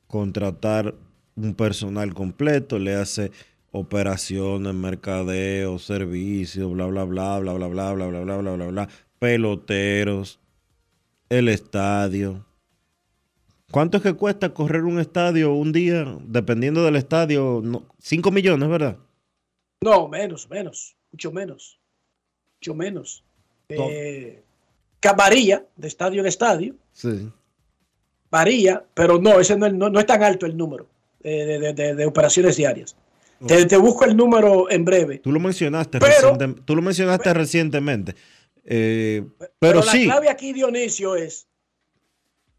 [0.06, 0.94] contratar
[1.36, 3.30] un personal completo, le hace
[3.70, 8.88] operaciones, mercadeo, servicios, bla, bla, bla, bla, bla, bla, bla, bla, bla, bla, bla, bla,
[9.18, 10.40] peloteros,
[11.28, 12.46] el estadio.
[13.70, 16.04] ¿Cuánto es que cuesta correr un estadio un día?
[16.24, 17.62] Dependiendo del estadio,
[17.98, 18.96] 5 millones, ¿verdad?
[19.82, 21.78] No, menos, menos, mucho menos,
[22.60, 23.24] mucho menos.
[23.68, 24.42] Eh,
[25.16, 27.30] varía de estadio en estadio, Sí.
[28.30, 30.88] varía, pero no, ese no, es- no- no es tan alto el número
[31.22, 32.96] eh, de, de- de- de operaciones diarias.
[33.46, 35.18] Te, te busco el número en breve.
[35.18, 38.14] Tú lo mencionaste, Pero- reciente- tú lo mencionaste recientemente.
[38.64, 41.46] Eh, pero, Pero la sí, clave aquí, Dionisio, es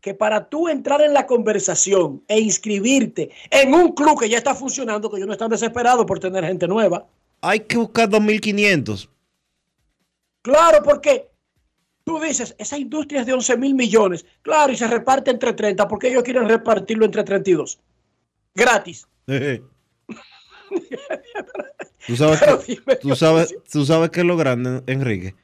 [0.01, 4.55] que para tú entrar en la conversación e inscribirte en un club que ya está
[4.55, 7.07] funcionando, que yo no están desesperado por tener gente nueva.
[7.41, 9.07] hay que buscar 2.500.
[10.41, 11.29] Claro, porque
[12.03, 14.25] tú dices, esa industria es de 11 mil millones.
[14.41, 17.79] Claro, y se reparte entre 30, porque ellos quieren repartirlo entre 32.
[18.55, 19.07] Gratis.
[22.07, 25.35] Tú sabes, que, tú, sabes, tú sabes que es lo grande, Enrique.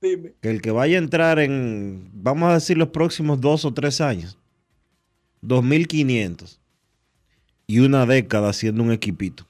[0.00, 0.32] Dime.
[0.40, 4.00] Que el que vaya a entrar en, vamos a decir, los próximos dos o tres
[4.00, 4.38] años,
[5.42, 6.58] 2.500
[7.66, 9.46] y una década haciendo un equipito.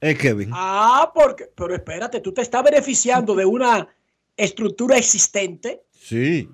[0.00, 0.50] Es Kevin.
[0.52, 3.88] Ah, porque, pero espérate, tú te estás beneficiando de una
[4.36, 6.48] estructura existente, Sí.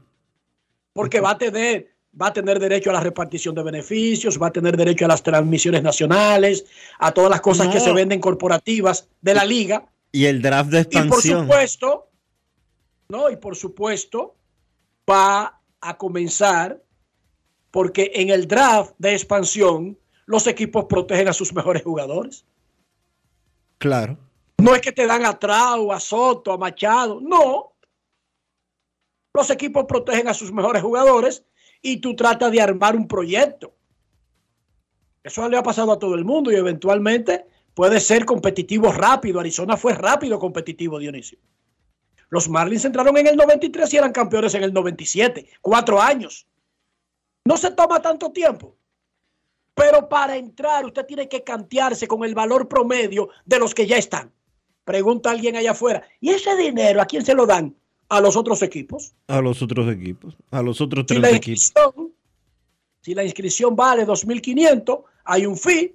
[0.93, 1.91] porque va a tener
[2.21, 5.23] va a tener derecho a la repartición de beneficios, va a tener derecho a las
[5.23, 6.67] transmisiones nacionales,
[6.99, 9.87] a todas las cosas que se venden corporativas de la liga.
[10.13, 11.41] Y el draft de Y por expansión.
[11.47, 12.11] supuesto,
[13.13, 14.35] no, y por supuesto,
[15.09, 16.83] va a comenzar
[17.71, 22.47] porque en el draft de expansión los equipos protegen a sus mejores jugadores.
[23.77, 24.17] Claro.
[24.57, 27.75] No es que te dan a Trau, a Soto, a Machado, no.
[29.35, 31.45] Los equipos protegen a sus mejores jugadores
[31.83, 33.75] y tú tratas de armar un proyecto.
[35.23, 37.45] Eso le ha pasado a todo el mundo y eventualmente
[37.75, 39.39] puede ser competitivo rápido.
[39.39, 41.39] Arizona fue rápido competitivo, Dionisio.
[42.33, 45.47] Los Marlins entraron en el 93 y eran campeones en el 97.
[45.61, 46.47] Cuatro años.
[47.45, 48.75] No se toma tanto tiempo.
[49.75, 53.99] Pero para entrar usted tiene que cantearse con el valor promedio de los que ya
[53.99, 54.33] están.
[54.85, 56.05] Pregunta a alguien allá afuera.
[56.21, 57.77] ¿Y ese dinero a quién se lo dan?
[58.09, 59.13] A los otros equipos.
[59.27, 60.35] A los otros equipos.
[60.51, 61.75] A los otros Si tres equipos.
[63.03, 65.95] si la inscripción vale 2.500, hay un fee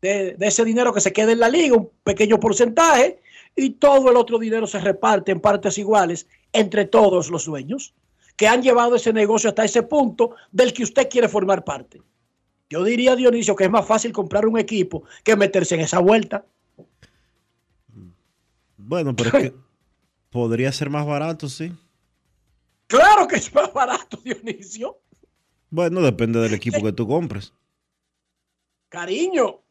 [0.00, 3.20] de, de ese dinero que se queda en la liga, un pequeño porcentaje,
[3.56, 7.94] y todo el otro dinero se reparte en partes iguales entre todos los dueños
[8.36, 12.02] que han llevado ese negocio hasta ese punto del que usted quiere formar parte.
[12.68, 16.44] Yo diría, Dionisio, que es más fácil comprar un equipo que meterse en esa vuelta.
[18.76, 19.54] Bueno, pero es que
[20.30, 21.72] podría ser más barato, sí.
[22.86, 24.98] Claro que es más barato, Dionisio.
[25.70, 27.52] Bueno, depende del equipo que tú compres.
[28.88, 29.62] Cariño.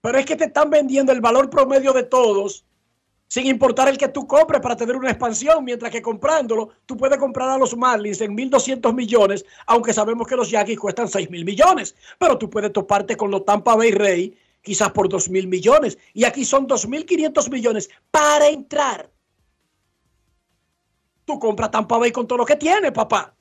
[0.00, 2.64] Pero es que te están vendiendo el valor promedio de todos,
[3.32, 7.16] sin importar el que tú compres para tener una expansión, mientras que comprándolo, tú puedes
[7.16, 11.96] comprar a los Marlins en 1.200 millones, aunque sabemos que los Yankees cuestan 6.000 millones.
[12.18, 15.96] Pero tú puedes toparte con los Tampa Bay Rey, quizás por 2.000 millones.
[16.12, 19.10] Y aquí son 2.500 millones para entrar.
[21.24, 23.34] Tú compras Tampa Bay con todo lo que tiene, papá.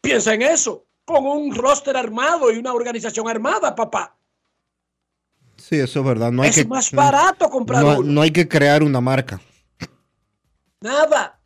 [0.00, 4.16] Piensa en eso, con un roster armado y una organización armada, papá.
[5.68, 6.32] Sí, eso es verdad.
[6.32, 8.10] No hay es que, más barato comprar no, uno.
[8.10, 9.38] no hay que crear una marca.
[10.80, 11.38] Nada.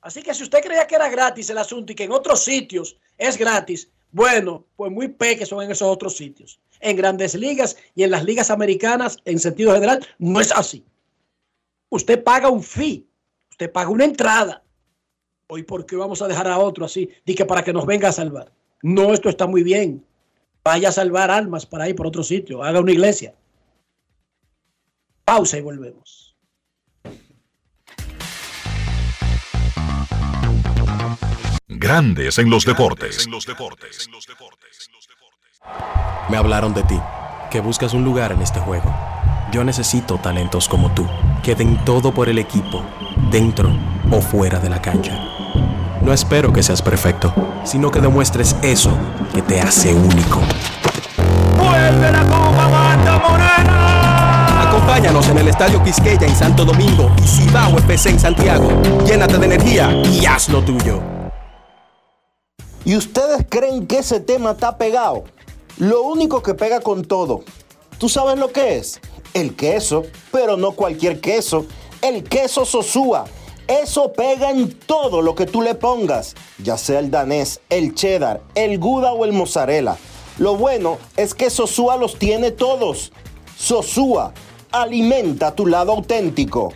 [0.00, 2.96] Así que si usted creía que era gratis el asunto y que en otros sitios
[3.18, 6.60] es gratis, bueno, pues muy pequeños son en esos otros sitios.
[6.78, 10.84] En grandes ligas y en las ligas americanas, en sentido general, no es así.
[11.88, 13.08] Usted paga un fee,
[13.50, 14.62] usted paga una entrada.
[15.48, 17.10] Hoy, ¿por qué vamos a dejar a otro así?
[17.26, 18.52] Di que para que nos venga a salvar.
[18.82, 20.04] No, esto está muy bien.
[20.62, 22.62] Vaya a salvar almas para ir por otro sitio.
[22.62, 23.34] Haga una iglesia.
[25.24, 26.36] Pausa y volvemos.
[31.66, 33.26] Grandes en los deportes.
[36.28, 37.00] Me hablaron de ti,
[37.50, 38.94] que buscas un lugar en este juego.
[39.52, 41.06] Yo necesito talentos como tú,
[41.42, 42.84] que den todo por el equipo,
[43.30, 43.70] dentro
[44.10, 45.39] o fuera de la cancha.
[46.02, 47.32] No espero que seas perfecto,
[47.64, 48.90] sino que demuestres eso
[49.34, 50.40] que te hace único.
[51.58, 54.68] ¡Vuelve la Copa Banda Morena!
[54.68, 58.70] Acompáñanos en el Estadio Quisqueya en Santo Domingo y Cibao FC en Santiago.
[59.04, 61.02] Llénate de energía y haz lo tuyo.
[62.84, 65.24] ¿Y ustedes creen que ese tema está pegado?
[65.76, 67.42] Lo único que pega con todo.
[67.98, 69.00] ¿Tú sabes lo que es?
[69.34, 71.66] El queso, pero no cualquier queso.
[72.00, 73.26] El queso Sosúa.
[73.70, 78.40] Eso pega en todo lo que tú le pongas, ya sea el danés, el cheddar,
[78.56, 79.96] el gouda o el mozzarella.
[80.38, 83.12] Lo bueno es que Sosúa los tiene todos.
[83.56, 84.34] Sosúa,
[84.72, 86.72] alimenta tu lado auténtico.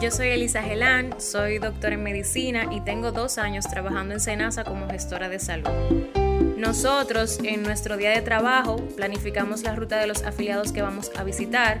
[0.00, 4.62] Yo soy Elisa Gelán, soy doctora en medicina y tengo dos años trabajando en Senasa
[4.62, 5.68] como gestora de salud.
[6.56, 11.24] Nosotros en nuestro día de trabajo planificamos la ruta de los afiliados que vamos a
[11.24, 11.80] visitar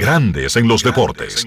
[0.00, 1.44] Grandes en los deportes.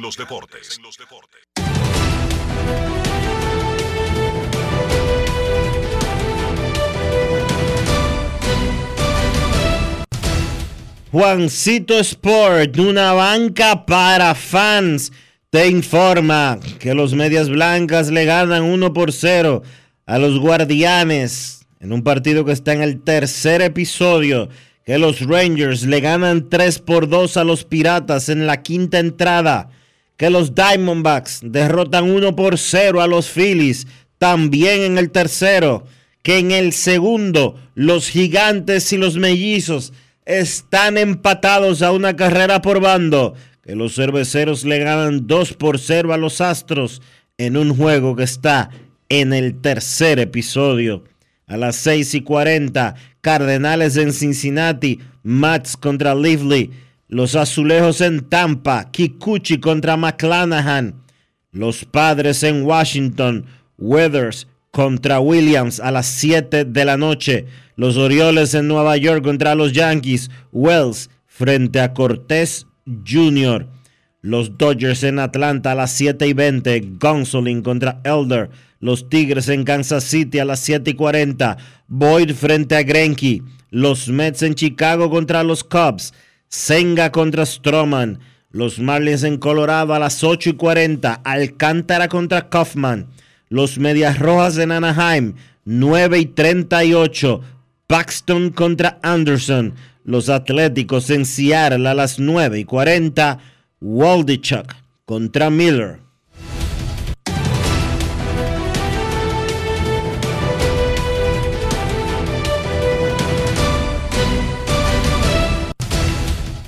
[11.11, 15.11] Juancito Sport, una banca para fans,
[15.49, 19.63] te informa que los Medias Blancas le ganan 1 por 0
[20.05, 24.49] a los Guardianes en un partido que está en el tercer episodio,
[24.85, 29.69] que los Rangers le ganan 3 por 2 a los Piratas en la quinta entrada,
[30.17, 33.87] que los Diamondbacks derrotan 1 por 0 a los Phillies,
[34.17, 35.85] también en el tercero,
[36.21, 39.93] que en el segundo los gigantes y los mellizos
[40.25, 46.13] están empatados a una carrera por bando, que los cerveceros le ganan 2 por 0
[46.13, 47.01] a los Astros
[47.37, 48.69] en un juego que está
[49.09, 51.03] en el tercer episodio.
[51.45, 56.71] A las 6 y 40, Cardenales en Cincinnati, Mats contra Lively,
[57.07, 60.95] los Azulejos en Tampa, Kikuchi contra McClanahan,
[61.53, 63.45] los Padres en Washington,
[63.77, 67.45] Weathers contra Williams a las 7 de la noche,
[67.77, 72.67] los Orioles en Nueva York contra los Yankees, Wells frente a Cortés
[73.07, 73.67] Jr.,
[74.19, 78.49] los Dodgers en Atlanta a las 7 y 20, Gonsolin contra Elder,
[78.83, 81.55] los Tigres en Kansas City a las 7 y 40,
[81.87, 86.13] Boyd frente a Greinke, los Mets en Chicago contra los Cubs,
[86.49, 88.19] Senga contra Stroman,
[88.51, 93.07] los Marlins en Colorado a las 8 y 40, Alcántara contra Kaufman,
[93.47, 97.39] los Medias Rojas en Anaheim, 9 y 38,
[97.87, 103.39] Paxton contra Anderson, los Atléticos en Seattle a las 9 y 40,
[103.79, 106.02] Waldichuk contra Miller.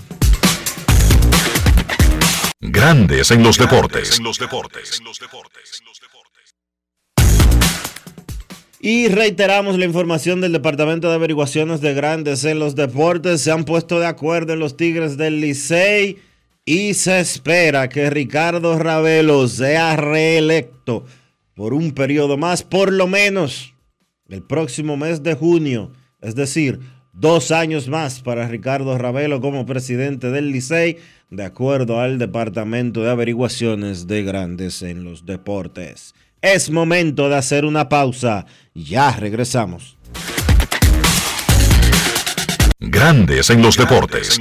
[2.61, 4.21] Grandes en los deportes.
[8.81, 13.41] Y reiteramos la información del Departamento de Averiguaciones de Grandes en los Deportes.
[13.41, 16.21] Se han puesto de acuerdo en los Tigres del Licey
[16.65, 21.05] y se espera que Ricardo Ravelo sea reelecto
[21.55, 23.75] por un periodo más, por lo menos
[24.29, 25.93] el próximo mes de junio.
[26.21, 26.81] Es decir,
[27.13, 30.99] dos años más para Ricardo Ravelo como presidente del Licey,
[31.31, 36.15] de acuerdo al Departamento de Averiguaciones de Grandes en los Deportes.
[36.41, 38.47] Es momento de hacer una pausa.
[38.75, 39.97] Ya regresamos.
[42.81, 44.41] Grandes en los deportes.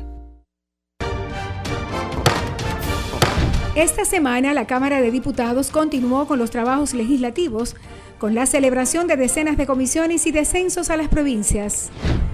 [3.75, 7.77] Esta semana la Cámara de Diputados continuó con los trabajos legislativos
[8.19, 11.89] con la celebración de decenas de comisiones y descensos a las provincias.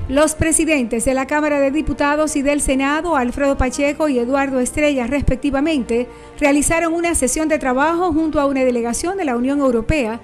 [0.09, 5.05] Los presidentes de la Cámara de Diputados y del Senado, Alfredo Pacheco y Eduardo Estrella,
[5.05, 6.07] respectivamente,
[6.39, 10.19] realizaron una sesión de trabajo junto a una delegación de la Unión Europea,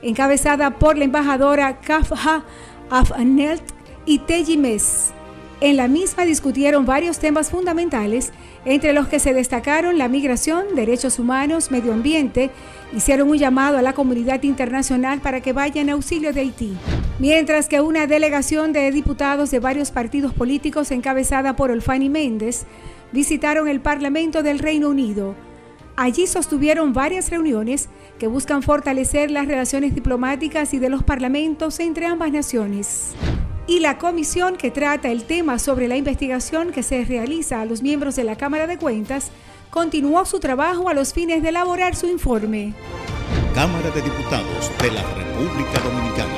[0.00, 2.42] encabezada por la embajadora Kafha
[2.88, 3.62] Afnelt
[4.06, 4.56] y Teji.
[5.60, 8.32] En la misma discutieron varios temas fundamentales,
[8.64, 12.50] entre los que se destacaron la migración, derechos humanos, medio ambiente,
[12.94, 16.76] hicieron un llamado a la comunidad internacional para que vaya en auxilio de Haití.
[17.18, 22.66] Mientras que una delegación de diputados de varios partidos políticos encabezada por Olfani Méndez
[23.12, 25.36] visitaron el Parlamento del Reino Unido.
[25.96, 32.06] Allí sostuvieron varias reuniones que buscan fortalecer las relaciones diplomáticas y de los parlamentos entre
[32.06, 33.14] ambas naciones.
[33.66, 37.80] Y la comisión que trata el tema sobre la investigación que se realiza a los
[37.80, 39.30] miembros de la Cámara de Cuentas
[39.70, 42.74] continuó su trabajo a los fines de elaborar su informe.
[43.54, 46.34] Cámara de Diputados de la República Dominicana.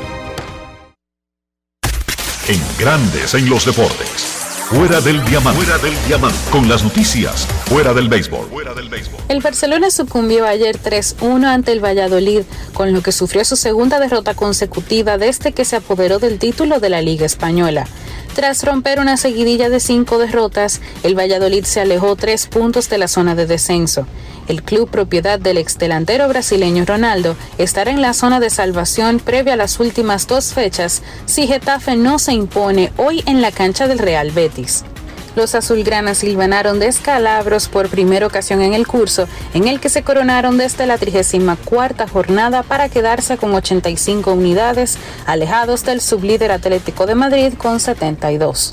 [2.49, 4.46] En Grandes en los Deportes.
[4.69, 5.63] Fuera del diamante.
[5.63, 6.37] Fuera del diamante.
[6.51, 7.47] Con las noticias.
[7.67, 8.49] Fuera del béisbol.
[8.49, 9.21] Fuera del béisbol.
[9.29, 12.43] El Barcelona sucumbió ayer 3-1 ante el Valladolid,
[12.75, 16.89] con lo que sufrió su segunda derrota consecutiva desde que se apoderó del título de
[16.89, 17.87] la Liga Española.
[18.35, 23.07] Tras romper una seguidilla de cinco derrotas, el Valladolid se alejó tres puntos de la
[23.07, 24.09] zona de descenso.
[24.49, 29.57] El club propiedad del exdelantero brasileño Ronaldo estará en la zona de salvación previa a
[29.57, 34.31] las últimas dos fechas si Getafe no se impone hoy en la cancha del Real
[34.31, 34.85] Betis.
[35.35, 40.57] Los azulgranas silvanaron descalabros por primera ocasión en el curso, en el que se coronaron
[40.57, 44.97] desde la 34 jornada para quedarse con 85 unidades,
[45.27, 48.73] alejados del sublíder Atlético de Madrid con 72.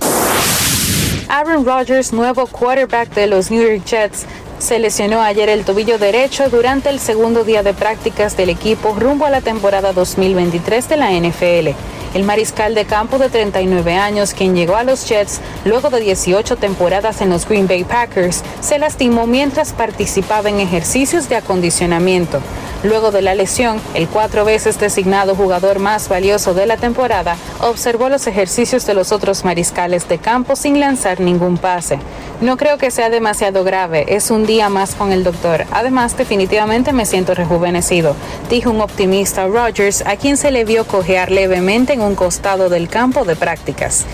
[1.27, 4.25] Aaron Rodgers, nuevo quarterback de los New York Jets,
[4.63, 9.25] se lesionó ayer el tobillo derecho durante el segundo día de prácticas del equipo rumbo
[9.25, 11.75] a la temporada 2023 de la NFL.
[12.13, 16.55] El mariscal de campo de 39 años, quien llegó a los Jets luego de 18
[16.55, 22.39] temporadas en los Green Bay Packers, se lastimó mientras participaba en ejercicios de acondicionamiento.
[22.83, 28.09] Luego de la lesión, el cuatro veces designado jugador más valioso de la temporada observó
[28.09, 31.97] los ejercicios de los otros mariscales de campo sin lanzar ningún pase.
[32.41, 35.65] No creo que sea demasiado grave, es un día más con el doctor.
[35.71, 38.15] Además, definitivamente me siento rejuvenecido,
[38.49, 42.87] dijo un optimista Rogers, a quien se le vio cojear levemente en un costado del
[42.87, 44.05] campo de prácticas.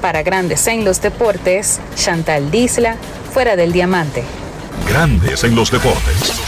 [0.00, 2.96] Para Grandes en los Deportes, Chantal Disla,
[3.32, 4.24] fuera del diamante.
[4.88, 6.47] Grandes en los deportes.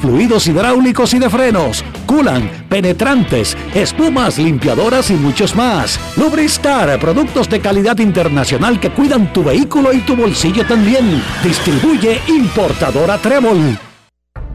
[0.00, 5.98] fluidos hidráulicos y de frenos, culan, penetrantes, espumas, limpiadoras y muchos más.
[6.16, 11.22] Lubristar, productos de calidad internacional que cuidan tu vehículo y tu bolsillo también.
[11.42, 13.78] Distribuye importadora Trébol.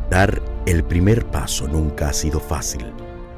[0.10, 2.86] Dar el primer paso nunca ha sido fácil,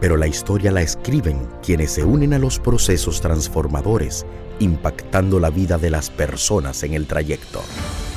[0.06, 4.23] pero la historia la escriben quienes se unen a los procesos transformadores,
[4.60, 7.64] impactando la vida de las personas en el trayecto.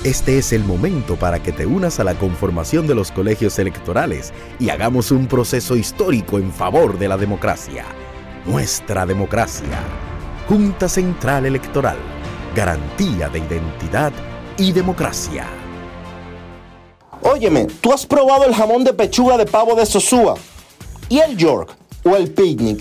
[0.04, 4.34] Este es el momento para que te unas a la conformación de los colegios electorales
[4.60, 7.86] y hagamos un proceso histórico en favor de la democracia.
[8.44, 9.80] Nuestra democracia.
[10.46, 11.96] Junta Central Electoral.
[12.54, 14.12] Garantía de identidad
[14.58, 15.46] y democracia.
[17.22, 20.34] Óyeme, ¿tú has probado el jamón de pechuga de pavo de Sosúa?
[21.08, 21.77] ¿Y el York?
[22.08, 22.80] ¿O el picnic?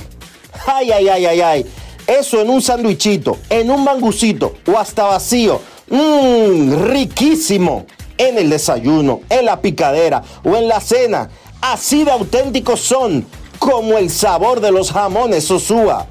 [0.66, 1.66] Ay, ay, ay, ay, ay.
[2.06, 5.60] Eso en un sandwichito, en un mangucito o hasta vacío.
[5.90, 7.86] Mmm, riquísimo.
[8.18, 11.30] En el desayuno, en la picadera o en la cena.
[11.60, 13.26] Así de auténticos son
[13.60, 16.08] como el sabor de los jamones Sosúa.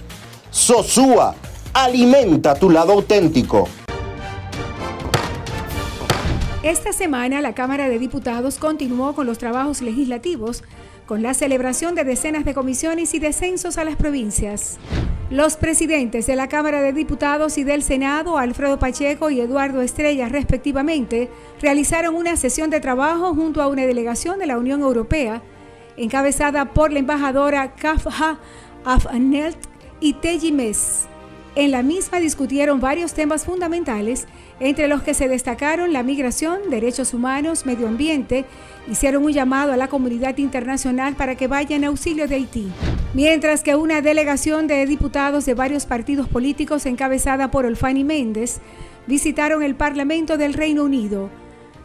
[0.51, 1.34] Sosúa,
[1.72, 3.66] alimenta tu lado auténtico.
[6.62, 10.62] Esta semana la Cámara de Diputados continuó con los trabajos legislativos
[11.06, 14.78] con la celebración de decenas de comisiones y descensos a las provincias.
[15.30, 20.28] Los presidentes de la Cámara de Diputados y del Senado, Alfredo Pacheco y Eduardo Estrella,
[20.28, 21.30] respectivamente,
[21.60, 25.42] realizaron una sesión de trabajo junto a una delegación de la Unión Europea,
[25.96, 28.38] encabezada por la embajadora Kafha
[28.84, 29.58] Afnelt
[30.00, 31.06] y Teji Mes.
[31.54, 34.26] En la misma discutieron varios temas fundamentales,
[34.58, 38.46] entre los que se destacaron la migración, derechos humanos, medio ambiente,
[38.90, 42.68] hicieron un llamado a la comunidad internacional para que vaya en auxilio de Haití.
[43.12, 48.60] Mientras que una delegación de diputados de varios partidos políticos encabezada por Olfani Méndez
[49.06, 51.28] visitaron el Parlamento del Reino Unido.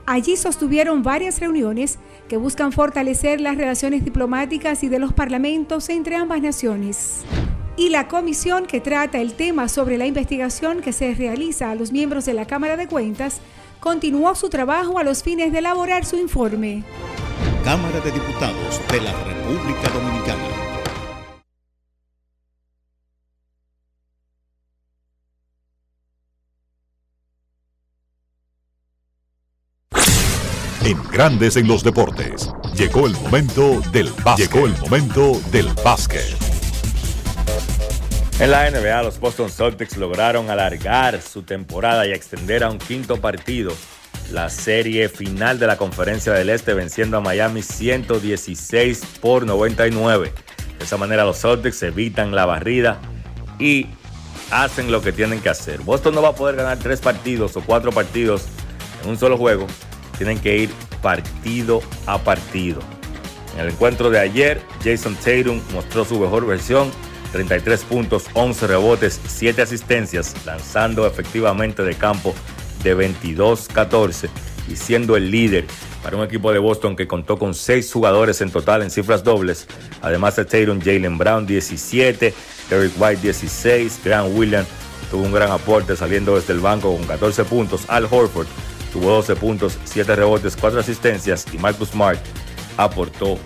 [0.06, 6.16] Allí sostuvieron varias reuniones que buscan fortalecer las relaciones diplomáticas y de los parlamentos entre
[6.16, 7.24] ambas naciones
[7.78, 11.92] y la comisión que trata el tema sobre la investigación que se realiza a los
[11.92, 13.40] miembros de la Cámara de Cuentas
[13.80, 16.84] continuó su trabajo a los fines de elaborar su informe.
[17.64, 20.44] Cámara de Diputados de la República Dominicana.
[30.84, 32.52] En Grandes en los Deportes.
[32.76, 34.52] Llegó el momento del básquet.
[34.52, 36.61] Llegó el momento del básquet.
[38.42, 43.22] En la NBA, los Boston Celtics lograron alargar su temporada y extender a un quinto
[43.22, 43.72] partido
[44.32, 50.34] la serie final de la Conferencia del Este, venciendo a Miami 116 por 99.
[50.80, 53.00] De esa manera, los Celtics evitan la barrida
[53.60, 53.86] y
[54.50, 55.82] hacen lo que tienen que hacer.
[55.82, 58.46] Boston no va a poder ganar tres partidos o cuatro partidos
[59.04, 59.68] en un solo juego.
[60.18, 60.72] Tienen que ir
[61.04, 62.80] partido a partido.
[63.54, 66.92] En el encuentro de ayer, Jason Tatum mostró su mejor versión
[67.32, 72.36] 33 puntos, 11 rebotes, 7 asistencias, lanzando efectivamente de campo
[72.84, 74.30] de 22-14
[74.70, 75.66] y siendo el líder
[76.04, 79.68] para un equipo de Boston que contó con 6 jugadores en total en cifras dobles,
[80.02, 82.34] además de Tatum, Jalen Brown 17,
[82.70, 84.68] Derek White 16, Grant Williams
[85.10, 88.48] tuvo un gran aporte saliendo desde el banco con 14 puntos, Al Horford
[88.92, 92.20] tuvo 12 puntos, 7 rebotes, 4 asistencias y Marcus Smart
[92.78, 93.38] aportó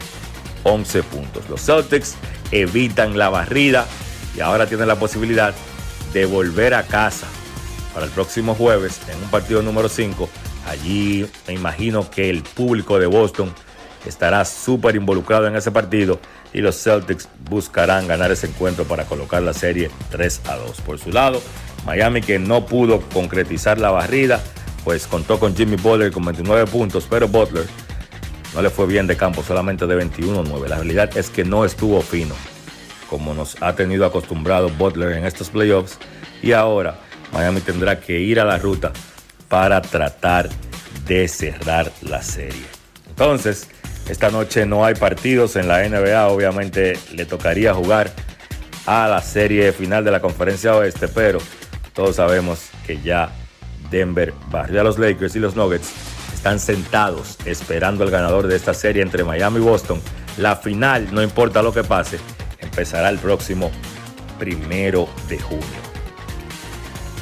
[0.66, 1.48] 11 puntos.
[1.50, 2.16] Los Celtics
[2.52, 3.86] evitan la barrida
[4.36, 5.54] y ahora tienen la posibilidad
[6.12, 7.28] de volver a casa
[7.94, 10.28] para el próximo jueves en un partido número 5.
[10.68, 13.54] Allí me imagino que el público de Boston
[14.06, 16.20] estará súper involucrado en ese partido
[16.52, 20.82] y los Celtics buscarán ganar ese encuentro para colocar la serie 3 a 2.
[20.82, 21.42] Por su lado,
[21.86, 24.42] Miami que no pudo concretizar la barrida,
[24.84, 27.66] pues contó con Jimmy Butler con 29 puntos, pero Butler
[28.56, 30.68] no le fue bien de campo, solamente de 21-9.
[30.70, 32.34] La realidad es que no estuvo fino,
[33.10, 35.98] como nos ha tenido acostumbrado Butler en estos playoffs.
[36.42, 36.98] Y ahora
[37.34, 38.94] Miami tendrá que ir a la ruta
[39.50, 40.50] para tratar
[41.06, 42.66] de cerrar la serie.
[43.10, 43.68] Entonces,
[44.08, 46.28] esta noche no hay partidos en la NBA.
[46.30, 48.14] Obviamente le tocaría jugar
[48.86, 51.40] a la serie final de la conferencia oeste, pero
[51.94, 53.32] todos sabemos que ya
[53.92, 56.15] Denver barrió a los Lakers y los Nuggets
[56.46, 60.00] están sentados esperando el ganador de esta serie entre Miami y Boston.
[60.38, 62.20] La final, no importa lo que pase,
[62.60, 63.72] empezará el próximo
[64.38, 65.66] primero de junio.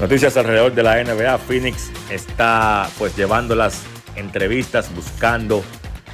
[0.02, 1.38] Noticias alrededor de la NBA.
[1.38, 3.84] Phoenix está pues llevando las
[4.18, 5.64] entrevistas buscando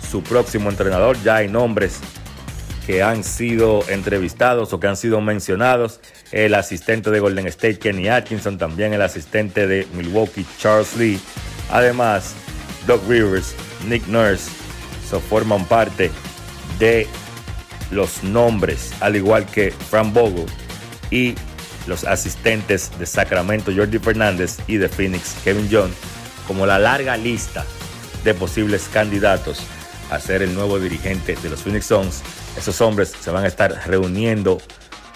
[0.07, 1.18] su próximo entrenador.
[1.23, 2.02] Ya hay nombres
[2.86, 5.99] que han sido entrevistados o que han sido mencionados.
[6.31, 11.19] El asistente de Golden State, Kenny Atkinson, también el asistente de Milwaukee, Charles Lee.
[11.72, 12.36] Además,
[12.88, 13.56] Doug Rivers,
[13.88, 14.49] Nick Nurse,
[15.10, 16.11] so forman parte
[16.77, 17.07] de
[17.91, 20.45] los nombres, al igual que Frank Vogel
[21.11, 21.35] y
[21.88, 25.91] los asistentes de Sacramento, Jordi Fernández y de Phoenix, Kevin John,
[26.47, 27.65] como la larga lista
[28.23, 29.61] de posibles candidatos
[30.11, 32.22] a ser el nuevo dirigente de los Phoenix Suns.
[32.57, 34.60] Esos hombres se van a estar reuniendo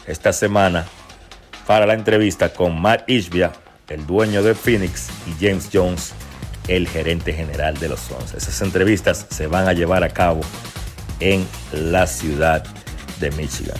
[0.07, 0.85] esta semana
[1.67, 3.51] para la entrevista con Matt Ishbia,
[3.89, 6.13] el dueño de Phoenix, y James Jones,
[6.67, 8.33] el gerente general de los Suns.
[8.33, 10.41] Esas entrevistas se van a llevar a cabo
[11.19, 12.63] en la ciudad
[13.19, 13.77] de Michigan.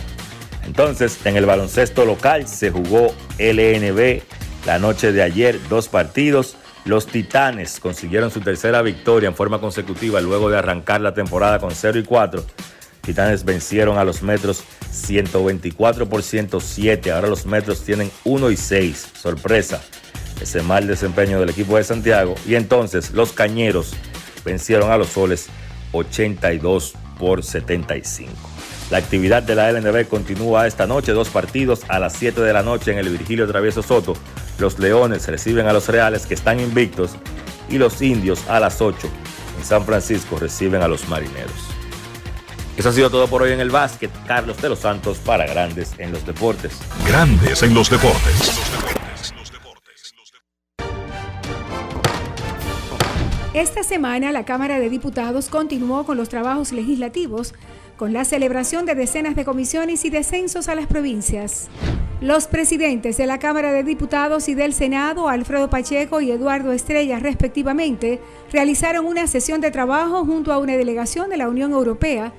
[0.64, 4.22] Entonces, en el baloncesto local se jugó LNB
[4.66, 6.56] la noche de ayer, dos partidos.
[6.86, 11.70] Los Titanes consiguieron su tercera victoria en forma consecutiva luego de arrancar la temporada con
[11.72, 12.44] 0 y 4.
[13.02, 17.12] Titanes vencieron a los Metros 124 por 107.
[17.12, 19.08] Ahora los Metros tienen 1 y 6.
[19.14, 19.82] Sorpresa
[20.44, 22.34] ese mal desempeño del equipo de Santiago.
[22.46, 23.94] Y entonces los Cañeros
[24.44, 25.48] vencieron a los Soles
[25.92, 28.30] 82 por 75.
[28.90, 32.62] La actividad de la LNB continúa esta noche, dos partidos a las 7 de la
[32.62, 34.14] noche en el Virgilio Travieso Soto.
[34.58, 37.16] Los Leones reciben a los Reales que están invictos
[37.68, 39.08] y los Indios a las 8
[39.58, 41.52] en San Francisco reciben a los Marineros.
[42.76, 44.10] Eso ha sido todo por hoy en el básquet.
[44.26, 46.72] Carlos de los Santos para Grandes en los Deportes.
[47.06, 49.03] Grandes en los Deportes.
[53.54, 57.54] Esta semana la Cámara de Diputados continuó con los trabajos legislativos
[57.96, 61.68] con la celebración de decenas de comisiones y descensos a las provincias.
[62.20, 67.20] Los presidentes de la Cámara de Diputados y del Senado, Alfredo Pacheco y Eduardo Estrella,
[67.20, 68.20] respectivamente,
[68.50, 72.32] realizaron una sesión de trabajo junto a una delegación de la Unión Europea,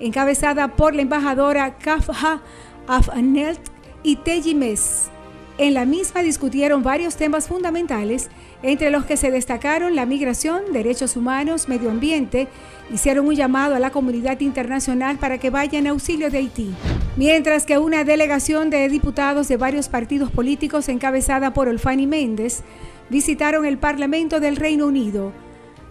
[0.00, 2.42] encabezada por la embajadora Kafha
[2.88, 3.60] Afnelt
[4.02, 5.10] y Teji Mes.
[5.58, 8.30] En la misma discutieron varios temas fundamentales,
[8.62, 12.48] entre los que se destacaron la migración, derechos humanos, medio ambiente,
[12.92, 16.74] hicieron un llamado a la comunidad internacional para que vaya en auxilio de Haití.
[17.16, 22.62] Mientras que una delegación de diputados de varios partidos políticos encabezada por Olfani Méndez
[23.10, 25.32] visitaron el Parlamento del Reino Unido.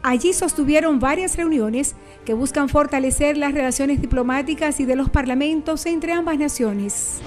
[0.03, 6.11] Allí sostuvieron varias reuniones que buscan fortalecer las relaciones diplomáticas y de los parlamentos entre
[6.11, 7.21] ambas naciones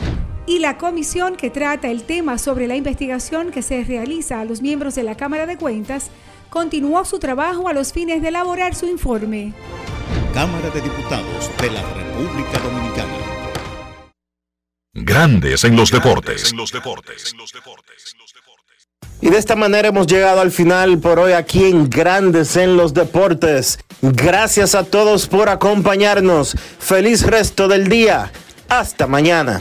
[0.48, 4.62] y la comisión que trata el tema sobre la investigación que se realiza a los
[4.62, 6.10] miembros de la Cámara de Cuentas
[6.48, 9.52] continuó su trabajo a los fines de elaborar su informe.
[10.32, 13.12] Cámara de Diputados de la República Dominicana.
[14.94, 16.54] Grandes en los deportes.
[19.20, 22.94] Y de esta manera hemos llegado al final por hoy aquí en Grandes en los
[22.94, 23.80] Deportes.
[24.00, 26.56] Gracias a todos por acompañarnos.
[26.78, 28.32] Feliz resto del día.
[28.70, 29.60] Hasta mañana.